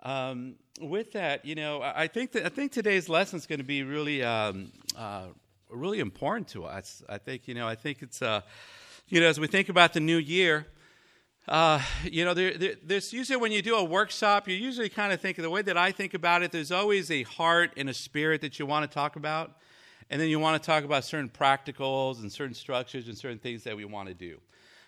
Um, 0.03 0.55
with 0.81 1.13
that, 1.13 1.45
you 1.45 1.55
know, 1.55 1.83
I 1.83 2.07
think 2.07 2.33
that 2.33 2.47
I 2.47 2.49
think 2.51 2.71
today's 2.71 3.09
lesson 3.09 3.39
is 3.39 3.47
going 3.47 3.59
to 3.59 3.65
be 3.65 3.83
really, 3.83 4.23
um, 4.23 4.71
uh, 4.97 5.27
really 5.69 5.99
important 5.99 6.49
to 6.49 6.65
us. 6.65 7.03
I 7.09 7.19
think, 7.19 7.49
you 7.49 7.55
know, 7.55 7.67
I 7.67 7.75
think 7.75 8.03
it's, 8.03 8.23
uh, 8.23 8.43
you 9.09 9.21
know, 9.21 9.27
as 9.27 9.41
we 9.41 9.49
think 9.49 9.69
about 9.69 9.93
the 9.95 10.01
new 10.01 10.19
year, 10.19 10.67
uh, 11.49 11.81
you 12.05 12.25
know, 12.25 12.35
there, 12.35 12.57
there, 12.57 12.75
there's 12.85 13.13
usually 13.13 13.37
when 13.37 13.51
you 13.51 13.63
do 13.63 13.75
a 13.75 13.83
workshop, 13.83 14.47
you 14.47 14.55
usually 14.55 14.89
kind 14.89 15.13
of 15.13 15.21
think 15.21 15.39
of 15.39 15.43
the 15.43 15.51
way 15.51 15.63
that 15.63 15.77
I 15.77 15.91
think 15.93 16.15
about 16.15 16.43
it. 16.43 16.53
There's 16.53 16.71
always 16.71 17.11
a 17.11 17.23
heart 17.25 17.73
and 17.77 17.89
a 17.89 17.95
spirit 17.95 18.43
that 18.43 18.59
you 18.59 18.67
want 18.67 18.89
to 18.89 18.95
talk 18.95 19.17
about, 19.17 19.57
and 20.11 20.21
then 20.21 20.29
you 20.29 20.39
want 20.39 20.63
to 20.63 20.67
talk 20.67 20.85
about 20.85 21.05
certain 21.05 21.29
practicals 21.29 22.21
and 22.21 22.31
certain 22.31 22.55
structures 22.55 23.09
and 23.09 23.17
certain 23.17 23.39
things 23.39 23.65
that 23.65 23.77
we 23.77 23.85
want 23.85 24.09
to 24.09 24.15
do. 24.15 24.39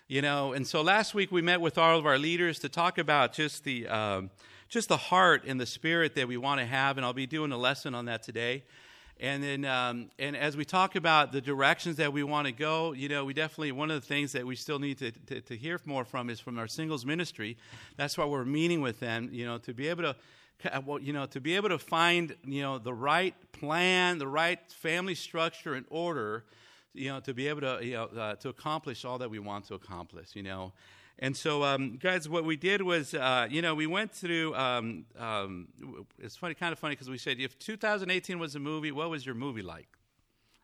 You 0.07 0.21
know, 0.21 0.53
and 0.53 0.67
so 0.67 0.81
last 0.81 1.13
week 1.13 1.31
we 1.31 1.41
met 1.41 1.61
with 1.61 1.77
all 1.77 1.97
of 1.97 2.05
our 2.05 2.17
leaders 2.17 2.59
to 2.59 2.69
talk 2.69 2.97
about 2.97 3.33
just 3.33 3.63
the 3.63 3.87
um, 3.87 4.29
just 4.71 4.87
the 4.87 4.97
heart 4.97 5.43
and 5.45 5.59
the 5.59 5.65
spirit 5.65 6.15
that 6.15 6.29
we 6.29 6.37
want 6.37 6.61
to 6.61 6.65
have, 6.65 6.97
and 6.97 7.05
I'll 7.05 7.11
be 7.11 7.27
doing 7.27 7.51
a 7.51 7.57
lesson 7.57 7.93
on 7.93 8.05
that 8.05 8.23
today. 8.23 8.63
And 9.19 9.43
then, 9.43 9.65
um, 9.65 10.09
and 10.17 10.35
as 10.35 10.55
we 10.55 10.63
talk 10.63 10.95
about 10.95 11.33
the 11.33 11.41
directions 11.41 11.97
that 11.97 12.11
we 12.11 12.23
want 12.23 12.47
to 12.47 12.53
go, 12.53 12.93
you 12.93 13.09
know, 13.09 13.25
we 13.25 13.33
definitely 13.33 13.73
one 13.73 13.91
of 13.91 14.01
the 14.01 14.07
things 14.07 14.31
that 14.31 14.47
we 14.47 14.55
still 14.55 14.79
need 14.79 14.97
to, 14.99 15.11
to, 15.11 15.41
to 15.41 15.57
hear 15.57 15.79
more 15.85 16.05
from 16.05 16.29
is 16.29 16.39
from 16.39 16.57
our 16.57 16.67
singles 16.67 17.05
ministry. 17.05 17.57
That's 17.97 18.17
why 18.17 18.25
we're 18.25 18.45
meeting 18.45 18.81
with 18.81 19.01
them, 19.01 19.29
you 19.31 19.45
know, 19.45 19.57
to 19.59 19.73
be 19.73 19.89
able 19.89 20.03
to 20.03 20.15
you 21.01 21.11
know, 21.11 21.25
to 21.25 21.41
be 21.41 21.55
able 21.55 21.69
to 21.69 21.79
find, 21.79 22.35
you 22.45 22.61
know, 22.61 22.77
the 22.77 22.93
right 22.93 23.33
plan, 23.51 24.19
the 24.19 24.27
right 24.27 24.59
family 24.71 25.15
structure 25.15 25.73
and 25.73 25.87
order, 25.89 26.43
you 26.93 27.09
know, 27.09 27.19
to 27.19 27.33
be 27.33 27.47
able 27.47 27.61
to, 27.61 27.79
you 27.81 27.93
know, 27.93 28.03
uh, 28.05 28.35
to 28.35 28.49
accomplish 28.49 29.03
all 29.03 29.17
that 29.17 29.29
we 29.29 29.39
want 29.39 29.65
to 29.65 29.73
accomplish, 29.73 30.35
you 30.35 30.43
know. 30.43 30.71
And 31.23 31.37
so, 31.37 31.63
um, 31.63 31.97
guys, 32.01 32.27
what 32.27 32.45
we 32.45 32.57
did 32.57 32.81
was, 32.81 33.13
uh, 33.13 33.47
you 33.47 33.61
know, 33.61 33.75
we 33.75 33.85
went 33.85 34.11
through. 34.11 34.55
Um, 34.55 35.05
um, 35.19 35.67
it's 36.17 36.35
funny, 36.35 36.55
kind 36.55 36.73
of 36.73 36.79
funny, 36.79 36.95
because 36.95 37.11
we 37.11 37.19
said, 37.19 37.39
if 37.39 37.59
2018 37.59 38.39
was 38.39 38.55
a 38.55 38.59
movie, 38.59 38.91
what 38.91 39.11
was 39.11 39.23
your 39.23 39.35
movie 39.35 39.61
like? 39.61 39.87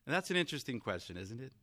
And 0.07 0.15
that's 0.15 0.31
an 0.31 0.35
interesting 0.35 0.79
question, 0.79 1.15
isn't 1.15 1.39
it? 1.39 1.53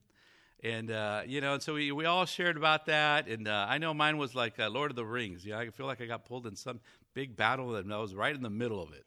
And 0.62 0.92
uh, 0.92 1.22
you 1.26 1.40
know, 1.40 1.54
and 1.54 1.62
so 1.62 1.74
we, 1.74 1.90
we 1.90 2.04
all 2.04 2.24
shared 2.24 2.56
about 2.56 2.86
that. 2.86 3.26
And 3.26 3.48
uh, 3.48 3.66
I 3.68 3.78
know 3.78 3.92
mine 3.92 4.16
was 4.16 4.34
like 4.34 4.60
uh, 4.60 4.70
Lord 4.70 4.92
of 4.92 4.96
the 4.96 5.04
Rings. 5.04 5.44
You 5.44 5.52
know, 5.52 5.58
I 5.58 5.70
feel 5.70 5.86
like 5.86 6.00
I 6.00 6.06
got 6.06 6.24
pulled 6.24 6.46
in 6.46 6.54
some 6.54 6.78
big 7.14 7.36
battle, 7.36 7.74
and 7.74 7.92
I 7.92 7.98
was 7.98 8.14
right 8.14 8.34
in 8.34 8.42
the 8.42 8.50
middle 8.50 8.80
of 8.80 8.92
it. 8.92 9.04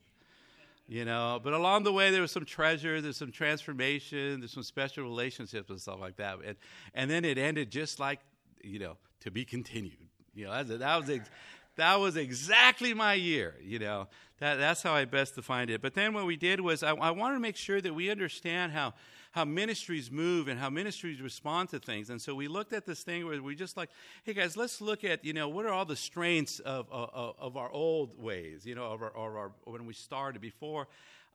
You 0.90 1.06
know, 1.06 1.40
but 1.42 1.54
along 1.54 1.84
the 1.84 1.94
way 1.94 2.12
there 2.12 2.22
was 2.22 2.32
some 2.32 2.46
treasure, 2.46 3.02
there's 3.02 3.18
some 3.18 3.32
transformation, 3.32 4.40
there's 4.40 4.54
some 4.54 4.64
special 4.64 5.04
relationships 5.04 5.70
and 5.70 5.80
stuff 5.80 6.00
like 6.00 6.18
that. 6.18 6.40
And 6.46 6.58
and 6.94 7.10
then 7.10 7.24
it 7.24 7.38
ended 7.38 7.72
just 7.72 8.00
like 8.00 8.20
you 8.64 8.80
know 8.80 8.98
to 9.22 9.32
be 9.32 9.46
continued. 9.46 10.10
You 10.34 10.46
know, 10.46 10.64
that, 10.64 10.80
that 10.80 10.98
was 10.98 11.10
ex- 11.10 11.30
that 11.78 11.96
was 11.96 12.18
exactly 12.18 12.94
my 12.94 13.14
year. 13.14 13.56
You 13.62 13.80
know, 13.80 14.08
that 14.40 14.56
that's 14.56 14.82
how 14.84 14.94
I 14.94 15.06
best 15.06 15.36
defined 15.36 15.70
it. 15.70 15.82
But 15.82 15.94
then 15.94 16.14
what 16.14 16.26
we 16.26 16.36
did 16.36 16.60
was 16.60 16.84
I, 16.84 16.92
I 16.92 17.12
wanted 17.12 17.36
to 17.36 17.40
make 17.40 17.56
sure 17.56 17.82
that 17.82 17.94
we 17.94 18.10
understand 18.10 18.72
how 18.72 18.94
how 19.32 19.46
ministries 19.46 20.10
move 20.10 20.48
and 20.48 20.60
how 20.60 20.70
ministries 20.70 21.22
respond 21.22 21.70
to 21.70 21.80
things. 21.80 22.10
And 22.10 22.20
so 22.20 22.34
we 22.34 22.48
looked 22.48 22.74
at 22.74 22.86
this 22.86 23.04
thing 23.04 23.26
where 23.26 23.42
we 23.42 23.56
just 23.56 23.78
like, 23.78 23.90
hey 24.24 24.34
guys, 24.34 24.58
let's 24.58 24.82
look 24.82 25.04
at 25.04 25.24
you 25.24 25.34
know 25.34 25.50
what 25.50 25.66
are 25.66 25.74
all 25.74 25.86
the 25.86 25.96
strengths 25.96 26.60
of 26.60 26.88
of, 26.92 27.36
of 27.40 27.58
our 27.58 27.72
old 27.72 28.22
ways. 28.22 28.66
You 28.66 28.76
know, 28.76 28.86
of 28.92 29.02
our, 29.02 29.10
of 29.10 29.36
our 29.36 29.52
when 29.66 29.86
we 29.86 29.94
started 29.94 30.42
before 30.42 30.88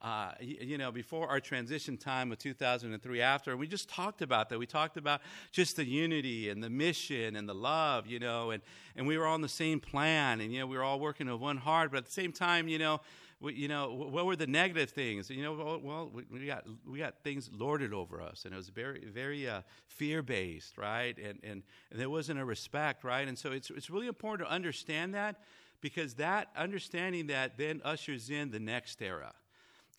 uh, 0.02 0.32
you 0.40 0.78
know, 0.78 0.90
before 0.90 1.28
our 1.28 1.38
transition 1.38 1.96
time 1.96 2.32
of 2.32 2.38
2003 2.38 3.20
after. 3.20 3.56
We 3.56 3.68
just 3.68 3.88
talked 3.88 4.20
about 4.20 4.48
that. 4.48 4.58
We 4.58 4.66
talked 4.66 4.96
about 4.96 5.20
just 5.52 5.76
the 5.76 5.84
unity 5.84 6.50
and 6.50 6.62
the 6.62 6.70
mission 6.70 7.36
and 7.36 7.48
the 7.48 7.54
love, 7.54 8.08
you 8.08 8.18
know, 8.18 8.50
and, 8.50 8.62
and 8.96 9.06
we 9.06 9.16
were 9.16 9.26
all 9.26 9.34
on 9.34 9.42
the 9.42 9.48
same 9.48 9.78
plan 9.78 10.40
and, 10.40 10.52
you 10.52 10.58
know, 10.58 10.66
we 10.66 10.76
were 10.76 10.82
all 10.82 10.98
working 10.98 11.30
with 11.30 11.40
one 11.40 11.56
heart. 11.56 11.92
But 11.92 11.98
at 11.98 12.06
the 12.06 12.12
same 12.12 12.32
time, 12.32 12.66
you 12.66 12.80
know, 12.80 13.00
we, 13.40 13.54
you 13.54 13.68
know, 13.68 13.92
what 13.92 14.26
were 14.26 14.36
the 14.36 14.46
negative 14.46 14.90
things? 14.90 15.30
You 15.30 15.42
know, 15.42 15.80
well, 15.82 16.10
we, 16.12 16.22
we 16.30 16.46
got 16.46 16.64
we 16.88 17.00
got 17.00 17.22
things 17.24 17.50
lorded 17.52 17.92
over 17.92 18.22
us, 18.22 18.44
and 18.44 18.54
it 18.54 18.56
was 18.56 18.68
very 18.68 19.04
very 19.04 19.48
uh, 19.48 19.62
fear 19.88 20.22
based, 20.22 20.78
right? 20.78 21.16
And, 21.18 21.40
and 21.42 21.64
and 21.90 22.00
there 22.00 22.08
wasn't 22.08 22.38
a 22.38 22.44
respect, 22.44 23.02
right? 23.02 23.26
And 23.26 23.36
so 23.36 23.50
it's 23.50 23.68
it's 23.70 23.90
really 23.90 24.06
important 24.06 24.48
to 24.48 24.54
understand 24.54 25.14
that 25.14 25.40
because 25.80 26.14
that 26.14 26.50
understanding 26.56 27.26
that 27.26 27.58
then 27.58 27.80
ushers 27.84 28.30
in 28.30 28.52
the 28.52 28.60
next 28.60 29.02
era. 29.02 29.32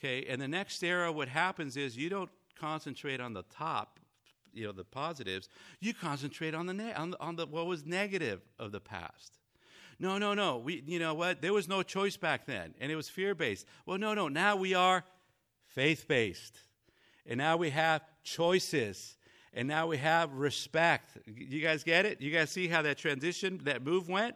Okay, 0.04 0.26
and 0.28 0.42
the 0.42 0.50
next 0.50 0.84
era, 0.84 1.10
what 1.14 1.30
happens 1.30 1.78
is 1.78 1.96
you 1.96 2.10
don't 2.10 2.30
concentrate 2.60 3.22
on 3.22 3.34
the 3.34 3.44
top, 3.44 4.02
you 4.54 4.66
know, 4.66 4.74
the 4.74 4.84
positives. 4.84 5.48
You 5.80 5.94
concentrate 5.94 6.54
on 6.54 6.66
the 6.66 6.74
ne- 6.74 6.94
on 6.94 7.12
the, 7.12 7.22
on 7.22 7.38
the 7.38 7.46
what 7.46 7.68
was 7.68 7.86
negative 7.86 8.42
of 8.60 8.74
the 8.74 8.82
past. 8.82 9.40
No, 10.00 10.18
no, 10.18 10.34
no. 10.34 10.58
We, 10.58 10.84
you 10.86 11.00
know 11.00 11.14
what? 11.14 11.42
There 11.42 11.54
was 11.54 11.70
no 11.70 11.84
choice 11.84 12.18
back 12.18 12.46
then, 12.46 12.74
and 12.82 12.92
it 12.92 12.98
was 12.98 13.08
fear 13.08 13.34
based. 13.34 13.66
Well, 13.86 13.98
no, 13.98 14.14
no. 14.14 14.28
Now 14.28 14.58
we 14.58 14.74
are 14.74 15.06
faith 15.68 16.06
based, 16.06 16.58
and 17.26 17.38
now 17.38 17.56
we 17.56 17.70
have 17.70 18.02
choices, 18.24 19.16
and 19.54 19.70
now 19.70 19.88
we 19.88 19.96
have 19.98 20.34
respect. 20.34 21.18
You 21.26 21.62
guys 21.62 21.86
get 21.86 22.06
it? 22.06 22.20
You 22.20 22.30
guys 22.30 22.50
see 22.50 22.68
how 22.68 22.82
that 22.82 22.98
transition, 22.98 23.62
that 23.64 23.86
move 23.86 24.10
went? 24.10 24.36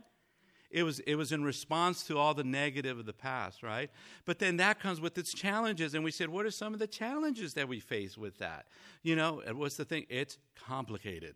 It 0.69 0.83
was, 0.83 0.99
it 0.99 1.15
was 1.15 1.31
in 1.31 1.43
response 1.43 2.03
to 2.07 2.17
all 2.17 2.33
the 2.33 2.43
negative 2.43 2.99
of 2.99 3.05
the 3.05 3.13
past, 3.13 3.63
right? 3.63 3.89
But 4.25 4.39
then 4.39 4.57
that 4.57 4.79
comes 4.79 4.99
with 4.99 5.17
its 5.17 5.33
challenges. 5.33 5.93
And 5.93 6.03
we 6.03 6.11
said, 6.11 6.29
what 6.29 6.45
are 6.45 6.51
some 6.51 6.73
of 6.73 6.79
the 6.79 6.87
challenges 6.87 7.53
that 7.53 7.69
we 7.69 7.79
face 7.79 8.17
with 8.17 8.37
that? 8.39 8.65
You 9.01 9.15
know, 9.15 9.41
what's 9.53 9.77
the 9.77 9.85
thing? 9.85 10.05
It's 10.09 10.37
complicated. 10.55 11.35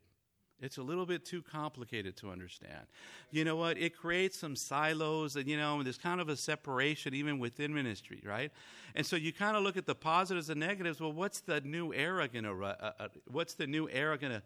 It's 0.62 0.78
a 0.78 0.84
little 0.84 1.08
bit 1.08 1.26
too 1.26 1.42
complicated 1.42 2.16
to 2.18 2.30
understand. 2.30 2.86
You 3.32 3.44
know 3.44 3.56
what? 3.56 3.80
It 3.80 3.98
creates 3.98 4.38
some 4.38 4.56
silos, 4.56 5.36
and 5.36 5.48
you 5.48 5.58
know, 5.58 5.82
there's 5.82 5.98
kind 5.98 6.22
of 6.22 6.30
a 6.30 6.36
separation 6.36 7.16
even 7.16 7.40
within 7.40 7.74
ministry, 7.74 8.22
right? 8.24 8.52
And 8.94 9.04
so 9.04 9.16
you 9.16 9.34
kind 9.34 9.58
of 9.58 9.64
look 9.64 9.76
at 9.76 9.88
the 9.88 9.96
positives 9.96 10.52
and 10.52 10.60
negatives. 10.60 11.02
Well, 11.02 11.14
what's 11.14 11.40
the 11.40 11.62
new 11.62 11.94
era 11.94 12.28
to? 12.28 12.64
Uh, 12.64 12.92
uh, 13.00 13.08
what's 13.26 13.56
the 13.56 13.66
new 13.66 13.90
era 13.90 14.20
to? 14.20 14.44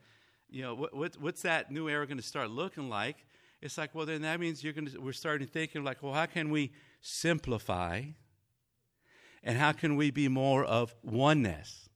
You 0.50 0.62
know, 0.62 0.76
what, 0.76 0.96
what, 0.96 1.16
what's 1.20 1.42
that 1.42 1.70
new 1.70 1.90
era 1.90 2.08
going 2.08 2.18
to 2.18 2.24
start 2.24 2.50
looking 2.50 2.88
like? 2.88 3.18
It's 3.66 3.80
like, 3.80 3.96
well, 3.96 4.06
then 4.06 4.22
that 4.22 4.40
means 4.40 4.64
you're 4.64 4.74
going 4.74 4.86
to, 4.86 5.02
we're 5.02 5.12
starting 5.12 5.48
thinking 5.48 5.84
like, 5.84 6.04
well, 6.04 6.14
how 6.14 6.28
can 6.28 6.52
we 6.52 6.72
simplify? 7.02 8.04
And 9.44 9.58
how 9.58 9.72
can 9.72 9.96
we 9.96 10.12
be 10.12 10.28
more 10.28 10.64
of 10.64 10.94
oneness? 11.02 11.90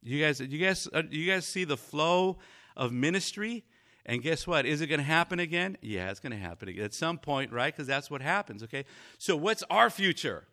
You 0.00 0.24
guys, 0.24 0.40
you 0.40 0.64
guys, 0.64 0.88
uh, 0.92 1.02
you 1.10 1.26
guys 1.26 1.44
see 1.44 1.64
the 1.64 1.76
flow 1.76 2.38
of 2.76 2.92
ministry? 2.92 3.64
And 4.06 4.22
guess 4.22 4.46
what? 4.46 4.64
Is 4.64 4.80
it 4.80 4.86
going 4.86 5.00
to 5.00 5.04
happen 5.04 5.40
again? 5.40 5.76
Yeah, 5.82 6.08
it's 6.10 6.20
going 6.20 6.30
to 6.30 6.38
happen 6.38 6.68
again 6.68 6.84
at 6.84 6.94
some 6.94 7.18
point, 7.18 7.52
right? 7.52 7.74
Because 7.74 7.88
that's 7.88 8.08
what 8.08 8.22
happens, 8.22 8.62
okay? 8.62 8.84
So, 9.18 9.36
what's 9.36 9.64
our 9.70 9.90
future? 9.90 10.46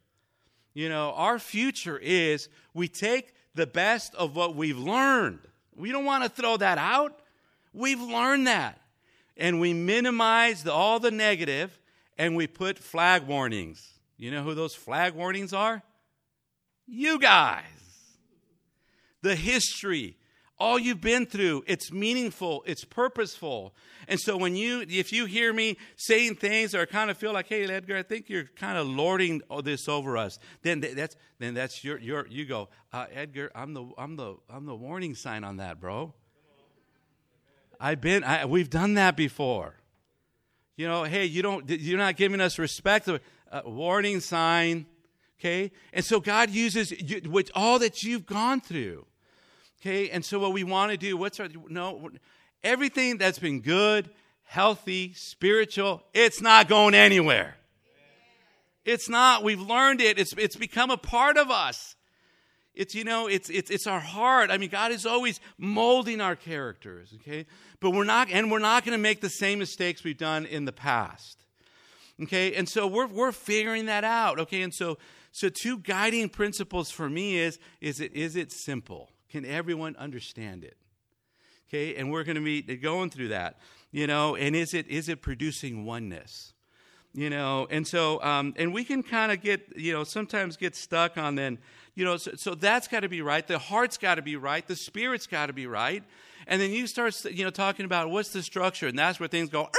You 0.74 0.90
know, 0.90 1.14
our 1.16 1.38
future 1.38 1.98
is 2.00 2.50
we 2.74 2.88
take 2.88 3.34
the 3.54 3.68
best 3.68 4.16
of 4.16 4.36
what 4.36 4.56
we've 4.56 4.80
learned. 4.80 5.42
We 5.76 5.92
don't 5.92 6.06
want 6.06 6.24
to 6.24 6.30
throw 6.30 6.58
that 6.58 6.80
out. 6.80 7.20
We've 7.72 8.02
learned 8.02 8.48
that 8.48 8.82
and 9.38 9.60
we 9.60 9.74
minimize 9.74 10.64
the, 10.64 10.72
all 10.72 11.00
the 11.00 11.12
negative 11.12 11.80
and 12.18 12.36
we 12.36 12.48
put 12.48 12.80
flag 12.80 13.28
warnings. 13.28 13.96
You 14.18 14.32
know 14.32 14.44
who 14.44 14.54
those 14.56 14.76
flag 14.76 15.14
warnings 15.14 15.54
are? 15.54 15.84
You 16.88 17.20
guys. 17.20 17.64
The 19.22 19.36
history, 19.36 20.18
all 20.58 20.78
you've 20.78 21.02
been 21.02 21.26
through, 21.26 21.64
it's 21.68 21.92
meaningful, 21.92 22.64
it's 22.68 22.86
purposeful. 22.86 23.74
And 24.08 24.20
so 24.20 24.38
when 24.38 24.56
you 24.56 24.86
if 24.88 25.12
you 25.12 25.26
hear 25.26 25.52
me 25.52 25.78
saying 25.98 26.36
things 26.36 26.76
or 26.76 26.86
kind 26.86 27.10
of 27.10 27.18
feel 27.18 27.34
like, 27.34 27.48
hey 27.48 27.64
Edgar, 27.66 27.98
I 27.98 28.04
think 28.04 28.30
you're 28.30 28.46
kind 28.56 28.78
of 28.78 28.88
lording 28.88 29.42
this 29.64 29.90
over 29.90 30.16
us, 30.16 30.38
then 30.62 30.80
that's 30.80 31.16
then 31.40 31.56
that's 31.56 31.84
your 31.84 31.98
your 31.98 32.28
you 32.28 32.46
go, 32.46 32.70
uh, 32.94 33.08
Edgar, 33.12 33.52
I'm 33.56 33.74
the 33.74 33.90
I'm 33.98 34.16
the 34.16 34.36
I'm 34.48 34.66
the 34.66 34.76
warning 34.76 35.16
sign 35.16 35.44
on 35.44 35.58
that, 35.58 35.82
bro. 35.82 36.14
I've 37.80 38.02
been, 38.02 38.24
I, 38.24 38.46
we've 38.46 38.70
done 38.70 38.96
that 38.96 39.16
before. 39.16 39.76
You 40.76 40.88
know, 40.88 41.04
hey, 41.04 41.26
you 41.26 41.42
don't, 41.42 41.70
you're 41.70 41.98
not 41.98 42.18
giving 42.18 42.42
us 42.42 42.60
respect. 42.60 43.08
A 43.08 43.22
warning 43.64 44.20
sign, 44.20 44.86
okay? 45.40 45.72
And 45.94 46.04
so 46.04 46.20
God 46.20 46.50
uses 46.50 46.92
you, 46.92 47.22
with 47.30 47.50
all 47.56 47.80
that 47.80 48.04
you've 48.04 48.26
gone 48.26 48.60
through, 48.60 49.06
okay? 49.80 50.10
And 50.10 50.26
so 50.26 50.40
what 50.40 50.52
we 50.52 50.64
want 50.64 50.92
to 50.92 50.98
do, 50.98 51.16
what's 51.16 51.40
our, 51.40 51.48
no, 51.70 52.10
everything 52.64 53.18
that's 53.18 53.40
been 53.40 53.62
good, 53.62 54.10
healthy, 54.44 55.14
spiritual, 55.14 56.04
it's 56.14 56.42
not 56.42 56.68
going 56.68 56.94
anywhere. 56.94 57.56
It's 58.84 59.08
not. 59.08 59.44
We've 59.44 59.62
learned 59.62 60.02
it. 60.02 60.20
It's, 60.20 60.34
it's 60.38 60.56
become 60.56 60.92
a 60.92 60.98
part 60.98 61.38
of 61.38 61.50
us. 61.50 61.96
It's, 62.76 62.94
you 62.94 63.04
know, 63.04 63.28
it's, 63.28 63.50
it's, 63.50 63.72
it's 63.72 63.88
our 63.88 64.00
heart. 64.00 64.52
I 64.52 64.58
mean, 64.58 64.70
God 64.70 64.92
is 64.92 65.06
always 65.06 65.40
molding 65.58 66.22
our 66.22 66.36
characters, 66.36 67.14
okay? 67.16 67.46
But 67.80 67.92
we're 67.92 68.04
not, 68.04 68.30
and 68.30 68.52
we're 68.52 68.60
not 68.60 68.84
going 68.84 68.98
to 68.98 69.02
make 69.02 69.22
the 69.22 69.30
same 69.30 69.60
mistakes 69.60 70.04
we've 70.04 70.18
done 70.18 70.46
in 70.46 70.66
the 70.66 70.72
past. 70.72 71.46
Okay? 72.22 72.54
And 72.54 72.68
so 72.68 72.88
we're, 72.88 73.08
we're 73.08 73.32
figuring 73.32 73.86
that 73.86 74.04
out, 74.04 74.40
okay? 74.40 74.62
And 74.62 74.74
so, 74.74 74.98
so 75.32 75.50
two 75.50 75.80
guiding 75.80 76.30
principles 76.30 76.92
for 76.92 77.10
me 77.10 77.38
is, 77.38 77.60
is 77.82 78.00
it, 78.00 78.14
is 78.14 78.36
it 78.36 78.52
simple? 78.52 79.10
Can 79.30 79.46
everyone 79.46 79.96
understand 79.96 80.64
it? 80.64 80.78
Okay? 81.70 81.96
And 81.96 82.12
we're 82.12 82.24
going 82.24 82.36
to 82.36 82.44
be 82.44 82.62
going 82.62 83.10
through 83.10 83.30
that, 83.30 83.60
you 83.92 84.08
know, 84.08 84.36
and 84.36 84.56
is 84.56 84.74
it, 84.74 84.88
is 84.88 85.10
it 85.10 85.22
producing 85.22 85.86
oneness? 85.86 86.54
you 87.16 87.30
know 87.30 87.66
and 87.72 87.88
so 87.88 88.22
um, 88.22 88.54
and 88.58 88.74
we 88.74 88.84
can 88.84 89.02
kind 89.02 89.32
of 89.32 89.42
get 89.42 89.74
you 89.78 89.94
know 89.94 90.04
sometimes 90.04 90.58
get 90.58 90.76
stuck 90.76 91.18
on 91.18 91.36
then 91.36 91.58
you 91.96 92.06
know 92.06 92.18
so, 92.18 92.32
so 92.36 92.56
that's 92.56 92.88
got 92.88 93.02
to 93.02 93.10
be 93.10 93.22
right 93.22 93.48
the 93.48 93.58
heart's 93.58 93.98
got 93.98 94.16
to 94.16 94.22
be 94.22 94.36
right 94.36 94.68
the 94.68 94.76
spirit's 94.76 95.28
got 95.28 95.48
to 95.48 95.54
be 95.54 95.68
right 95.68 96.04
and 96.48 96.62
then 96.62 96.72
you 96.72 96.86
start 96.88 97.14
you 97.26 97.44
know 97.44 97.50
talking 97.50 97.86
about 97.86 98.10
what's 98.10 98.30
the 98.30 98.44
structure 98.44 98.88
and 98.88 98.98
that's 98.98 99.20
where 99.20 99.30
things 99.30 99.50
go 99.50 99.70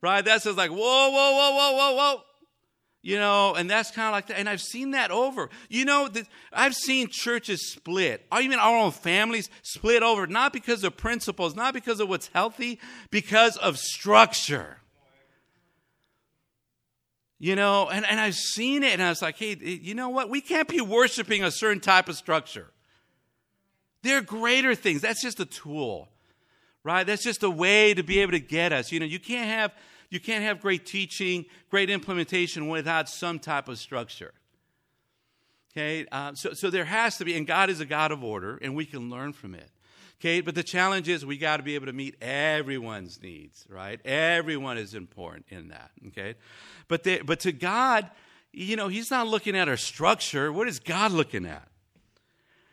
right 0.00 0.24
that's 0.24 0.44
just 0.44 0.56
like 0.56 0.70
whoa 0.70 0.76
whoa 0.76 1.32
whoa 1.32 1.50
whoa 1.50 1.72
whoa 1.72 1.94
whoa 1.96 2.22
you 3.06 3.20
know, 3.20 3.54
and 3.54 3.70
that's 3.70 3.92
kind 3.92 4.08
of 4.08 4.12
like 4.12 4.26
that. 4.26 4.36
And 4.40 4.48
I've 4.48 4.60
seen 4.60 4.90
that 4.90 5.12
over. 5.12 5.48
You 5.68 5.84
know, 5.84 6.08
the, 6.08 6.26
I've 6.52 6.74
seen 6.74 7.06
churches 7.08 7.70
split, 7.70 8.26
even 8.36 8.58
our 8.58 8.76
own 8.76 8.90
families 8.90 9.48
split 9.62 10.02
over, 10.02 10.26
not 10.26 10.52
because 10.52 10.82
of 10.82 10.96
principles, 10.96 11.54
not 11.54 11.72
because 11.72 12.00
of 12.00 12.08
what's 12.08 12.26
healthy, 12.34 12.80
because 13.12 13.56
of 13.58 13.78
structure. 13.78 14.78
You 17.38 17.54
know, 17.54 17.88
and, 17.88 18.06
and 18.06 18.18
I've 18.18 18.34
seen 18.34 18.82
it, 18.82 18.92
and 18.94 19.02
I 19.02 19.10
was 19.10 19.20
like, 19.20 19.36
hey, 19.36 19.56
you 19.60 19.94
know 19.94 20.08
what? 20.08 20.30
We 20.30 20.40
can't 20.40 20.68
be 20.68 20.80
worshiping 20.80 21.44
a 21.44 21.50
certain 21.50 21.80
type 21.80 22.08
of 22.08 22.16
structure. 22.16 22.72
There 24.02 24.18
are 24.18 24.22
greater 24.22 24.74
things. 24.74 25.02
That's 25.02 25.20
just 25.20 25.38
a 25.40 25.44
tool, 25.44 26.08
right? 26.82 27.06
That's 27.06 27.22
just 27.22 27.42
a 27.42 27.50
way 27.50 27.92
to 27.92 28.02
be 28.02 28.20
able 28.20 28.32
to 28.32 28.40
get 28.40 28.72
us. 28.72 28.90
You 28.90 29.00
know, 29.00 29.06
you 29.06 29.18
can't 29.18 29.48
have 29.48 29.72
you 30.08 30.20
can't 30.20 30.44
have 30.44 30.60
great 30.60 30.86
teaching, 30.86 31.44
great 31.68 31.90
implementation 31.90 32.68
without 32.68 33.08
some 33.08 33.38
type 33.38 33.68
of 33.68 33.78
structure. 33.78 34.32
Okay, 35.72 36.06
uh, 36.10 36.34
so 36.34 36.54
so 36.54 36.70
there 36.70 36.84
has 36.86 37.18
to 37.18 37.24
be, 37.24 37.36
and 37.36 37.46
God 37.46 37.68
is 37.68 37.80
a 37.80 37.84
God 37.84 38.12
of 38.12 38.24
order, 38.24 38.58
and 38.62 38.74
we 38.74 38.86
can 38.86 39.10
learn 39.10 39.34
from 39.34 39.54
it. 39.54 39.70
Okay, 40.20 40.40
but 40.40 40.54
the 40.54 40.62
challenge 40.62 41.08
is 41.08 41.26
we 41.26 41.36
got 41.36 41.58
to 41.58 41.62
be 41.62 41.74
able 41.74 41.86
to 41.86 41.92
meet 41.92 42.16
everyone's 42.22 43.20
needs, 43.20 43.66
right? 43.68 44.00
Everyone 44.04 44.78
is 44.78 44.94
important 44.94 45.44
in 45.50 45.68
that. 45.68 45.90
Okay, 46.08 46.36
but 46.88 47.02
the, 47.02 47.20
but 47.22 47.40
to 47.40 47.52
God, 47.52 48.10
you 48.50 48.76
know, 48.76 48.88
He's 48.88 49.10
not 49.10 49.26
looking 49.26 49.54
at 49.54 49.68
our 49.68 49.76
structure. 49.76 50.50
What 50.50 50.68
is 50.68 50.80
God 50.80 51.12
looking 51.12 51.44
at? 51.44 51.68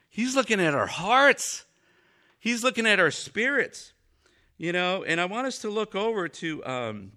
He's 0.10 0.36
looking 0.36 0.62
at 0.62 0.74
our 0.74 0.88
hearts. 0.88 1.66
He's 2.40 2.64
looking 2.64 2.88
at 2.88 3.00
our 3.00 3.12
spirits. 3.12 3.92
You 4.58 4.72
know, 4.72 5.04
and 5.04 5.20
I 5.20 5.26
want 5.26 5.48
us 5.48 5.60
to 5.60 5.70
look 5.70 5.96
over 5.96 6.30
to 6.30 6.66
um, 6.66 7.12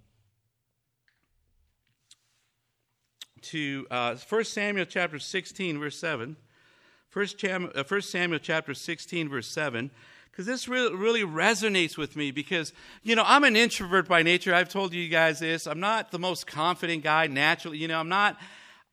to 3.43 3.87
uh, 3.93 4.17
1 4.29 4.45
Samuel 4.45 4.87
chapter 4.87 5.21
16, 5.21 5.79
verse 5.79 6.01
7. 6.01 6.37
1 7.13 7.27
uh, 7.77 8.01
Samuel 8.01 8.41
chapter 8.41 8.75
16, 8.75 9.29
verse 9.29 9.47
7 9.47 9.93
because 10.37 10.45
this 10.45 10.69
really, 10.69 10.95
really 10.95 11.23
resonates 11.23 11.97
with 11.97 12.15
me 12.15 12.31
because, 12.31 12.75
you 13.03 13.17
know, 13.17 13.23
I'm 13.25 13.43
an 13.45 13.57
introvert 13.57 14.07
by 14.07 14.23
nature. 14.23 14.55
I've 14.55 14.69
told 14.69 14.93
you 14.93 15.09
guys 15.09 15.39
this. 15.39 15.67
I'm 15.67 15.81
not 15.81 16.11
the 16.11 16.19
most 16.19 16.47
confident 16.47 17.03
guy 17.03 17.27
naturally. 17.27 17.79
You 17.79 17.89
know, 17.89 17.99
I'm 17.99 18.11
not, 18.11 18.37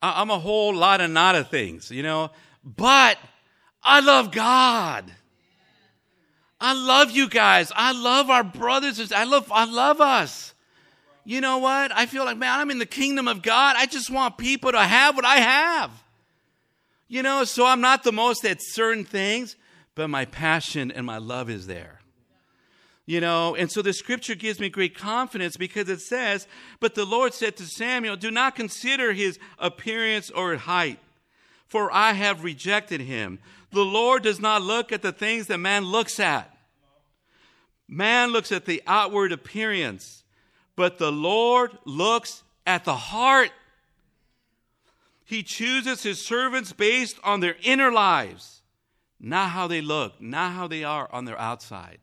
I'm 0.00 0.30
a 0.30 0.38
whole 0.38 0.74
lot 0.74 1.02
of 1.02 1.10
not 1.10 1.34
of 1.34 1.50
things, 1.50 1.90
you 1.90 2.02
know, 2.02 2.30
but 2.64 3.18
I 3.82 4.00
love 4.00 4.32
God. 4.32 5.12
I 6.58 6.72
love 6.72 7.10
you 7.10 7.28
guys. 7.28 7.70
I 7.76 7.92
love 7.92 8.30
our 8.30 8.42
brothers. 8.42 9.12
I 9.12 9.24
love, 9.24 9.52
I 9.52 9.66
love 9.66 10.00
us. 10.00 10.54
You 11.26 11.42
know 11.42 11.58
what? 11.58 11.92
I 11.92 12.06
feel 12.06 12.24
like, 12.24 12.38
man, 12.38 12.58
I'm 12.58 12.70
in 12.70 12.78
the 12.78 12.86
kingdom 12.86 13.28
of 13.28 13.42
God. 13.42 13.76
I 13.76 13.84
just 13.84 14.08
want 14.08 14.38
people 14.38 14.72
to 14.72 14.80
have 14.80 15.14
what 15.14 15.26
I 15.26 15.36
have. 15.36 15.90
You 17.06 17.22
know, 17.22 17.44
so 17.44 17.66
I'm 17.66 17.82
not 17.82 18.02
the 18.02 18.12
most 18.12 18.46
at 18.46 18.62
certain 18.62 19.04
things, 19.04 19.56
but 19.94 20.08
my 20.08 20.24
passion 20.24 20.90
and 20.90 21.06
my 21.06 21.18
love 21.18 21.48
is 21.48 21.66
there. 21.66 22.00
You 23.06 23.20
know, 23.20 23.54
and 23.54 23.70
so 23.70 23.82
the 23.82 23.92
scripture 23.92 24.34
gives 24.34 24.58
me 24.58 24.70
great 24.70 24.96
confidence 24.96 25.58
because 25.58 25.90
it 25.90 26.00
says, 26.00 26.46
But 26.80 26.94
the 26.94 27.04
Lord 27.04 27.34
said 27.34 27.56
to 27.56 27.66
Samuel, 27.66 28.16
Do 28.16 28.30
not 28.30 28.56
consider 28.56 29.12
his 29.12 29.38
appearance 29.58 30.30
or 30.30 30.56
height, 30.56 30.98
for 31.66 31.92
I 31.92 32.12
have 32.12 32.44
rejected 32.44 33.02
him. 33.02 33.40
The 33.72 33.84
Lord 33.84 34.22
does 34.22 34.40
not 34.40 34.62
look 34.62 34.90
at 34.90 35.02
the 35.02 35.12
things 35.12 35.48
that 35.48 35.58
man 35.58 35.84
looks 35.84 36.18
at. 36.18 36.50
Man 37.86 38.30
looks 38.30 38.50
at 38.50 38.64
the 38.64 38.82
outward 38.86 39.32
appearance, 39.32 40.24
but 40.74 40.96
the 40.96 41.12
Lord 41.12 41.72
looks 41.84 42.42
at 42.66 42.84
the 42.84 42.96
heart. 42.96 43.50
He 45.26 45.42
chooses 45.42 46.02
his 46.02 46.24
servants 46.24 46.72
based 46.72 47.18
on 47.22 47.40
their 47.40 47.56
inner 47.62 47.92
lives 47.92 48.53
not 49.24 49.50
how 49.50 49.66
they 49.66 49.80
look, 49.80 50.20
not 50.20 50.52
how 50.52 50.68
they 50.68 50.84
are 50.84 51.08
on 51.10 51.24
their 51.24 51.38
outside. 51.40 51.98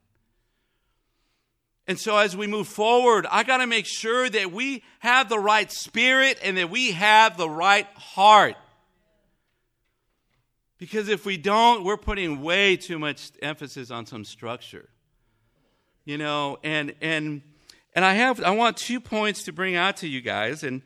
And 1.88 2.00
so 2.00 2.18
as 2.18 2.36
we 2.36 2.48
move 2.48 2.68
forward, 2.68 3.28
I 3.30 3.44
got 3.44 3.58
to 3.58 3.68
make 3.68 3.86
sure 3.86 4.30
that 4.30 4.52
we 4.52 4.84
have 5.00 5.30
the 5.30 5.40
right 5.40 5.72
spirit 5.72 6.40
and 6.44 6.58
that 6.58 6.70
we 6.70 6.92
have 6.92 7.38
the 7.38 7.50
right 7.50 7.88
heart. 7.96 8.56
Because 10.78 11.10
if 11.10 11.26
we 11.26 11.38
don't, 11.38 11.84
we're 11.84 11.98
putting 11.98 12.42
way 12.42 12.76
too 12.76 12.98
much 12.98 13.32
emphasis 13.42 13.92
on 13.92 14.06
some 14.06 14.26
structure. 14.26 14.90
You 16.06 16.18
know, 16.18 16.58
and 16.64 16.96
and 17.02 17.44
and 17.94 18.04
I 18.04 18.14
have 18.16 18.42
I 18.42 18.52
want 18.52 18.78
two 18.78 19.00
points 19.00 19.44
to 19.44 19.52
bring 19.52 19.76
out 19.76 19.98
to 19.98 20.08
you 20.08 20.22
guys 20.22 20.64
and 20.64 20.82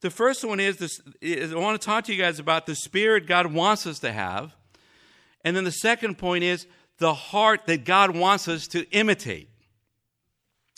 the 0.00 0.10
first 0.10 0.44
one 0.44 0.60
is 0.60 0.76
this 0.76 1.00
is 1.20 1.52
I 1.52 1.56
want 1.56 1.80
to 1.80 1.84
talk 1.84 2.04
to 2.04 2.14
you 2.14 2.22
guys 2.22 2.38
about 2.38 2.66
the 2.66 2.74
spirit 2.74 3.26
God 3.26 3.52
wants 3.52 3.86
us 3.86 3.98
to 4.00 4.12
have. 4.12 4.54
And 5.48 5.56
then 5.56 5.64
the 5.64 5.72
second 5.72 6.18
point 6.18 6.44
is 6.44 6.66
the 6.98 7.14
heart 7.14 7.64
that 7.68 7.86
God 7.86 8.14
wants 8.14 8.48
us 8.48 8.66
to 8.66 8.86
imitate. 8.90 9.48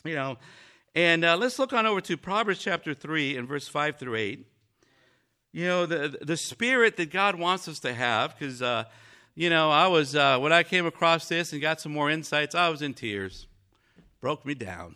You 0.04 0.14
know, 0.14 0.38
and 0.94 1.24
uh, 1.24 1.36
let's 1.36 1.58
look 1.58 1.72
on 1.72 1.86
over 1.86 2.00
to 2.02 2.16
Proverbs 2.16 2.60
chapter 2.60 2.94
3 2.94 3.36
and 3.36 3.48
verse 3.48 3.66
5 3.66 3.98
through 3.98 4.14
8. 4.14 4.46
You 5.50 5.66
know, 5.66 5.86
the, 5.86 6.18
the 6.22 6.36
spirit 6.36 6.96
that 6.98 7.10
God 7.10 7.34
wants 7.34 7.66
us 7.66 7.80
to 7.80 7.92
have, 7.92 8.38
because, 8.38 8.62
uh, 8.62 8.84
you 9.34 9.50
know, 9.50 9.72
I 9.72 9.88
was, 9.88 10.14
uh, 10.14 10.38
when 10.38 10.52
I 10.52 10.62
came 10.62 10.86
across 10.86 11.26
this 11.26 11.52
and 11.52 11.60
got 11.60 11.80
some 11.80 11.90
more 11.90 12.08
insights, 12.08 12.54
I 12.54 12.68
was 12.68 12.80
in 12.80 12.94
tears. 12.94 13.48
Broke 14.20 14.46
me 14.46 14.54
down. 14.54 14.94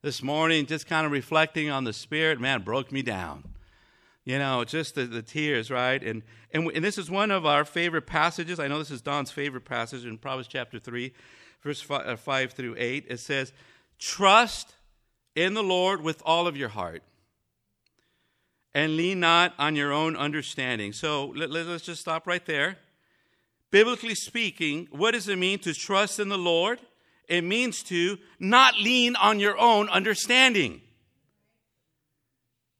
This 0.00 0.22
morning, 0.22 0.64
just 0.64 0.86
kind 0.86 1.04
of 1.04 1.12
reflecting 1.12 1.68
on 1.68 1.84
the 1.84 1.92
spirit, 1.92 2.40
man, 2.40 2.62
broke 2.62 2.90
me 2.90 3.02
down. 3.02 3.53
You 4.24 4.38
know, 4.38 4.64
just 4.64 4.94
the, 4.94 5.04
the 5.04 5.22
tears, 5.22 5.70
right? 5.70 6.02
And, 6.02 6.22
and, 6.52 6.70
and 6.74 6.82
this 6.82 6.96
is 6.96 7.10
one 7.10 7.30
of 7.30 7.44
our 7.44 7.64
favorite 7.64 8.06
passages. 8.06 8.58
I 8.58 8.68
know 8.68 8.78
this 8.78 8.90
is 8.90 9.02
Dawn's 9.02 9.30
favorite 9.30 9.66
passage 9.66 10.06
in 10.06 10.16
Proverbs 10.16 10.48
chapter 10.48 10.78
3, 10.78 11.12
verse 11.62 11.80
5, 11.82 12.06
uh, 12.06 12.16
5 12.16 12.52
through 12.52 12.74
8. 12.78 13.06
It 13.08 13.20
says, 13.20 13.52
Trust 13.98 14.76
in 15.34 15.52
the 15.52 15.62
Lord 15.62 16.00
with 16.00 16.22
all 16.24 16.46
of 16.46 16.56
your 16.56 16.70
heart 16.70 17.02
and 18.74 18.96
lean 18.96 19.20
not 19.20 19.54
on 19.58 19.76
your 19.76 19.92
own 19.92 20.16
understanding. 20.16 20.92
So 20.92 21.26
let, 21.36 21.50
let, 21.50 21.66
us 21.66 21.82
just 21.82 22.00
stop 22.00 22.26
right 22.26 22.44
there. 22.44 22.78
Biblically 23.70 24.14
speaking, 24.14 24.88
what 24.90 25.12
does 25.12 25.28
it 25.28 25.38
mean 25.38 25.58
to 25.60 25.74
trust 25.74 26.18
in 26.18 26.28
the 26.28 26.38
Lord? 26.38 26.80
It 27.28 27.42
means 27.42 27.82
to 27.84 28.18
not 28.38 28.76
lean 28.78 29.16
on 29.16 29.40
your 29.40 29.58
own 29.58 29.88
understanding. 29.88 30.80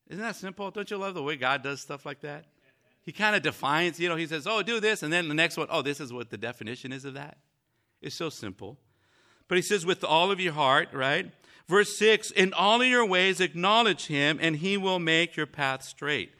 Isn't 0.08 0.22
that 0.22 0.36
simple? 0.36 0.70
Don't 0.70 0.90
you 0.90 0.96
love 0.96 1.14
the 1.14 1.22
way 1.22 1.36
God 1.36 1.62
does 1.62 1.80
stuff 1.80 2.04
like 2.04 2.20
that? 2.20 2.44
He 3.02 3.12
kind 3.12 3.36
of 3.36 3.42
defines, 3.42 4.00
you 4.00 4.08
know, 4.08 4.16
he 4.16 4.26
says, 4.26 4.46
oh, 4.46 4.62
do 4.62 4.80
this. 4.80 5.02
And 5.02 5.12
then 5.12 5.28
the 5.28 5.34
next 5.34 5.56
one, 5.56 5.66
oh, 5.70 5.82
this 5.82 6.00
is 6.00 6.12
what 6.12 6.30
the 6.30 6.38
definition 6.38 6.92
is 6.92 7.04
of 7.04 7.14
that. 7.14 7.36
It's 8.00 8.14
so 8.14 8.30
simple. 8.30 8.78
But 9.46 9.56
he 9.56 9.62
says, 9.62 9.84
with 9.84 10.02
all 10.04 10.30
of 10.30 10.40
your 10.40 10.54
heart, 10.54 10.88
right? 10.92 11.30
Verse 11.68 11.98
6 11.98 12.30
In 12.30 12.52
all 12.54 12.80
of 12.80 12.88
your 12.88 13.04
ways, 13.04 13.40
acknowledge 13.40 14.06
him, 14.06 14.38
and 14.40 14.56
he 14.56 14.76
will 14.76 14.98
make 14.98 15.36
your 15.36 15.46
path 15.46 15.82
straight. 15.82 16.32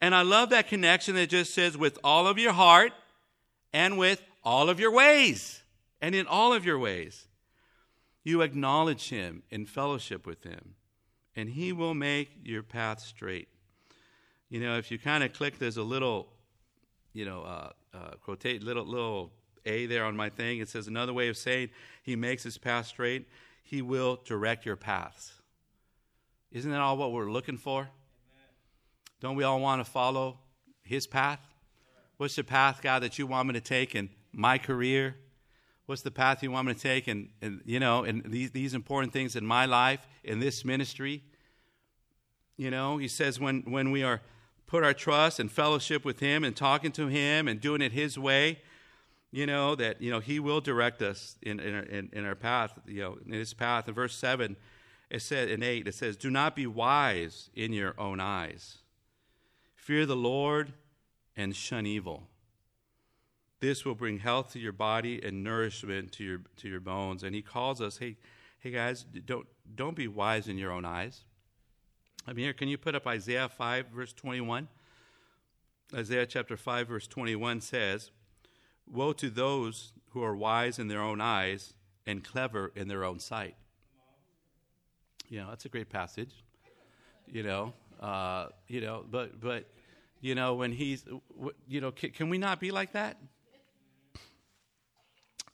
And 0.00 0.14
I 0.14 0.22
love 0.22 0.50
that 0.50 0.68
connection 0.68 1.14
that 1.16 1.28
just 1.28 1.52
says, 1.52 1.76
with 1.76 1.98
all 2.04 2.26
of 2.26 2.38
your 2.38 2.52
heart 2.52 2.92
and 3.72 3.98
with 3.98 4.22
all 4.44 4.70
of 4.70 4.78
your 4.78 4.92
ways. 4.92 5.62
And 6.00 6.14
in 6.14 6.26
all 6.26 6.52
of 6.52 6.64
your 6.64 6.78
ways, 6.78 7.26
you 8.22 8.42
acknowledge 8.42 9.08
him 9.08 9.42
in 9.50 9.66
fellowship 9.66 10.26
with 10.26 10.44
him 10.44 10.74
and 11.36 11.48
He 11.48 11.72
will 11.72 11.94
make 11.94 12.30
your 12.42 12.62
path 12.62 13.00
straight. 13.00 13.48
You 14.48 14.60
know, 14.60 14.76
if 14.76 14.90
you 14.90 14.98
kind 14.98 15.24
of 15.24 15.32
click, 15.32 15.58
there's 15.58 15.76
a 15.76 15.82
little, 15.82 16.28
you 17.12 17.24
know, 17.24 17.42
uh, 17.42 17.70
uh, 17.94 18.34
little 18.42 18.84
little 18.84 19.32
a 19.66 19.86
there 19.86 20.04
on 20.04 20.16
my 20.16 20.28
thing. 20.28 20.58
It 20.58 20.68
says 20.68 20.86
another 20.86 21.12
way 21.12 21.28
of 21.28 21.36
saying 21.36 21.70
He 22.02 22.16
makes 22.16 22.42
His 22.42 22.58
path 22.58 22.86
straight. 22.86 23.28
He 23.62 23.82
will 23.82 24.20
direct 24.24 24.66
your 24.66 24.76
paths. 24.76 25.32
Isn't 26.52 26.70
that 26.70 26.80
all 26.80 26.96
what 26.96 27.12
we're 27.12 27.30
looking 27.30 27.56
for? 27.56 27.80
Amen. 27.80 27.90
Don't 29.20 29.36
we 29.36 29.44
all 29.44 29.60
want 29.60 29.84
to 29.84 29.90
follow 29.90 30.38
His 30.82 31.06
path? 31.06 31.40
What's 32.16 32.36
the 32.36 32.44
path, 32.44 32.80
God, 32.80 33.02
that 33.02 33.18
you 33.18 33.26
want 33.26 33.48
me 33.48 33.54
to 33.54 33.60
take 33.60 33.94
in 33.94 34.08
my 34.32 34.58
career, 34.58 35.16
what's 35.86 36.02
the 36.02 36.10
path 36.10 36.42
you 36.42 36.50
want 36.50 36.66
me 36.66 36.74
to 36.74 36.80
take? 36.80 37.08
And, 37.08 37.28
and 37.40 37.60
you 37.64 37.80
know 37.80 38.04
and 38.04 38.22
these, 38.24 38.50
these 38.50 38.74
important 38.74 39.12
things 39.12 39.36
in 39.36 39.46
my 39.46 39.66
life 39.66 40.06
in 40.22 40.40
this 40.40 40.64
ministry. 40.64 41.22
You 42.56 42.70
know 42.70 42.98
he 42.98 43.08
says 43.08 43.40
when 43.40 43.62
when 43.62 43.90
we 43.90 44.02
are 44.02 44.20
put 44.66 44.84
our 44.84 44.94
trust 44.94 45.40
and 45.40 45.50
fellowship 45.50 46.04
with 46.04 46.20
him 46.20 46.44
and 46.44 46.56
talking 46.56 46.92
to 46.92 47.08
him 47.08 47.48
and 47.48 47.60
doing 47.60 47.82
it 47.82 47.92
his 47.92 48.18
way 48.18 48.60
you 49.34 49.46
know 49.46 49.74
that 49.74 50.00
you 50.00 50.12
know 50.12 50.20
he 50.20 50.38
will 50.38 50.60
direct 50.60 51.02
us 51.02 51.36
in 51.42 51.58
in 51.58 51.74
our, 51.74 51.82
in, 51.82 52.08
in 52.12 52.24
our 52.24 52.36
path 52.36 52.78
you 52.86 53.00
know 53.00 53.18
in 53.26 53.32
his 53.32 53.52
path. 53.52 53.88
In 53.88 53.94
verse 53.94 54.14
7 54.16 54.56
it 55.10 55.22
said 55.22 55.50
in 55.50 55.60
8 55.60 55.88
it 55.88 55.94
says 55.94 56.16
do 56.16 56.30
not 56.30 56.54
be 56.54 56.68
wise 56.68 57.50
in 57.52 57.72
your 57.72 57.94
own 57.98 58.20
eyes. 58.20 58.78
Fear 59.74 60.06
the 60.06 60.16
lord 60.16 60.72
and 61.36 61.56
shun 61.56 61.84
evil 61.84 62.28
this 63.64 63.84
will 63.84 63.94
bring 63.94 64.18
health 64.18 64.52
to 64.52 64.58
your 64.58 64.72
body 64.72 65.20
and 65.22 65.42
nourishment 65.42 66.12
to 66.12 66.24
your 66.24 66.40
to 66.56 66.68
your 66.68 66.80
bones. 66.80 67.22
And 67.22 67.34
he 67.34 67.42
calls 67.42 67.80
us, 67.80 67.98
hey, 67.98 68.16
hey 68.60 68.70
guys, 68.70 69.04
don't 69.04 69.46
don't 69.74 69.96
be 69.96 70.06
wise 70.06 70.48
in 70.48 70.58
your 70.58 70.70
own 70.70 70.84
eyes. 70.84 71.24
I 72.26 72.32
mean, 72.32 72.44
here, 72.44 72.52
can 72.52 72.68
you 72.68 72.78
put 72.78 72.94
up 72.94 73.06
Isaiah 73.06 73.48
5, 73.48 73.88
verse 73.88 74.12
21? 74.12 74.68
Isaiah 75.94 76.26
chapter 76.26 76.56
5, 76.56 76.88
verse 76.88 77.06
21 77.06 77.60
says, 77.60 78.10
Woe 78.90 79.12
to 79.12 79.28
those 79.28 79.92
who 80.10 80.22
are 80.22 80.34
wise 80.34 80.78
in 80.78 80.88
their 80.88 81.02
own 81.02 81.20
eyes 81.20 81.74
and 82.06 82.24
clever 82.24 82.72
in 82.74 82.88
their 82.88 83.04
own 83.04 83.18
sight. 83.18 83.56
You 85.28 85.40
know, 85.40 85.48
that's 85.48 85.64
a 85.64 85.68
great 85.68 85.90
passage. 85.90 86.32
You 87.26 87.42
know, 87.42 87.74
Uh, 88.00 88.48
you 88.68 88.80
know, 88.80 89.04
but 89.10 89.40
but 89.40 89.64
you 90.20 90.34
know 90.34 90.54
when 90.54 90.72
he's 90.72 91.04
you 91.68 91.80
know 91.80 91.90
can, 91.92 92.10
can 92.10 92.28
we 92.28 92.38
not 92.38 92.60
be 92.60 92.70
like 92.70 92.92
that? 92.92 93.16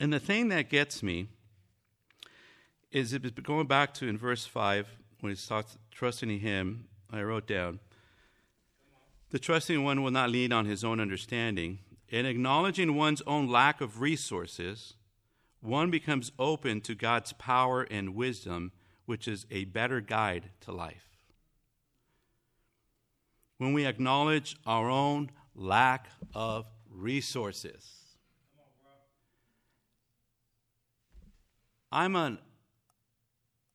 And 0.00 0.12
the 0.12 0.18
thing 0.18 0.48
that 0.48 0.68
gets 0.68 1.02
me 1.02 1.28
is 2.90 3.12
it, 3.12 3.42
going 3.44 3.68
back 3.68 3.94
to 3.94 4.08
in 4.08 4.18
verse 4.18 4.46
five 4.46 4.88
when 5.20 5.30
he 5.30 5.36
starts 5.36 5.78
trusting 5.92 6.30
in 6.30 6.40
Him. 6.40 6.88
I 7.12 7.22
wrote 7.22 7.46
down 7.46 7.80
the 9.30 9.38
trusting 9.38 9.82
one 9.84 10.02
will 10.02 10.10
not 10.10 10.30
lean 10.30 10.52
on 10.52 10.66
his 10.66 10.84
own 10.84 11.00
understanding. 11.00 11.78
In 12.08 12.26
acknowledging 12.26 12.96
one's 12.96 13.22
own 13.26 13.48
lack 13.48 13.80
of 13.80 14.00
resources, 14.00 14.94
one 15.60 15.90
becomes 15.90 16.32
open 16.38 16.80
to 16.82 16.94
God's 16.94 17.32
power 17.34 17.82
and 17.82 18.14
wisdom, 18.14 18.72
which 19.06 19.28
is 19.28 19.46
a 19.50 19.64
better 19.66 20.00
guide 20.00 20.50
to 20.62 20.72
life. 20.72 21.16
When 23.58 23.72
we 23.72 23.86
acknowledge 23.86 24.56
our 24.66 24.90
own 24.90 25.30
lack 25.54 26.08
of 26.34 26.66
resources, 26.90 27.99
I'm 31.92 32.16
an, 32.16 32.38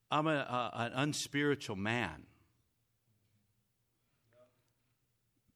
I'm 0.10 0.28
a, 0.28 0.32
a, 0.32 0.71
an 0.73 0.91
unspiritual 0.95 1.75
man. 1.75 2.25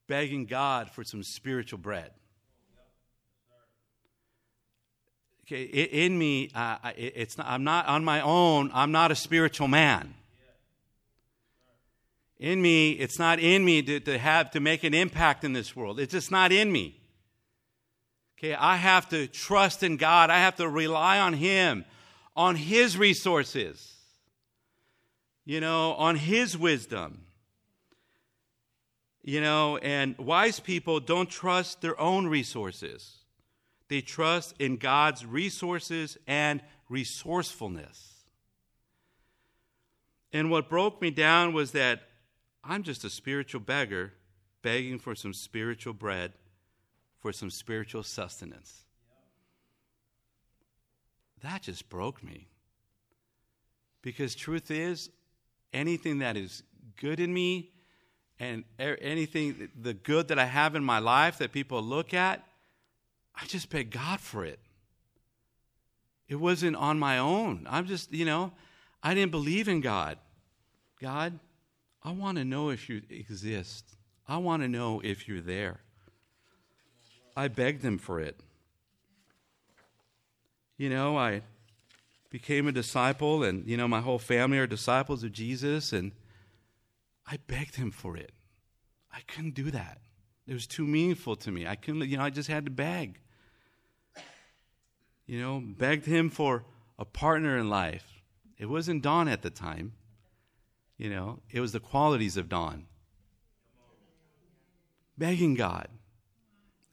begging 0.10 0.45
God 0.45 0.89
for 0.89 1.06
some 1.06 1.24
spiritual 1.24 1.78
bread. 1.78 2.12
Okay, 5.45 5.63
in 5.63 6.17
me, 6.17 6.50
uh, 6.54 6.78
it's 6.98 7.38
not, 7.38 7.48
I'm 7.48 7.63
not 7.63 7.88
on 7.88 8.04
my 8.04 8.22
own. 8.22 8.69
I'm 8.74 8.91
not 8.91 9.12
a 9.12 9.15
spiritual 9.15 9.67
man. 9.67 10.13
In 12.39 12.62
me, 12.62 12.91
it's 12.91 13.17
not 13.17 13.39
in 13.39 13.65
me 13.65 13.82
to, 13.82 14.00
to 14.02 14.17
have 14.17 14.52
to 14.52 14.60
make 14.60 14.84
an 14.84 14.93
impact 14.93 15.43
in 15.43 15.54
this 15.54 15.76
world. 15.76 16.00
It's 16.00 16.12
just 16.12 16.32
not 16.32 16.52
in 16.52 16.72
me. 16.72 17.00
Okay, 18.38 18.54
I 18.54 18.78
have 18.78 19.10
to 19.10 19.28
trust 19.28 19.84
in 19.84 19.98
God. 19.98 20.30
I 20.30 20.38
have 20.38 20.56
to 20.58 20.69
rely 20.69 21.19
on 21.19 21.34
Him, 21.34 21.84
on 22.39 22.56
His 22.56 22.97
resources, 22.97 23.95
you 25.43 25.60
know, 25.60 25.91
on 25.95 26.15
His 26.15 26.58
wisdom. 26.58 27.25
You 29.21 29.41
know, 29.41 29.75
and 29.75 30.17
wise 30.17 30.62
people 30.62 31.02
don't 31.02 31.30
trust 31.30 31.82
their 31.82 31.99
own 31.99 32.28
resources. 32.28 33.17
They 33.89 33.99
trust 33.99 34.56
in 34.58 34.78
God's 34.78 35.25
resources 35.25 36.17
and 36.28 36.62
resourcefulness. 36.88 38.23
And 40.32 40.49
what 40.49 40.69
broke 40.69 41.02
me 41.02 41.12
down 41.12 41.52
was 41.52 41.71
that 41.71 42.04
I'm 42.63 42.84
just 42.84 43.04
a 43.04 43.10
spiritual 43.10 43.60
beggar 43.60 44.13
begging 44.62 44.97
for 44.97 45.13
some 45.13 45.34
spiritual 45.34 45.93
bread, 45.93 46.32
for 47.19 47.34
some 47.34 47.49
spiritual 47.49 48.04
sustenance. 48.04 48.86
That 51.41 51.62
just 51.62 51.89
broke 51.89 52.23
me. 52.23 52.47
Because 54.02 54.36
truth 54.36 54.71
is, 54.71 55.10
anything 55.73 56.19
that 56.19 56.38
is 56.38 56.63
good 56.97 57.19
in 57.19 57.34
me 57.34 57.71
and 58.39 58.63
anything, 58.80 59.69
the 59.80 59.93
good 59.93 60.30
that 60.30 60.39
I 60.39 60.45
have 60.45 60.75
in 60.75 60.84
my 60.84 60.99
life 60.99 61.38
that 61.39 61.52
people 61.52 61.82
look 61.82 62.13
at, 62.13 62.43
I 63.36 63.45
just 63.45 63.69
beg 63.69 63.91
God 63.91 64.19
for 64.19 64.45
it. 64.45 64.60
It 66.28 66.36
wasn't 66.36 66.75
on 66.75 66.99
my 66.99 67.17
own. 67.17 67.67
I'm 67.69 67.86
just, 67.88 68.13
you 68.13 68.25
know, 68.25 68.52
I 69.02 69.13
didn't 69.13 69.32
believe 69.32 69.67
in 69.67 69.82
God. 69.82 70.17
God, 71.02 71.39
I 72.04 72.12
want 72.12 72.38
to 72.38 72.45
know 72.45 72.69
if 72.69 72.89
you 72.89 73.02
exist. 73.10 73.86
I 74.28 74.38
want 74.38 74.62
to 74.62 74.67
know 74.67 75.02
if 75.04 75.28
you're 75.28 75.41
there. 75.41 75.80
I 77.36 77.47
begged 77.47 77.84
him 77.84 77.97
for 77.97 78.19
it. 78.19 78.39
You 80.79 80.89
know, 80.89 81.17
I 81.17 81.41
became 82.29 82.65
a 82.65 82.71
disciple, 82.71 83.43
and, 83.43 83.67
you 83.67 83.75
know, 83.75 83.85
my 83.85 83.99
whole 83.99 84.17
family 84.17 84.57
are 84.59 84.65
disciples 84.65 85.25
of 85.25 85.33
Jesus, 85.33 85.91
and 85.91 86.13
I 87.27 87.37
begged 87.47 87.75
him 87.75 87.91
for 87.91 88.15
it. 88.15 88.31
I 89.11 89.19
couldn't 89.27 89.55
do 89.55 89.71
that. 89.71 89.97
It 90.47 90.53
was 90.53 90.65
too 90.65 90.87
meaningful 90.87 91.35
to 91.35 91.51
me. 91.51 91.67
I 91.67 91.75
couldn't, 91.75 92.07
you 92.07 92.15
know, 92.15 92.23
I 92.23 92.29
just 92.29 92.47
had 92.47 92.63
to 92.63 92.71
beg. 92.71 93.19
You 95.27 95.41
know, 95.41 95.61
begged 95.61 96.05
him 96.05 96.29
for 96.29 96.63
a 96.97 97.03
partner 97.03 97.57
in 97.57 97.69
life. 97.69 98.21
It 98.57 98.67
wasn't 98.67 99.03
Dawn 99.03 99.27
at 99.27 99.41
the 99.41 99.49
time. 99.49 99.91
You 100.97 101.09
know, 101.09 101.39
it 101.51 101.59
was 101.59 101.73
the 101.73 101.81
qualities 101.81 102.37
of 102.37 102.47
Dawn. 102.47 102.85
Begging 105.17 105.55
God. 105.55 105.89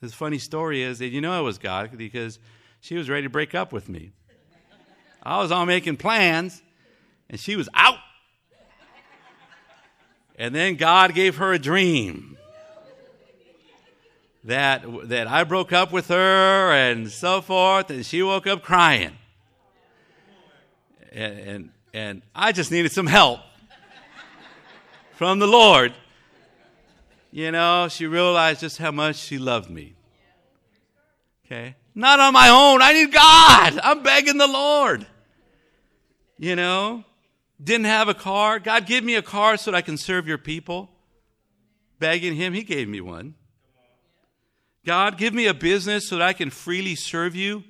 This 0.00 0.12
funny 0.12 0.38
story 0.38 0.82
is 0.82 0.98
that 0.98 1.08
you 1.08 1.20
know 1.20 1.38
it 1.38 1.44
was 1.44 1.58
God 1.58 1.96
because 1.96 2.40
she 2.86 2.94
was 2.94 3.10
ready 3.10 3.24
to 3.24 3.28
break 3.28 3.52
up 3.52 3.72
with 3.72 3.88
me. 3.88 4.12
I 5.20 5.38
was 5.38 5.50
all 5.50 5.66
making 5.66 5.96
plans, 5.96 6.62
and 7.28 7.40
she 7.40 7.56
was 7.56 7.68
out. 7.74 7.98
And 10.36 10.54
then 10.54 10.76
God 10.76 11.12
gave 11.12 11.38
her 11.38 11.52
a 11.52 11.58
dream 11.58 12.38
that, 14.44 14.84
that 15.08 15.26
I 15.26 15.42
broke 15.42 15.72
up 15.72 15.90
with 15.90 16.06
her 16.08 16.70
and 16.70 17.10
so 17.10 17.40
forth, 17.40 17.90
and 17.90 18.06
she 18.06 18.22
woke 18.22 18.46
up 18.46 18.62
crying. 18.62 19.18
And, 21.10 21.38
and, 21.40 21.70
and 21.92 22.22
I 22.36 22.52
just 22.52 22.70
needed 22.70 22.92
some 22.92 23.08
help 23.08 23.40
from 25.16 25.40
the 25.40 25.48
Lord. 25.48 25.92
You 27.32 27.50
know, 27.50 27.88
she 27.88 28.06
realized 28.06 28.60
just 28.60 28.78
how 28.78 28.92
much 28.92 29.16
she 29.16 29.38
loved 29.38 29.70
me. 29.70 29.96
Okay? 31.46 31.76
Not 31.94 32.18
on 32.18 32.32
my 32.32 32.48
own. 32.48 32.82
I 32.82 32.92
need 32.92 33.12
God. 33.12 33.78
I'm 33.82 34.02
begging 34.02 34.36
the 34.36 34.48
Lord. 34.48 35.06
You 36.38 36.56
know? 36.56 37.04
Didn't 37.62 37.86
have 37.86 38.08
a 38.08 38.14
car. 38.14 38.58
God, 38.58 38.86
give 38.86 39.04
me 39.04 39.14
a 39.14 39.22
car 39.22 39.56
so 39.56 39.70
that 39.70 39.76
I 39.76 39.80
can 39.80 39.96
serve 39.96 40.26
your 40.26 40.38
people. 40.38 40.90
Begging 41.98 42.34
Him, 42.34 42.52
He 42.52 42.62
gave 42.62 42.88
me 42.88 43.00
one. 43.00 43.34
God, 44.84 45.18
give 45.18 45.32
me 45.32 45.46
a 45.46 45.54
business 45.54 46.08
so 46.08 46.16
that 46.16 46.26
I 46.26 46.32
can 46.32 46.50
freely 46.50 46.94
serve 46.94 47.34
you 47.34 47.64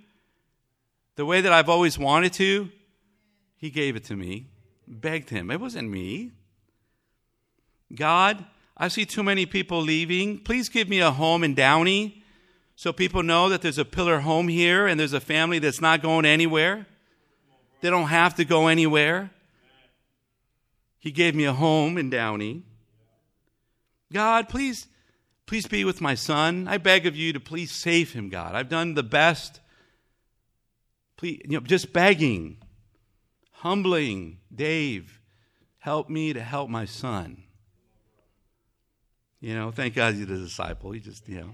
the 1.14 1.24
way 1.24 1.40
that 1.40 1.52
I've 1.52 1.68
always 1.68 1.98
wanted 1.98 2.32
to. 2.34 2.70
He 3.56 3.70
gave 3.70 3.94
it 3.94 4.04
to 4.04 4.16
me. 4.16 4.48
Begged 4.88 5.30
Him. 5.30 5.50
It 5.50 5.60
wasn't 5.60 5.90
me. 5.90 6.32
God, 7.94 8.44
I 8.76 8.88
see 8.88 9.04
too 9.04 9.22
many 9.22 9.46
people 9.46 9.80
leaving. 9.80 10.38
Please 10.38 10.68
give 10.68 10.88
me 10.88 11.00
a 11.00 11.10
home 11.10 11.44
in 11.44 11.54
Downey 11.54 12.22
so 12.76 12.92
people 12.92 13.22
know 13.22 13.48
that 13.48 13.62
there's 13.62 13.78
a 13.78 13.86
pillar 13.86 14.20
home 14.20 14.48
here 14.48 14.86
and 14.86 15.00
there's 15.00 15.14
a 15.14 15.20
family 15.20 15.58
that's 15.58 15.80
not 15.80 16.02
going 16.02 16.26
anywhere. 16.26 16.86
They 17.80 17.88
don't 17.88 18.08
have 18.08 18.34
to 18.34 18.44
go 18.44 18.66
anywhere. 18.66 19.30
He 20.98 21.10
gave 21.10 21.34
me 21.34 21.44
a 21.44 21.54
home 21.54 21.96
in 21.96 22.10
Downey. 22.10 22.64
God, 24.12 24.50
please, 24.50 24.88
please 25.46 25.66
be 25.66 25.86
with 25.86 26.02
my 26.02 26.14
son. 26.14 26.68
I 26.68 26.76
beg 26.76 27.06
of 27.06 27.16
you 27.16 27.32
to 27.32 27.40
please 27.40 27.72
save 27.72 28.12
him, 28.12 28.28
God. 28.28 28.54
I've 28.54 28.68
done 28.68 28.92
the 28.92 29.02
best. 29.02 29.60
Please, 31.16 31.40
you 31.44 31.58
know, 31.58 31.60
just 31.60 31.94
begging, 31.94 32.58
humbling, 33.52 34.38
Dave, 34.54 35.18
help 35.78 36.10
me 36.10 36.34
to 36.34 36.42
help 36.42 36.68
my 36.68 36.84
son. 36.84 37.42
You 39.40 39.54
know, 39.54 39.70
thank 39.70 39.94
God 39.94 40.14
he's 40.14 40.24
a 40.24 40.26
disciple. 40.26 40.90
He 40.90 41.00
just, 41.00 41.26
you 41.28 41.40
know, 41.40 41.50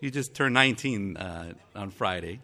he 0.00 0.10
just 0.10 0.34
turned 0.34 0.54
19 0.54 1.16
uh, 1.16 1.52
on 1.74 1.90
Friday. 1.90 2.40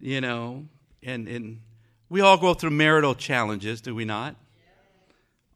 You 0.00 0.20
know, 0.20 0.66
and, 1.02 1.28
and 1.28 1.60
we 2.08 2.20
all 2.20 2.36
go 2.36 2.54
through 2.54 2.70
marital 2.70 3.14
challenges, 3.14 3.80
do 3.80 3.94
we 3.94 4.04
not? 4.04 4.36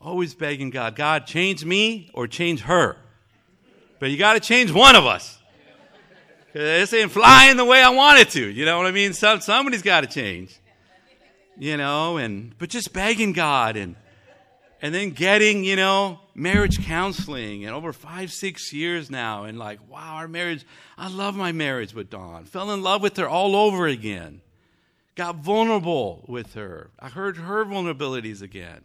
Always 0.01 0.35
begging 0.35 0.71
God, 0.71 0.97
God, 0.97 1.27
change 1.27 1.64
me 1.64 2.11
or 2.14 2.27
change 2.27 2.61
her. 2.62 2.97
But 3.99 4.11
you 4.11 4.16
got 4.16 4.35
to 4.35 4.40
change 4.40 4.71
one 4.71 4.94
of 4.94 5.05
us. 5.05 5.38
This 6.53 6.94
ain't 6.94 7.11
flying 7.11 7.57
the 7.57 7.64
way 7.64 7.83
I 7.83 7.90
want 7.90 8.21
it 8.21 8.31
to. 8.31 8.47
You 8.47 8.64
know 8.64 8.79
what 8.79 8.87
I 8.87 8.92
mean? 8.92 9.12
Some, 9.12 9.40
somebody's 9.40 9.83
got 9.83 10.03
to 10.03 10.07
change. 10.07 10.59
You 11.59 11.77
know, 11.77 12.16
and 12.16 12.57
but 12.57 12.68
just 12.68 12.92
begging 12.92 13.33
God 13.33 13.77
and 13.77 13.97
and 14.81 14.95
then 14.95 15.11
getting, 15.11 15.64
you 15.64 15.77
know, 15.77 16.21
marriage 16.35 16.85
counseling 16.85 17.64
and 17.64 17.75
over 17.75 17.93
five, 17.93 18.33
six 18.33 18.73
years 18.73 19.11
now, 19.11 19.45
and 19.45 19.59
like, 19.59 19.81
wow, 19.88 20.14
our 20.14 20.29
marriage, 20.29 20.64
I 20.97 21.09
love 21.09 21.37
my 21.37 21.53
marriage 21.53 21.95
with 21.95 22.11
Dawn. 22.11 22.45
Fell 22.45 22.71
in 22.71 22.83
love 22.83 23.03
with 23.03 23.17
her 23.17 23.29
all 23.29 23.57
over 23.57 23.87
again 23.87 24.41
got 25.19 25.35
vulnerable 25.35 26.25
with 26.29 26.55
her. 26.55 26.91
I 26.99 27.09
heard 27.09 27.37
her 27.38 27.64
vulnerabilities 27.64 28.41
again. 28.41 28.85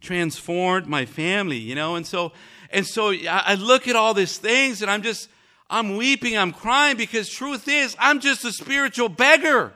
Transformed 0.00 0.88
my 0.88 1.06
family, 1.06 1.56
you 1.56 1.76
know, 1.76 1.94
and 1.94 2.04
so 2.04 2.32
and 2.70 2.84
so 2.84 3.14
I 3.30 3.54
look 3.54 3.86
at 3.86 3.94
all 3.94 4.12
these 4.12 4.36
things 4.36 4.82
and 4.82 4.90
I'm 4.90 5.02
just 5.02 5.28
I'm 5.70 5.96
weeping, 5.96 6.36
I'm 6.36 6.52
crying 6.52 6.96
because 6.96 7.30
truth 7.30 7.68
is 7.68 7.96
I'm 8.00 8.18
just 8.18 8.44
a 8.44 8.52
spiritual 8.52 9.08
beggar. 9.08 9.72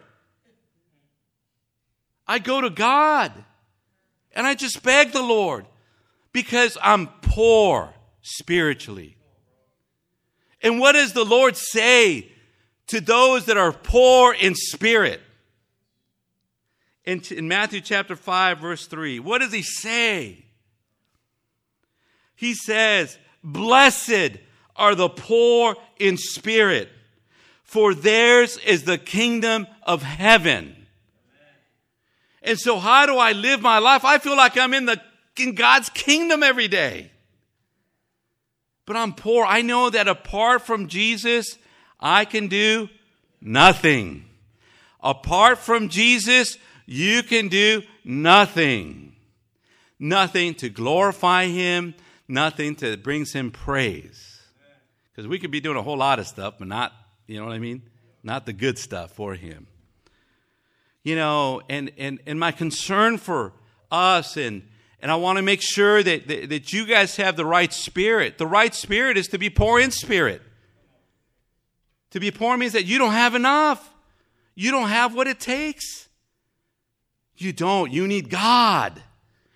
I 2.27 2.41
go 2.41 2.61
to 2.61 2.69
God 2.69 3.33
and 4.37 4.47
I 4.47 4.55
just 4.55 4.83
beg 4.83 5.11
the 5.13 5.23
Lord, 5.23 5.67
Because 6.33 6.77
I'm 6.83 7.09
poor 7.23 7.95
spiritually. 8.21 9.17
And 10.63 10.79
what 10.79 10.93
does 10.93 11.15
the 11.15 11.25
Lord 11.25 11.57
say 11.57 12.31
to 12.89 13.01
those 13.01 13.47
that 13.47 13.57
are 13.57 13.73
poor 13.73 14.35
in 14.35 14.55
spirit? 14.55 15.23
In, 17.07 17.23
in 17.31 17.49
Matthew 17.49 17.81
chapter 17.81 18.15
5, 18.15 18.59
verse 18.59 18.87
3, 18.87 19.21
what 19.21 19.41
does 19.41 19.53
he 19.53 19.63
say? 19.63 20.45
He 22.35 22.53
says, 22.53 23.17
Blessed 23.43 24.39
are 24.75 24.95
the 24.95 25.09
poor 25.09 25.77
in 25.99 26.19
spirit, 26.19 26.91
for 27.63 27.95
theirs 27.95 28.59
is 28.59 28.83
the 28.83 28.99
kingdom 28.99 29.67
of 29.83 30.03
heaven. 30.03 30.76
And 32.47 32.59
so, 32.61 32.79
how 32.79 33.07
do 33.07 33.17
I 33.19 33.33
live 33.33 33.61
my 33.61 33.79
life? 33.81 34.05
I 34.05 34.19
feel 34.19 34.37
like 34.37 34.57
I'm 34.57 34.73
in 34.73 34.87
the 34.87 35.03
in 35.37 35.55
God's 35.57 35.89
kingdom 35.91 36.45
every 36.45 36.69
day. 36.69 37.11
But 38.87 38.97
I'm 38.97 39.13
poor. 39.13 39.45
I 39.45 39.63
know 39.63 39.91
that 39.91 40.07
apart 40.07 40.63
from 40.63 40.87
Jesus, 40.87 41.59
I 41.99 42.25
can 42.25 42.47
do 42.47 42.89
nothing. 43.41 44.25
Apart 45.03 45.59
from 45.59 45.89
Jesus, 45.89 46.57
you 46.87 47.25
can 47.25 47.49
do 47.49 47.83
nothing. 48.05 49.17
Nothing 49.99 50.55
to 50.55 50.69
glorify 50.69 51.47
Him, 51.47 51.95
nothing 52.29 52.75
that 52.77 53.03
brings 53.03 53.33
Him 53.33 53.51
praise. 53.51 54.41
Because 55.11 55.27
we 55.27 55.41
could 55.41 55.51
be 55.51 55.61
doing 55.61 55.77
a 55.77 55.83
whole 55.83 55.97
lot 55.97 56.21
of 56.21 56.29
stuff, 56.29 56.55
but 56.61 56.69
not, 56.69 56.93
you 57.27 57.41
know 57.41 57.47
what 57.47 57.55
I 57.55 57.59
mean? 57.59 57.83
Not 58.23 58.47
the 58.47 58.53
good 58.53 58.79
stuff 58.79 59.11
for 59.11 59.35
Him. 59.35 59.67
You 61.07 61.15
know, 61.15 61.63
and, 61.69 61.93
and, 61.99 62.19
and 62.27 62.41
my 62.41 62.51
concern 62.51 63.19
for 63.19 63.53
us 63.93 64.37
and 64.37 64.63
and 64.99 65.13
I 65.13 65.15
want 65.15 65.37
to 65.37 65.43
make 65.43 65.63
sure 65.63 66.03
that, 66.03 66.27
that, 66.27 66.49
that, 66.49 66.73
you 66.73 66.85
guys 66.85 67.15
have 67.17 67.37
the 67.37 67.45
right 67.45 67.73
spirit. 67.73 68.39
The 68.39 68.47
right 68.47 68.75
spirit 68.75 69.17
is 69.17 69.29
to 69.29 69.39
be 69.39 69.51
poor 69.51 69.79
in 69.79 69.93
spirit. 69.93 70.43
To 72.11 72.19
be 72.19 72.33
poor 72.33 72.57
means 72.57 72.73
that 72.73 72.87
you 72.87 72.99
don't 72.99 73.13
have 73.13 73.37
enough. 73.37 73.95
You 74.57 74.73
don't 74.73 74.89
have 74.89 75.15
what 75.15 75.29
it 75.29 75.39
takes. 75.39 76.09
You 77.37 77.53
don't. 77.53 77.93
You 77.93 78.09
need 78.09 78.31
God. 78.31 79.01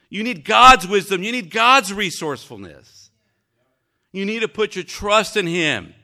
You 0.08 0.22
need 0.22 0.44
God's 0.44 0.86
wisdom. 0.86 1.24
You 1.24 1.32
need 1.32 1.50
God's 1.50 1.92
resourcefulness. 1.92 3.10
You 4.12 4.24
need 4.24 4.42
to 4.42 4.48
put 4.48 4.76
your 4.76 4.84
trust 4.84 5.36
in 5.36 5.48
Him. 5.48 5.94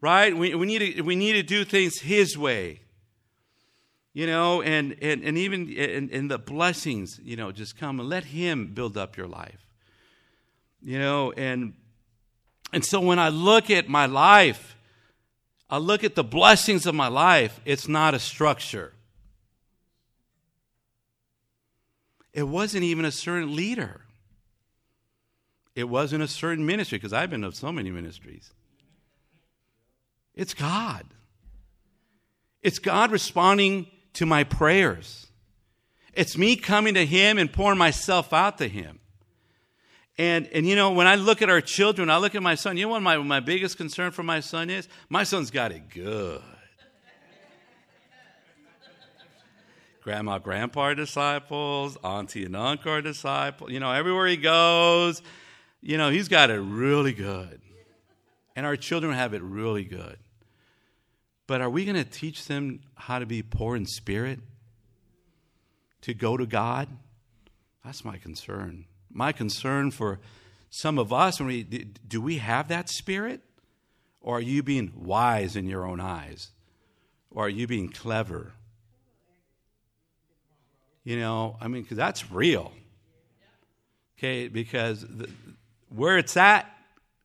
Right? 0.00 0.36
We, 0.36 0.56
we, 0.56 0.66
need, 0.66 0.78
to, 0.78 1.02
we 1.02 1.14
need 1.14 1.34
to 1.34 1.44
do 1.44 1.64
things 1.64 2.00
His 2.00 2.36
way 2.36 2.80
you 4.16 4.26
know, 4.26 4.62
and, 4.62 4.96
and, 5.02 5.22
and 5.24 5.36
even 5.36 5.68
in, 5.68 6.28
the 6.28 6.38
blessings, 6.38 7.20
you 7.22 7.36
know, 7.36 7.52
just 7.52 7.76
come 7.76 8.00
and 8.00 8.08
let 8.08 8.24
Him 8.24 8.68
build 8.68 8.96
up 8.96 9.18
your 9.18 9.26
life. 9.26 9.66
You 10.80 10.98
know, 10.98 11.32
and 11.32 11.74
and 12.72 12.82
so 12.82 12.98
when 12.98 13.18
I 13.18 13.28
look 13.28 13.70
at 13.70 13.90
my 13.90 14.06
life, 14.06 14.74
I 15.68 15.76
look 15.76 16.02
at 16.02 16.14
the 16.14 16.24
blessings 16.24 16.86
of 16.86 16.94
my 16.94 17.08
life, 17.08 17.60
it's 17.66 17.88
not 17.88 18.14
a 18.14 18.18
structure. 18.18 18.94
It 22.32 22.44
wasn't 22.44 22.84
even 22.84 23.04
a 23.04 23.12
certain 23.12 23.54
leader. 23.54 24.00
It 25.74 25.90
wasn't 25.90 26.22
a 26.22 26.28
certain 26.28 26.64
ministry, 26.64 26.96
because 26.96 27.12
I've 27.12 27.28
been 27.28 27.44
of 27.44 27.54
so 27.54 27.70
many 27.70 27.90
ministries. 27.90 28.50
It's 30.34 30.54
God. 30.54 31.04
It's 32.62 32.78
God 32.78 33.10
responding 33.10 33.88
to 34.16 34.26
my 34.26 34.44
prayers. 34.44 35.26
It's 36.12 36.36
me 36.38 36.56
coming 36.56 36.94
to 36.94 37.04
Him 37.04 37.38
and 37.38 37.52
pouring 37.52 37.78
myself 37.78 38.32
out 38.32 38.58
to 38.58 38.68
Him. 38.68 38.98
And, 40.18 40.46
and 40.48 40.66
you 40.66 40.74
know, 40.74 40.92
when 40.92 41.06
I 41.06 41.16
look 41.16 41.42
at 41.42 41.50
our 41.50 41.60
children, 41.60 42.08
I 42.08 42.16
look 42.16 42.34
at 42.34 42.42
my 42.42 42.54
son, 42.54 42.78
you 42.78 42.86
know 42.86 42.92
what 42.92 43.02
my, 43.02 43.18
my 43.18 43.40
biggest 43.40 43.76
concern 43.76 44.12
for 44.12 44.22
my 44.22 44.40
son 44.40 44.70
is? 44.70 44.88
My 45.10 45.24
son's 45.24 45.50
got 45.50 45.72
it 45.72 45.90
good. 45.90 46.42
Grandma, 50.02 50.38
grandpa 50.38 50.82
are 50.82 50.94
disciples, 50.94 51.98
auntie 52.02 52.44
and 52.44 52.56
uncle 52.56 52.92
are 52.92 53.02
disciples. 53.02 53.70
You 53.72 53.80
know, 53.80 53.90
everywhere 53.90 54.28
he 54.28 54.36
goes, 54.36 55.20
you 55.82 55.98
know, 55.98 56.10
he's 56.10 56.28
got 56.28 56.48
it 56.48 56.60
really 56.60 57.12
good. 57.12 57.60
And 58.54 58.64
our 58.64 58.76
children 58.76 59.12
have 59.12 59.34
it 59.34 59.42
really 59.42 59.84
good. 59.84 60.16
But 61.46 61.60
are 61.60 61.70
we 61.70 61.84
going 61.84 61.96
to 61.96 62.04
teach 62.04 62.46
them 62.46 62.80
how 62.94 63.18
to 63.18 63.26
be 63.26 63.42
poor 63.42 63.76
in 63.76 63.86
spirit? 63.86 64.40
To 66.02 66.14
go 66.14 66.36
to 66.36 66.46
God? 66.46 66.88
That's 67.84 68.04
my 68.04 68.16
concern. 68.16 68.86
My 69.12 69.32
concern 69.32 69.90
for 69.90 70.18
some 70.70 70.98
of 70.98 71.12
us, 71.12 71.38
when 71.38 71.46
we, 71.48 71.62
do 71.62 72.20
we 72.20 72.38
have 72.38 72.68
that 72.68 72.88
spirit? 72.88 73.42
Or 74.20 74.38
are 74.38 74.42
you 74.42 74.62
being 74.62 74.92
wise 74.96 75.54
in 75.54 75.66
your 75.66 75.86
own 75.86 76.00
eyes? 76.00 76.50
Or 77.30 77.46
are 77.46 77.48
you 77.48 77.68
being 77.68 77.88
clever? 77.88 78.52
You 81.04 81.20
know, 81.20 81.56
I 81.60 81.68
mean, 81.68 81.82
because 81.82 81.96
that's 81.96 82.32
real. 82.32 82.72
Okay, 84.18 84.48
because 84.48 85.02
the, 85.02 85.30
where 85.88 86.18
it's 86.18 86.36
at, 86.36 86.66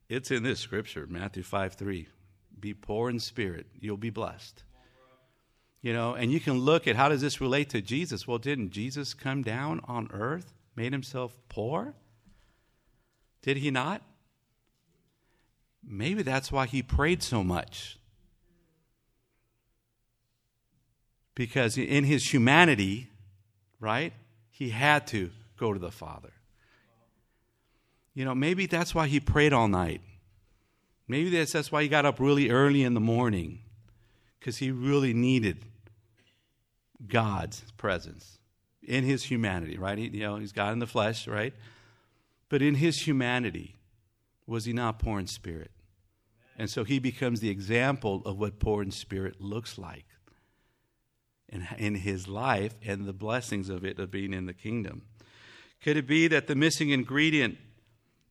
it's 0.10 0.30
in 0.30 0.44
this 0.44 0.60
scripture, 0.60 1.08
Matthew 1.10 1.42
5 1.42 1.74
3. 1.74 2.08
Be 2.62 2.74
poor 2.74 3.10
in 3.10 3.20
spirit, 3.20 3.66
you'll 3.80 3.98
be 3.98 4.12
blessed. 4.12 4.64
You 5.82 5.94
know, 5.94 6.14
and 6.14 6.32
you 6.32 6.40
can 6.40 6.60
look 6.60 6.88
at 6.88 6.96
how 6.96 7.10
does 7.10 7.22
this 7.22 7.42
relate 7.42 7.70
to 7.72 7.82
Jesus? 7.82 8.28
Well, 8.28 8.38
didn't 8.38 8.70
Jesus 8.70 9.16
come 9.16 9.42
down 9.42 9.82
on 9.86 10.10
earth, 10.14 10.54
made 10.76 10.94
himself 10.94 11.36
poor? 11.50 11.96
Did 13.42 13.58
he 13.58 13.72
not? 13.72 14.04
Maybe 15.84 16.22
that's 16.22 16.52
why 16.52 16.68
he 16.68 16.84
prayed 16.84 17.24
so 17.24 17.44
much. 17.44 17.98
Because 21.34 21.80
in 21.80 22.04
his 22.04 22.32
humanity, 22.32 23.10
right, 23.80 24.14
he 24.52 24.70
had 24.70 25.08
to 25.08 25.32
go 25.58 25.74
to 25.74 25.80
the 25.80 25.90
Father. 25.90 26.34
You 28.14 28.26
know, 28.26 28.36
maybe 28.36 28.68
that's 28.68 28.94
why 28.94 29.08
he 29.08 29.20
prayed 29.20 29.54
all 29.54 29.68
night. 29.68 30.02
Maybe 31.12 31.30
that's, 31.44 31.74
why 31.74 31.84
he 31.84 31.90
got 31.90 32.06
up 32.06 32.22
really 32.22 32.50
early 32.50 32.84
in 32.84 32.94
the 32.94 33.02
morning, 33.02 33.60
because 34.40 34.60
he 34.60 34.72
really 34.72 35.14
needed 35.14 35.66
God's 37.06 37.66
presence 37.76 38.40
in 38.82 39.04
his 39.04 39.26
humanity, 39.26 39.78
right? 39.78 39.98
He, 39.98 40.08
you 40.08 40.22
know, 40.22 40.38
he's 40.38 40.54
God 40.54 40.72
in 40.72 40.80
the 40.80 40.88
flesh, 40.88 41.28
right? 41.28 41.54
But 42.48 42.62
in 42.62 42.76
his 42.76 43.06
humanity, 43.06 43.76
was 44.48 44.64
he 44.64 44.72
not 44.72 45.00
poor 45.00 45.20
in 45.20 45.28
spirit? 45.28 45.72
And 46.58 46.70
so 46.70 46.86
he 46.86 46.98
becomes 46.98 47.42
the 47.42 47.50
example 47.50 48.22
of 48.24 48.40
what 48.40 48.60
poor 48.60 48.82
in 48.82 48.92
spirit 48.92 49.42
looks 49.42 49.78
like 49.78 50.06
in, 51.50 51.68
in 51.78 51.96
his 51.96 52.30
life 52.30 52.76
and 52.86 53.06
the 53.06 53.12
blessings 53.12 53.68
of 53.68 53.84
it 53.84 54.00
of 54.00 54.12
being 54.12 54.34
in 54.34 54.46
the 54.46 54.54
kingdom. 54.54 55.02
Could 55.84 55.98
it 55.98 56.08
be 56.08 56.30
that 56.30 56.48
the 56.48 56.56
missing 56.56 56.92
ingredient 56.92 57.58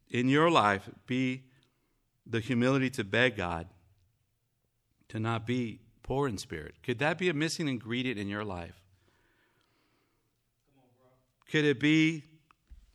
in 0.09 0.31
your 0.31 0.51
life 0.51 0.89
be 1.07 1.43
the 2.27 2.41
humility 2.41 2.91
to 2.91 3.05
beg 3.05 3.37
God 3.37 3.67
to 5.09 5.19
not 5.19 5.47
be 5.47 5.81
poor 6.03 6.29
in 6.29 6.39
spirit? 6.39 6.75
Could 6.83 6.99
that 7.01 7.19
be 7.19 7.29
a 7.29 7.35
missing 7.35 7.69
ingredient 7.69 8.19
in 8.19 8.29
your 8.29 8.45
life? 8.45 8.81
Could 11.51 11.65
it 11.65 11.81
be, 11.81 12.25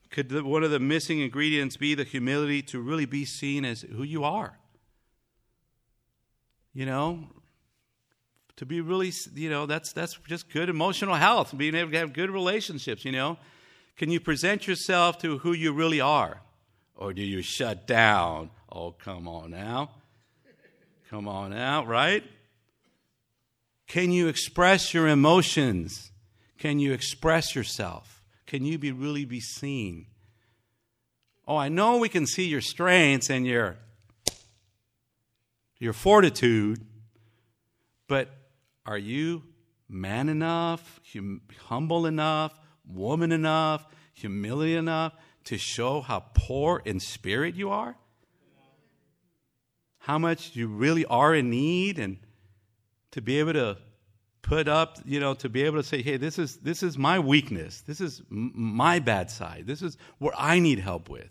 could 0.09 0.31
one 0.43 0.63
of 0.63 0.71
the 0.71 0.79
missing 0.79 1.19
ingredients 1.19 1.75
be 1.75 1.93
the 1.93 2.05
humility 2.05 2.61
to 2.63 2.79
really 2.79 3.05
be 3.05 3.25
seen 3.25 3.65
as 3.65 3.81
who 3.81 4.03
you 4.03 4.23
are? 4.23 4.57
You 6.73 6.85
know, 6.85 7.27
to 8.57 8.65
be 8.65 8.79
really, 8.79 9.11
you 9.33 9.49
know, 9.49 9.65
that's, 9.65 9.91
that's 9.91 10.17
just 10.27 10.49
good 10.51 10.69
emotional 10.69 11.15
health, 11.15 11.55
being 11.57 11.75
able 11.75 11.91
to 11.91 11.97
have 11.97 12.13
good 12.13 12.29
relationships, 12.29 13.03
you 13.03 13.11
know. 13.11 13.37
Can 13.97 14.09
you 14.09 14.19
present 14.19 14.67
yourself 14.67 15.17
to 15.19 15.39
who 15.39 15.53
you 15.53 15.73
really 15.73 16.01
are? 16.01 16.41
Or 16.95 17.13
do 17.13 17.21
you 17.21 17.41
shut 17.41 17.87
down 17.87 18.49
Oh, 18.75 18.91
come 18.91 19.25
on 19.25 19.51
now. 19.51 19.89
Come 21.09 21.29
on 21.29 21.51
now, 21.51 21.85
right? 21.85 22.25
Can 23.87 24.11
you 24.11 24.27
express 24.27 24.93
your 24.93 25.07
emotions? 25.07 26.11
Can 26.59 26.79
you 26.79 26.91
express 26.91 27.55
yourself? 27.55 28.21
Can 28.45 28.65
you 28.65 28.77
be 28.77 28.91
really 28.91 29.23
be 29.23 29.39
seen? 29.39 30.07
Oh, 31.47 31.55
I 31.55 31.69
know 31.69 31.99
we 31.99 32.09
can 32.09 32.27
see 32.27 32.47
your 32.47 32.59
strengths 32.59 33.29
and 33.29 33.47
your 33.47 33.77
your 35.79 35.93
fortitude, 35.93 36.85
but 38.09 38.29
are 38.85 38.97
you 38.97 39.43
man 39.87 40.27
enough, 40.27 40.99
hum, 41.13 41.41
humble 41.67 42.05
enough, 42.05 42.59
woman 42.85 43.31
enough, 43.31 43.85
humility 44.13 44.75
enough 44.75 45.13
to 45.45 45.57
show 45.57 46.01
how 46.01 46.25
poor 46.33 46.81
in 46.83 46.99
spirit 46.99 47.55
you 47.55 47.69
are? 47.69 47.95
How 50.05 50.19
much 50.19 50.55
you 50.55 50.67
really 50.67 51.03
are 51.05 51.33
in 51.33 51.49
need 51.49 51.97
and 51.97 52.17
to 53.09 53.21
be 53.21 53.39
able 53.39 53.53
to 53.53 53.75
put 54.43 54.67
up, 54.67 54.99
you 55.03 55.19
know, 55.19 55.33
to 55.33 55.49
be 55.49 55.63
able 55.63 55.77
to 55.77 55.83
say, 55.83 56.03
hey, 56.03 56.15
this 56.17 56.37
is, 56.37 56.57
this 56.57 56.83
is 56.83 56.95
my 56.95 57.17
weakness. 57.17 57.81
This 57.81 57.99
is 57.99 58.21
m- 58.29 58.51
my 58.53 58.99
bad 58.99 59.31
side. 59.31 59.63
This 59.65 59.81
is 59.81 59.97
what 60.19 60.35
I 60.37 60.59
need 60.59 60.77
help 60.77 61.09
with. 61.09 61.27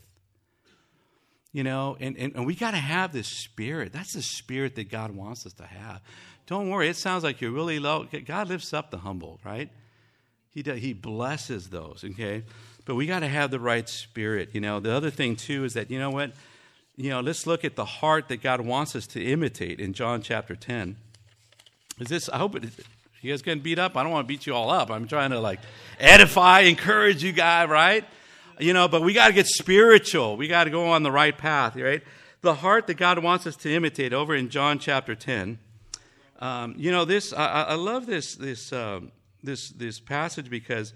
You 1.53 1.63
know, 1.63 1.97
and, 2.01 2.17
and, 2.17 2.35
and 2.35 2.47
we 2.47 2.57
got 2.57 2.73
to 2.73 2.79
have 2.79 3.13
this 3.13 3.29
spirit. 3.29 3.93
That's 3.93 4.15
the 4.15 4.23
spirit 4.23 4.75
that 4.75 4.91
God 4.91 5.13
wants 5.13 5.47
us 5.47 5.53
to 5.53 5.67
have. 5.67 6.01
Don't 6.49 6.69
worry, 6.69 6.89
it 6.89 6.97
sounds 6.97 7.23
like 7.23 7.41
you're 7.41 7.53
really 7.53 7.79
low. 7.79 8.09
God 8.27 8.49
lifts 8.49 8.73
up 8.73 8.91
the 8.91 8.99
humble, 8.99 9.39
right? 9.45 9.71
He, 10.51 10.65
does, 10.65 10.81
he 10.81 10.95
blesses 10.95 11.69
those, 11.69 12.05
okay? 12.05 12.43
But 12.87 12.97
we 12.97 13.07
got 13.07 13.21
to 13.21 13.29
have 13.29 13.53
the 13.53 13.61
right 13.61 13.89
spirit. 13.89 14.49
You 14.53 14.61
know, 14.61 14.81
the 14.81 14.93
other 14.93 15.11
thing, 15.11 15.37
too, 15.37 15.63
is 15.63 15.75
that, 15.75 15.93
you 15.93 16.01
know 16.01 16.11
what? 16.11 16.33
You 16.97 17.11
know, 17.11 17.21
let's 17.21 17.47
look 17.47 17.65
at 17.65 17.75
the 17.75 17.85
heart 17.85 18.29
that 18.29 18.41
God 18.41 18.61
wants 18.61 18.95
us 18.95 19.07
to 19.09 19.25
imitate 19.25 19.81
in 19.81 19.95
John 19.95 20.23
chapter 20.23 20.55
10. 20.55 20.97
Is 21.99 22.09
this, 22.09 22.29
I 22.29 22.39
hope 22.39 22.55
it, 22.55 22.65
you 23.21 23.33
guys 23.33 23.43
getting 23.43 23.63
beat 23.63 23.81
up? 23.81 23.97
I 23.97 24.05
don't 24.05 24.13
want 24.13 24.29
to 24.29 24.33
beat 24.33 24.47
you 24.47 24.55
all 24.55 24.71
up. 24.71 24.91
I'm 24.91 25.09
trying 25.09 25.31
to 25.31 25.41
like 25.41 25.59
edify, 25.99 26.61
encourage 26.61 27.25
you 27.25 27.33
guys, 27.33 27.69
right? 27.69 28.05
You 28.61 28.73
know, 28.73 28.87
but 28.87 29.03
we 29.03 29.13
got 29.13 29.29
to 29.29 29.33
get 29.33 29.47
spiritual. 29.47 30.37
We 30.37 30.47
got 30.47 30.65
to 30.65 30.71
go 30.71 30.91
on 30.91 31.03
the 31.03 31.11
right 31.11 31.37
path, 31.37 31.75
right? 31.75 32.03
The 32.43 32.55
heart 32.55 32.87
that 32.87 32.95
God 32.95 33.19
wants 33.19 33.47
us 33.47 33.57
to 33.57 33.73
imitate 33.73 34.13
over 34.13 34.35
in 34.35 34.49
John 34.49 34.79
chapter 34.79 35.17
10. 35.17 35.59
Um, 36.39 36.75
you 36.77 36.93
know, 36.93 37.05
this, 37.05 37.33
I, 37.33 37.63
I 37.63 37.75
love 37.75 38.07
this, 38.07 38.37
this, 38.37 38.73
um, 38.73 39.11
this, 39.43 39.71
this 39.71 39.99
passage 39.99 40.49
because 40.49 40.93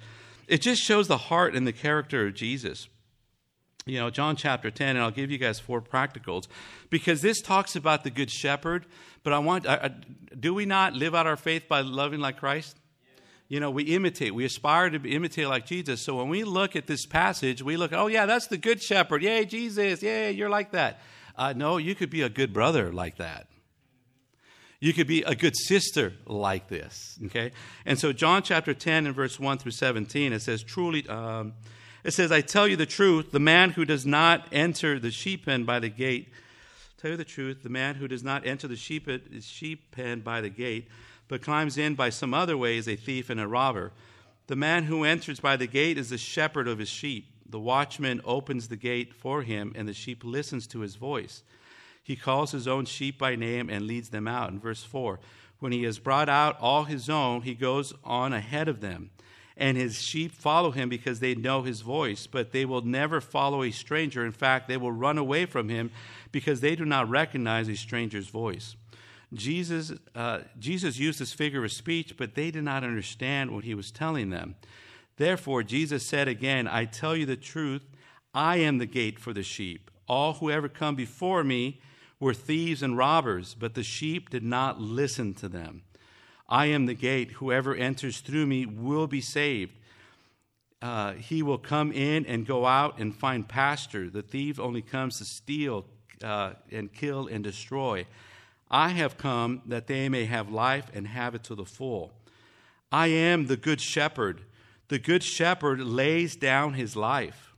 it 0.47 0.63
just 0.63 0.81
shows 0.81 1.09
the 1.09 1.19
heart 1.19 1.57
and 1.57 1.67
the 1.67 1.73
character 1.73 2.29
of 2.29 2.35
Jesus 2.35 2.89
you 3.89 3.99
know, 3.99 4.11
John 4.11 4.37
chapter 4.37 4.71
10, 4.71 4.91
and 4.91 4.99
I'll 4.99 5.11
give 5.11 5.31
you 5.31 5.39
guys 5.39 5.59
four 5.59 5.81
practicals 5.81 6.47
because 6.91 7.23
this 7.23 7.41
talks 7.41 7.77
about 7.77 8.05
the 8.05 8.11
good 8.11 8.31
shepherd. 8.31 8.87
But 9.23 9.33
I 9.33 9.39
want, 9.39 9.67
I, 9.67 9.75
I, 9.75 9.91
do 10.39 10.55
we 10.55 10.67
not 10.67 10.95
live 10.95 11.15
out 11.15 11.27
our 11.27 11.37
faith 11.37 11.69
by 11.69 11.81
loving 11.81 12.21
like 12.21 12.39
Christ? 12.39 12.77
You 13.49 13.61
know, 13.61 13.71
we 13.71 13.85
imitate, 13.85 14.35
we 14.35 14.45
aspire 14.45 14.91
to 14.91 15.09
imitate 15.09 15.49
like 15.49 15.65
Jesus. 15.65 16.03
So 16.05 16.17
when 16.17 16.29
we 16.29 16.45
look 16.45 16.77
at 16.77 16.87
this 16.87 17.07
passage, 17.07 17.63
we 17.63 17.79
look, 17.79 17.93
oh, 17.95 18.07
yeah, 18.07 18.27
that's 18.27 18.47
the 18.47 18.59
good 18.59 18.83
shepherd. 18.83 19.23
Yay, 19.23 19.47
Jesus. 19.47 20.03
Yay, 20.03 20.33
you're 20.33 20.51
like 20.51 20.73
that. 20.73 21.01
Uh, 21.35 21.55
no, 21.57 21.79
you 21.79 21.95
could 21.95 22.11
be 22.11 22.23
a 22.23 22.29
good 22.29 22.53
brother 22.53 22.93
like 22.93 23.17
that. 23.17 23.49
You 24.81 24.93
could 24.93 25.07
be 25.07 25.23
a 25.23 25.35
good 25.35 25.57
sister 25.57 26.13
like 26.27 26.69
this. 26.69 27.19
Okay? 27.27 27.53
And 27.87 27.99
so, 27.99 28.13
John 28.13 28.43
chapter 28.43 28.75
10 28.75 29.07
and 29.07 29.15
verse 29.15 29.41
1 29.41 29.59
through 29.59 29.73
17, 29.73 30.33
it 30.33 30.41
says, 30.41 30.63
truly, 30.63 31.09
um, 31.09 31.55
it 32.05 32.13
says, 32.13 32.31
I 32.31 32.41
tell 32.41 32.69
you 32.69 32.77
the 32.77 32.87
truth, 32.87 33.33
the 33.33 33.41
man 33.41 33.71
who 33.71 33.85
does 33.85 34.07
not 34.07 34.47
enter 34.53 34.99
the 34.99 35.11
sheep 35.11 35.47
pen 35.47 35.65
by 35.65 35.81
the 35.81 35.89
gate, 35.89 36.29
tell 36.97 37.11
you 37.11 37.17
the 37.17 37.25
truth, 37.25 37.63
the 37.63 37.69
man 37.69 37.97
who 37.97 38.09
does 38.09 38.23
not 38.23 38.47
enter 38.47 38.69
the 38.69 38.77
sheep, 38.77 39.09
sheep 39.41 39.91
pen 39.91 40.21
by 40.21 40.41
the 40.41 40.49
gate, 40.49 40.89
but 41.27 41.43
climbs 41.43 41.77
in 41.77 41.95
by 41.95 42.11
some 42.11 42.33
other 42.33 42.57
way 42.57 42.77
is 42.77 42.89
a 42.89 42.97
thief 42.97 43.31
and 43.31 43.41
a 43.41 43.47
robber. 43.49 43.93
The 44.47 44.57
man 44.57 44.85
who 44.85 45.05
enters 45.05 45.41
by 45.41 45.57
the 45.57 45.67
gate 45.67 45.99
is 45.99 46.11
the 46.11 46.19
shepherd 46.19 46.69
of 46.69 46.79
his 46.79 46.89
sheep. 46.89 47.27
The 47.49 47.61
watchman 47.61 48.21
opens 48.25 48.69
the 48.69 48.77
gate 48.77 49.13
for 49.13 49.43
him, 49.43 49.73
and 49.75 49.87
the 49.87 49.93
sheep 49.93 50.23
listens 50.25 50.67
to 50.69 50.81
his 50.81 50.97
voice. 50.97 51.43
He 52.03 52.17
calls 52.17 52.53
his 52.53 52.67
own 52.67 52.87
sheep 52.87 53.19
by 53.19 53.37
name 53.37 53.69
and 53.69 53.87
leads 53.87 54.09
them 54.09 54.27
out. 54.27 54.51
In 54.51 54.59
verse 54.59 54.83
4, 54.83 55.21
when 55.59 55.73
he 55.73 55.83
has 55.83 55.99
brought 55.99 56.29
out 56.29 56.59
all 56.61 56.85
his 56.85 57.11
own, 57.11 57.43
he 57.43 57.55
goes 57.55 57.93
on 58.05 58.33
ahead 58.33 58.69
of 58.69 58.81
them 58.81 59.11
and 59.59 59.77
his 59.77 60.01
sheep 60.01 60.33
follow 60.33 60.71
him 60.71 60.89
because 60.89 61.19
they 61.19 61.35
know 61.35 61.63
his 61.63 61.81
voice, 61.81 62.29
but 62.29 62.53
they 62.53 62.65
will 62.65 62.81
never 62.81 63.21
follow 63.21 63.65
a 63.65 63.73
stranger. 63.73 64.25
In 64.25 64.33
fact, 64.33 64.69
they 64.69 64.77
will 64.77 64.93
run 64.93 65.19
away 65.19 65.47
from 65.47 65.69
him 65.69 65.91
because 66.31 66.61
they 66.61 66.77
do 66.77 66.85
not 66.85 67.11
recognize 67.11 67.69
a 67.69 67.75
stranger's 67.75 68.29
voice. 68.29 68.77
Jesus, 69.35 69.93
uh, 70.15 70.41
Jesus 70.59 70.99
used 70.99 71.19
this 71.19 71.33
figure 71.33 71.65
of 71.65 71.73
speech, 71.73 72.17
but 72.17 72.35
they 72.35 72.53
did 72.53 72.63
not 72.63 72.85
understand 72.85 73.51
what 73.51 73.65
he 73.65 73.75
was 73.75 73.91
telling 73.91 74.31
them. 74.31 74.55
Therefore, 75.17 75.65
Jesus 75.65 76.07
said 76.07 76.29
again, 76.29 76.69
I 76.69 76.85
tell 76.85 77.17
you 77.17 77.27
the 77.27 77.37
truth, 77.37 77.85
I 78.33 78.59
am 78.59 78.79
the 78.79 78.87
gate 78.87 79.19
for 79.19 79.33
the 79.33 79.43
sheep. 79.43 79.91
All 80.07 80.35
who 80.35 80.51
ever 80.51 80.69
come 80.69 80.95
before 80.95 81.43
me 81.43 81.81
were 82.21 82.33
thieves 82.33 82.83
and 82.83 82.97
robbers, 82.97 83.55
but 83.59 83.75
the 83.75 83.83
sheep 83.83 84.31
did 84.31 84.45
not 84.45 84.81
listen 84.81 85.35
to 85.35 85.49
them. 85.49 85.83
I 86.49 86.67
am 86.67 86.87
the 86.87 86.95
gate. 86.95 87.33
Whoever 87.33 87.75
enters 87.75 88.21
through 88.21 88.47
me 88.47 88.65
will 88.65 89.07
be 89.07 89.21
saved. 89.21 89.73
Uh, 90.81 91.15
he 91.15 91.43
will 91.43 91.59
come 91.59 91.93
in 91.93 92.25
and 92.27 92.47
go 92.47 92.65
out 92.65 92.99
and 92.99 93.15
find 93.15 93.47
pasture. 93.47 94.09
The 94.09 94.23
thief 94.23 94.61
only 94.61 94.81
comes 94.81 95.19
to 95.19 95.25
steal 95.25 95.85
uh, 96.23 96.53
and 96.71 96.93
kill 96.93 97.27
and 97.27 97.43
destroy. 97.43 98.07
I 98.71 98.91
have 98.91 99.19
come 99.19 99.63
that 99.67 99.87
they 99.87 100.09
may 100.09 100.27
have 100.27 100.51
life 100.51 100.91
and 100.95 101.09
have 101.09 101.35
it 101.35 101.43
to 101.45 101.55
the 101.55 101.65
full. 101.65 102.13
I 102.93 103.09
am 103.09 103.47
the 103.47 103.57
good 103.57 103.81
shepherd. 103.81 104.43
The 104.89 104.99
good 104.99 105.23
shepherd 105.23 105.81
lays 105.81 106.37
down 106.37 106.75
his 106.75 106.97
life. 106.97 107.55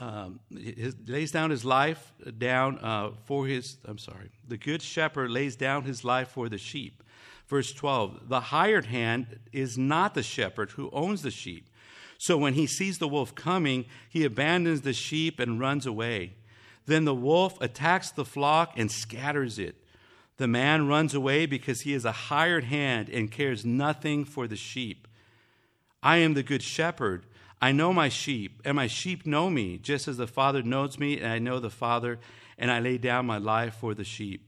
Um, 0.00 0.38
his, 0.50 0.94
lays 1.06 1.32
down 1.32 1.50
his 1.50 1.64
life 1.64 2.12
down 2.38 2.78
uh, 2.78 3.10
for 3.24 3.46
his. 3.46 3.78
I'm 3.84 3.98
sorry. 3.98 4.30
The 4.46 4.56
good 4.56 4.80
shepherd 4.80 5.30
lays 5.30 5.56
down 5.56 5.82
his 5.82 6.04
life 6.04 6.28
for 6.28 6.48
the 6.48 6.58
sheep. 6.58 7.02
Verse 7.48 7.72
12 7.72 8.28
The 8.28 8.40
hired 8.40 8.86
hand 8.86 9.40
is 9.52 9.76
not 9.76 10.14
the 10.14 10.22
shepherd 10.22 10.72
who 10.72 10.90
owns 10.92 11.22
the 11.22 11.30
sheep. 11.30 11.68
So 12.18 12.36
when 12.36 12.54
he 12.54 12.66
sees 12.66 12.98
the 12.98 13.08
wolf 13.08 13.34
coming, 13.34 13.86
he 14.08 14.24
abandons 14.24 14.82
the 14.82 14.92
sheep 14.92 15.40
and 15.40 15.60
runs 15.60 15.86
away. 15.86 16.34
Then 16.86 17.04
the 17.04 17.14
wolf 17.14 17.60
attacks 17.60 18.10
the 18.10 18.24
flock 18.24 18.72
and 18.76 18.90
scatters 18.90 19.58
it. 19.58 19.76
The 20.36 20.48
man 20.48 20.88
runs 20.88 21.14
away 21.14 21.46
because 21.46 21.82
he 21.82 21.94
is 21.94 22.04
a 22.04 22.12
hired 22.12 22.64
hand 22.64 23.08
and 23.08 23.30
cares 23.30 23.64
nothing 23.64 24.24
for 24.24 24.46
the 24.46 24.56
sheep. 24.56 25.08
I 26.02 26.18
am 26.18 26.34
the 26.34 26.42
good 26.42 26.62
shepherd. 26.62 27.26
I 27.60 27.72
know 27.72 27.92
my 27.92 28.08
sheep, 28.08 28.62
and 28.64 28.76
my 28.76 28.86
sheep 28.86 29.26
know 29.26 29.50
me, 29.50 29.78
just 29.78 30.06
as 30.06 30.16
the 30.16 30.28
Father 30.28 30.62
knows 30.62 30.98
me, 30.98 31.18
and 31.18 31.32
I 31.32 31.40
know 31.40 31.58
the 31.58 31.70
Father, 31.70 32.20
and 32.56 32.70
I 32.70 32.78
lay 32.78 32.98
down 32.98 33.26
my 33.26 33.38
life 33.38 33.74
for 33.74 33.94
the 33.94 34.04
sheep. 34.04 34.47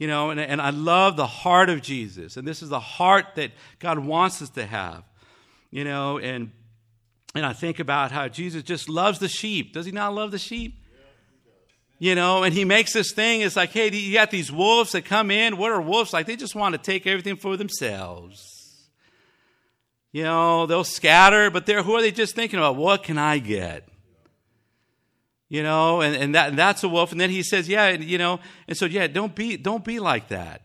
You 0.00 0.06
know, 0.06 0.30
and, 0.30 0.40
and 0.40 0.62
I 0.62 0.70
love 0.70 1.16
the 1.16 1.26
heart 1.26 1.68
of 1.68 1.82
Jesus. 1.82 2.38
And 2.38 2.48
this 2.48 2.62
is 2.62 2.70
the 2.70 2.80
heart 2.80 3.26
that 3.36 3.52
God 3.78 3.98
wants 3.98 4.40
us 4.40 4.48
to 4.50 4.64
have. 4.64 5.04
You 5.70 5.84
know, 5.84 6.18
and 6.18 6.50
and 7.34 7.46
I 7.46 7.52
think 7.52 7.78
about 7.78 8.10
how 8.10 8.26
Jesus 8.26 8.62
just 8.62 8.88
loves 8.88 9.18
the 9.18 9.28
sheep. 9.28 9.74
Does 9.74 9.86
he 9.86 9.92
not 9.92 10.14
love 10.14 10.32
the 10.32 10.38
sheep? 10.38 10.80
you 12.00 12.14
know, 12.14 12.44
and 12.44 12.54
he 12.54 12.64
makes 12.64 12.94
this 12.94 13.12
thing. 13.12 13.42
It's 13.42 13.56
like, 13.56 13.72
hey, 13.72 13.90
you 13.94 14.14
got 14.14 14.30
these 14.30 14.50
wolves 14.50 14.92
that 14.92 15.04
come 15.04 15.30
in. 15.30 15.58
What 15.58 15.70
are 15.70 15.82
wolves 15.82 16.14
like? 16.14 16.24
They 16.24 16.34
just 16.34 16.54
want 16.54 16.74
to 16.74 16.78
take 16.78 17.06
everything 17.06 17.36
for 17.36 17.58
themselves. 17.58 18.88
You 20.10 20.22
know, 20.22 20.64
they'll 20.64 20.82
scatter, 20.82 21.50
but 21.50 21.66
they're 21.66 21.82
who 21.82 21.92
are 21.94 22.00
they 22.00 22.10
just 22.10 22.34
thinking 22.34 22.58
about? 22.58 22.76
What 22.76 23.02
can 23.02 23.18
I 23.18 23.36
get? 23.38 23.86
You 25.50 25.64
know, 25.64 26.00
and, 26.00 26.14
and, 26.14 26.34
that, 26.36 26.50
and 26.50 26.58
that's 26.58 26.84
a 26.84 26.88
wolf. 26.88 27.10
And 27.10 27.20
then 27.20 27.28
he 27.28 27.42
says, 27.42 27.68
yeah, 27.68 27.90
you 27.90 28.16
know, 28.16 28.38
and 28.68 28.78
so, 28.78 28.86
yeah, 28.86 29.08
don't 29.08 29.34
be, 29.34 29.56
don't 29.56 29.84
be 29.84 29.98
like 29.98 30.28
that. 30.28 30.62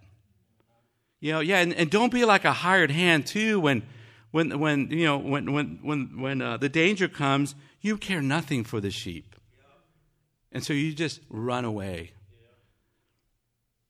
You 1.19 1.33
know, 1.33 1.39
yeah, 1.39 1.57
and, 1.57 1.73
and 1.73 1.89
don't 1.89 2.13
be 2.13 2.23
like 2.23 2.45
a 2.45 2.53
hired 2.53 2.91
hand 2.91 3.25
too 3.25 3.59
when, 3.59 3.81
when, 4.29 4.59
when, 4.59 4.91
you 4.91 5.05
know, 5.05 5.17
when, 5.17 5.51
when, 5.51 5.79
when, 5.81 6.21
when 6.21 6.41
uh, 6.41 6.57
the 6.57 6.69
danger 6.69 7.07
comes, 7.07 7.55
you 7.81 7.97
care 7.97 8.21
nothing 8.21 8.63
for 8.63 8.79
the 8.79 8.91
sheep. 8.91 9.35
And 10.51 10.63
so 10.63 10.71
you 10.71 10.93
just 10.93 11.19
run 11.29 11.65
away. 11.65 12.11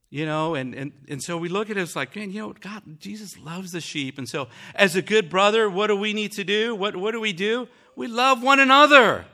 You 0.09 0.25
know, 0.25 0.55
and, 0.55 0.73
and, 0.73 0.93
and 1.09 1.21
so 1.21 1.37
we 1.37 1.49
look 1.49 1.69
at 1.69 1.75
it 1.75 1.81
as 1.81 1.93
like, 1.93 2.15
man, 2.15 2.31
you 2.31 2.39
know, 2.39 2.53
God, 2.53 3.01
Jesus 3.01 3.37
loves 3.37 3.73
the 3.73 3.81
sheep. 3.81 4.17
And 4.17 4.29
so, 4.29 4.47
as 4.73 4.95
a 4.95 5.01
good 5.01 5.29
brother, 5.29 5.69
what 5.69 5.87
do 5.87 5.97
we 5.97 6.13
need 6.13 6.31
to 6.33 6.45
do? 6.45 6.73
What, 6.73 6.95
what 6.95 7.11
do 7.11 7.19
we 7.19 7.33
do? 7.33 7.67
We 7.97 8.07
love 8.07 8.41
one 8.41 8.61
another. 8.61 9.25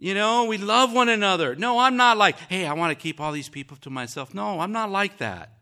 You 0.00 0.14
know, 0.14 0.46
we 0.46 0.56
love 0.56 0.94
one 0.94 1.10
another. 1.10 1.54
No, 1.54 1.78
I'm 1.78 1.98
not 1.98 2.16
like, 2.16 2.38
hey, 2.48 2.64
I 2.64 2.72
want 2.72 2.90
to 2.90 3.00
keep 3.00 3.20
all 3.20 3.32
these 3.32 3.50
people 3.50 3.76
to 3.82 3.90
myself. 3.90 4.32
No, 4.32 4.58
I'm 4.60 4.72
not 4.72 4.90
like 4.90 5.18
that. 5.18 5.52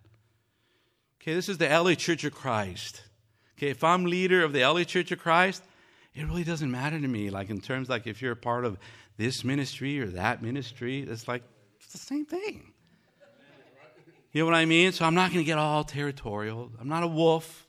Okay, 1.20 1.34
this 1.34 1.48
is 1.48 1.58
the 1.58 1.66
LA 1.66 1.94
Church 1.94 2.22
of 2.22 2.32
Christ. 2.32 3.02
Okay, 3.58 3.70
if 3.70 3.82
I'm 3.82 4.04
leader 4.04 4.44
of 4.44 4.52
the 4.52 4.60
LA 4.60 4.84
Church 4.84 5.10
of 5.10 5.18
Christ, 5.18 5.64
it 6.14 6.24
really 6.24 6.44
doesn't 6.44 6.70
matter 6.70 7.00
to 7.00 7.08
me. 7.08 7.30
Like 7.30 7.50
in 7.50 7.60
terms 7.60 7.88
like 7.88 8.06
if 8.06 8.22
you're 8.22 8.30
a 8.30 8.36
part 8.36 8.64
of 8.64 8.78
this 9.16 9.42
ministry 9.42 10.00
or 10.00 10.06
that 10.06 10.40
ministry, 10.40 11.00
it's 11.00 11.26
like 11.26 11.42
it's 11.80 11.90
the 11.90 11.98
same 11.98 12.24
thing. 12.24 12.72
You 14.30 14.42
know 14.42 14.44
what 14.44 14.54
I 14.54 14.66
mean? 14.66 14.92
So 14.92 15.04
I'm 15.04 15.16
not 15.16 15.32
going 15.32 15.40
to 15.40 15.46
get 15.46 15.58
all 15.58 15.82
territorial. 15.82 16.70
I'm 16.80 16.88
not 16.88 17.02
a 17.02 17.08
wolf, 17.08 17.66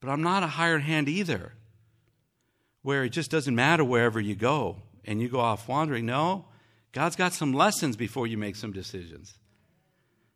but 0.00 0.08
I'm 0.08 0.22
not 0.22 0.42
a 0.44 0.46
hired 0.46 0.80
hand 0.80 1.10
either, 1.10 1.52
where 2.80 3.04
it 3.04 3.10
just 3.10 3.30
doesn't 3.30 3.54
matter 3.54 3.84
wherever 3.84 4.18
you 4.18 4.34
go 4.34 4.78
and 5.04 5.20
you 5.20 5.28
go 5.28 5.40
off 5.40 5.68
wandering. 5.68 6.06
No, 6.06 6.46
God's 6.92 7.16
got 7.16 7.32
some 7.32 7.52
lessons 7.52 7.96
before 7.96 8.26
you 8.26 8.36
make 8.36 8.56
some 8.56 8.72
decisions. 8.72 9.34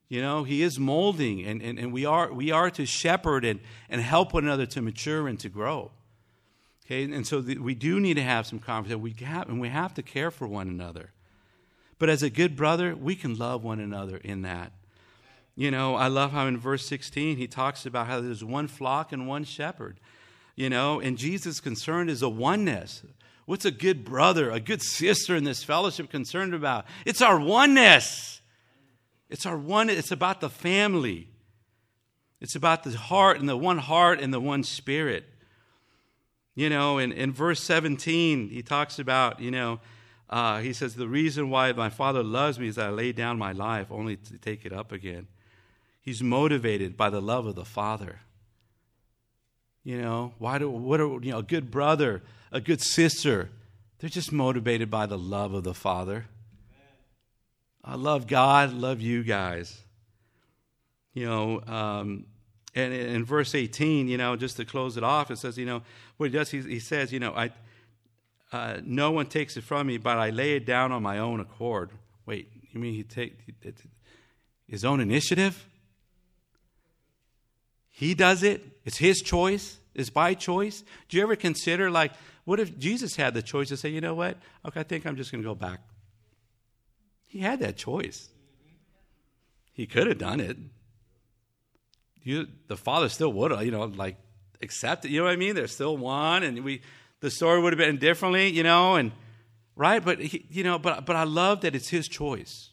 You 0.08 0.22
know, 0.22 0.44
He 0.44 0.62
is 0.62 0.78
molding, 0.78 1.44
and, 1.44 1.60
and, 1.60 1.78
and 1.78 1.92
we, 1.92 2.04
are, 2.04 2.32
we 2.32 2.50
are 2.50 2.70
to 2.70 2.86
shepherd 2.86 3.44
and, 3.44 3.60
and 3.90 4.00
help 4.00 4.32
one 4.32 4.44
another 4.44 4.66
to 4.66 4.82
mature 4.82 5.28
and 5.28 5.38
to 5.40 5.48
grow. 5.48 5.90
Okay, 6.84 7.02
and 7.02 7.26
so 7.26 7.40
the, 7.40 7.58
we 7.58 7.74
do 7.74 7.98
need 7.98 8.14
to 8.14 8.22
have 8.22 8.46
some 8.46 8.60
conversation. 8.60 9.02
We 9.02 9.14
have, 9.22 9.48
and 9.48 9.60
we 9.60 9.68
have 9.68 9.94
to 9.94 10.02
care 10.02 10.30
for 10.30 10.46
one 10.46 10.68
another. 10.68 11.10
But 11.98 12.08
as 12.08 12.22
a 12.22 12.30
good 12.30 12.54
brother, 12.54 12.94
we 12.94 13.16
can 13.16 13.36
love 13.36 13.64
one 13.64 13.80
another 13.80 14.18
in 14.18 14.42
that. 14.42 14.72
You 15.56 15.70
know, 15.70 15.96
I 15.96 16.08
love 16.08 16.32
how 16.32 16.46
in 16.46 16.58
verse 16.58 16.86
16 16.86 17.38
he 17.38 17.46
talks 17.46 17.86
about 17.86 18.06
how 18.06 18.20
there's 18.20 18.44
one 18.44 18.68
flock 18.68 19.10
and 19.10 19.26
one 19.26 19.44
shepherd. 19.44 19.98
You 20.54 20.70
know, 20.70 21.00
and 21.00 21.18
Jesus' 21.18 21.60
concern 21.60 22.08
is 22.08 22.22
a 22.22 22.28
oneness. 22.28 23.02
What's 23.46 23.64
a 23.64 23.70
good 23.70 24.04
brother, 24.04 24.50
a 24.50 24.60
good 24.60 24.82
sister 24.82 25.34
in 25.34 25.44
this 25.44 25.64
fellowship 25.64 26.10
concerned 26.10 26.52
about? 26.52 26.84
It's 27.04 27.22
our 27.22 27.38
oneness. 27.38 28.40
It's 29.28 29.46
our 29.46 29.56
one, 29.56 29.90
it's 29.90 30.12
about 30.12 30.40
the 30.40 30.50
family. 30.50 31.28
It's 32.40 32.54
about 32.54 32.84
the 32.84 32.96
heart 32.96 33.40
and 33.40 33.48
the 33.48 33.56
one 33.56 33.78
heart 33.78 34.20
and 34.20 34.32
the 34.32 34.40
one 34.40 34.62
spirit. 34.62 35.24
You 36.54 36.70
know, 36.70 36.98
in, 36.98 37.12
in 37.12 37.32
verse 37.32 37.62
17, 37.62 38.48
he 38.48 38.62
talks 38.62 38.98
about, 38.98 39.40
you 39.40 39.50
know, 39.50 39.80
uh, 40.30 40.60
he 40.60 40.72
says, 40.72 40.94
The 40.94 41.08
reason 41.08 41.50
why 41.50 41.72
my 41.72 41.90
Father 41.90 42.22
loves 42.22 42.58
me 42.58 42.68
is 42.68 42.76
that 42.76 42.88
I 42.88 42.90
lay 42.90 43.12
down 43.12 43.38
my 43.38 43.52
life 43.52 43.88
only 43.90 44.16
to 44.16 44.38
take 44.38 44.64
it 44.64 44.72
up 44.72 44.92
again. 44.92 45.28
He's 46.00 46.22
motivated 46.22 46.96
by 46.96 47.10
the 47.10 47.20
love 47.20 47.46
of 47.46 47.56
the 47.56 47.64
Father. 47.64 48.20
You 49.82 50.00
know, 50.00 50.34
why 50.38 50.58
do, 50.58 50.70
what 50.70 51.00
are, 51.00 51.20
you 51.20 51.32
know, 51.32 51.38
a 51.38 51.44
good 51.44 51.70
brother, 51.70 52.22
a 52.52 52.60
good 52.60 52.80
sister, 52.80 53.50
they're 53.98 54.10
just 54.10 54.32
motivated 54.32 54.90
by 54.90 55.06
the 55.06 55.18
love 55.18 55.54
of 55.54 55.64
the 55.64 55.74
Father. 55.74 56.26
I 57.84 57.94
love 57.94 58.26
God, 58.26 58.72
love 58.72 59.00
you 59.00 59.22
guys. 59.22 59.80
You 61.14 61.26
know, 61.26 61.62
um, 61.66 62.26
and 62.74 62.92
in 62.92 63.24
verse 63.24 63.54
18, 63.54 64.08
you 64.08 64.18
know, 64.18 64.36
just 64.36 64.56
to 64.58 64.64
close 64.64 64.96
it 64.96 65.04
off, 65.04 65.30
it 65.30 65.38
says, 65.38 65.56
you 65.56 65.64
know, 65.64 65.82
what 66.18 66.26
he 66.26 66.36
does, 66.36 66.50
he, 66.50 66.60
he 66.60 66.78
says, 66.78 67.12
you 67.12 67.20
know, 67.20 67.32
I, 67.32 67.50
uh, 68.52 68.80
no 68.84 69.12
one 69.12 69.26
takes 69.26 69.56
it 69.56 69.64
from 69.64 69.86
me, 69.86 69.96
but 69.96 70.18
I 70.18 70.30
lay 70.30 70.56
it 70.56 70.66
down 70.66 70.92
on 70.92 71.02
my 71.02 71.18
own 71.18 71.40
accord. 71.40 71.90
Wait, 72.26 72.50
you 72.70 72.80
mean 72.80 72.92
he 72.92 73.02
take 73.02 73.38
his 74.68 74.84
own 74.84 75.00
initiative? 75.00 75.66
He 77.88 78.12
does 78.12 78.42
it. 78.42 78.62
It's 78.84 78.98
his 78.98 79.22
choice. 79.22 79.78
It's 79.94 80.10
by 80.10 80.34
choice. 80.34 80.84
Do 81.08 81.16
you 81.16 81.22
ever 81.22 81.34
consider 81.34 81.90
like, 81.90 82.12
what 82.46 82.60
if 82.60 82.78
Jesus 82.78 83.16
had 83.16 83.34
the 83.34 83.42
choice 83.42 83.68
to 83.68 83.76
say, 83.76 83.88
you 83.88 84.00
know 84.00 84.14
what? 84.14 84.38
Okay, 84.64 84.78
I 84.78 84.84
think 84.84 85.04
I'm 85.04 85.16
just 85.16 85.32
going 85.32 85.42
to 85.42 85.48
go 85.48 85.56
back. 85.56 85.80
He 87.26 87.40
had 87.40 87.58
that 87.58 87.76
choice. 87.76 88.28
He 89.72 89.84
could 89.84 90.06
have 90.06 90.18
done 90.18 90.38
it. 90.38 90.56
You, 92.22 92.46
the 92.68 92.76
father 92.76 93.08
still 93.08 93.32
would 93.32 93.50
have, 93.50 93.64
you 93.64 93.72
know, 93.72 93.82
like 93.84 94.16
accepted. 94.62 95.10
You 95.10 95.18
know 95.18 95.24
what 95.24 95.32
I 95.32 95.36
mean? 95.36 95.56
There's 95.56 95.72
still 95.72 95.96
one, 95.96 96.44
and 96.44 96.62
we 96.64 96.82
the 97.18 97.32
story 97.32 97.60
would 97.60 97.72
have 97.72 97.78
been 97.78 97.98
differently, 97.98 98.48
you 98.48 98.62
know, 98.62 98.94
and 98.94 99.10
right. 99.74 100.04
But 100.04 100.20
he, 100.20 100.46
you 100.48 100.62
know, 100.62 100.78
but 100.78 101.04
but 101.04 101.16
I 101.16 101.24
love 101.24 101.62
that 101.62 101.74
it's 101.74 101.88
his 101.88 102.06
choice. 102.06 102.70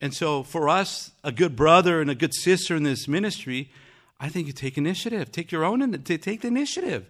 And 0.00 0.14
so 0.14 0.42
for 0.42 0.68
us, 0.68 1.12
a 1.22 1.32
good 1.32 1.56
brother 1.56 2.00
and 2.00 2.10
a 2.10 2.14
good 2.14 2.34
sister 2.34 2.74
in 2.74 2.84
this 2.84 3.06
ministry, 3.06 3.70
I 4.18 4.28
think 4.30 4.46
you 4.46 4.52
take 4.54 4.78
initiative. 4.78 5.30
Take 5.30 5.52
your 5.52 5.64
own, 5.64 5.92
take 6.02 6.40
the 6.40 6.48
initiative 6.48 7.06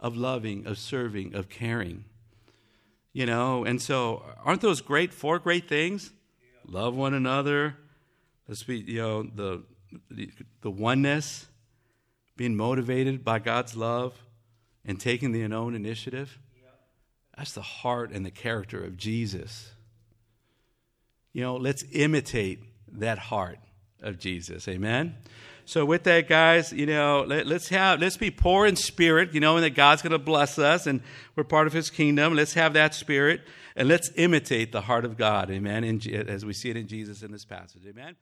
of 0.00 0.16
loving, 0.16 0.66
of 0.66 0.78
serving, 0.78 1.34
of 1.34 1.48
caring. 1.48 2.04
You 3.12 3.26
know, 3.26 3.64
and 3.64 3.80
so 3.80 4.22
aren't 4.44 4.60
those 4.60 4.80
great, 4.80 5.12
four 5.12 5.38
great 5.38 5.68
things? 5.68 6.12
Love 6.66 6.94
one 6.94 7.14
another. 7.14 7.76
Let's 8.46 8.62
be, 8.62 8.78
you 8.78 8.98
know, 8.98 9.22
the, 9.22 9.62
the, 10.10 10.30
the 10.60 10.70
oneness, 10.70 11.46
being 12.36 12.56
motivated 12.56 13.24
by 13.24 13.38
God's 13.40 13.76
love 13.76 14.14
and 14.84 15.00
taking 15.00 15.32
the 15.32 15.44
own 15.52 15.74
initiative. 15.74 16.38
That's 17.36 17.52
the 17.52 17.62
heart 17.62 18.10
and 18.10 18.26
the 18.26 18.30
character 18.30 18.82
of 18.82 18.96
Jesus. 18.96 19.70
You 21.32 21.42
know, 21.42 21.56
let's 21.56 21.84
imitate 21.92 22.64
that 22.92 23.18
heart 23.18 23.58
of 24.02 24.18
Jesus. 24.18 24.66
Amen. 24.66 25.14
So 25.68 25.84
with 25.84 26.04
that, 26.04 26.30
guys, 26.30 26.72
you 26.72 26.86
know, 26.86 27.26
let, 27.28 27.46
us 27.46 27.68
have 27.68 28.00
let's 28.00 28.16
be 28.16 28.30
poor 28.30 28.64
in 28.64 28.74
spirit, 28.74 29.34
you 29.34 29.40
know, 29.40 29.56
and 29.56 29.64
that 29.64 29.74
God's 29.74 30.00
going 30.00 30.12
to 30.12 30.18
bless 30.18 30.58
us, 30.58 30.86
and 30.86 31.02
we're 31.36 31.44
part 31.44 31.66
of 31.66 31.74
His 31.74 31.90
kingdom. 31.90 32.34
Let's 32.34 32.54
have 32.54 32.72
that 32.72 32.94
spirit, 32.94 33.42
and 33.76 33.86
let's 33.86 34.10
imitate 34.16 34.72
the 34.72 34.80
heart 34.80 35.04
of 35.04 35.18
God. 35.18 35.50
Amen. 35.50 35.84
In, 35.84 36.00
as 36.26 36.42
we 36.46 36.54
see 36.54 36.70
it 36.70 36.78
in 36.78 36.88
Jesus 36.88 37.22
in 37.22 37.32
this 37.32 37.44
passage. 37.44 37.82
Amen. 37.86 38.16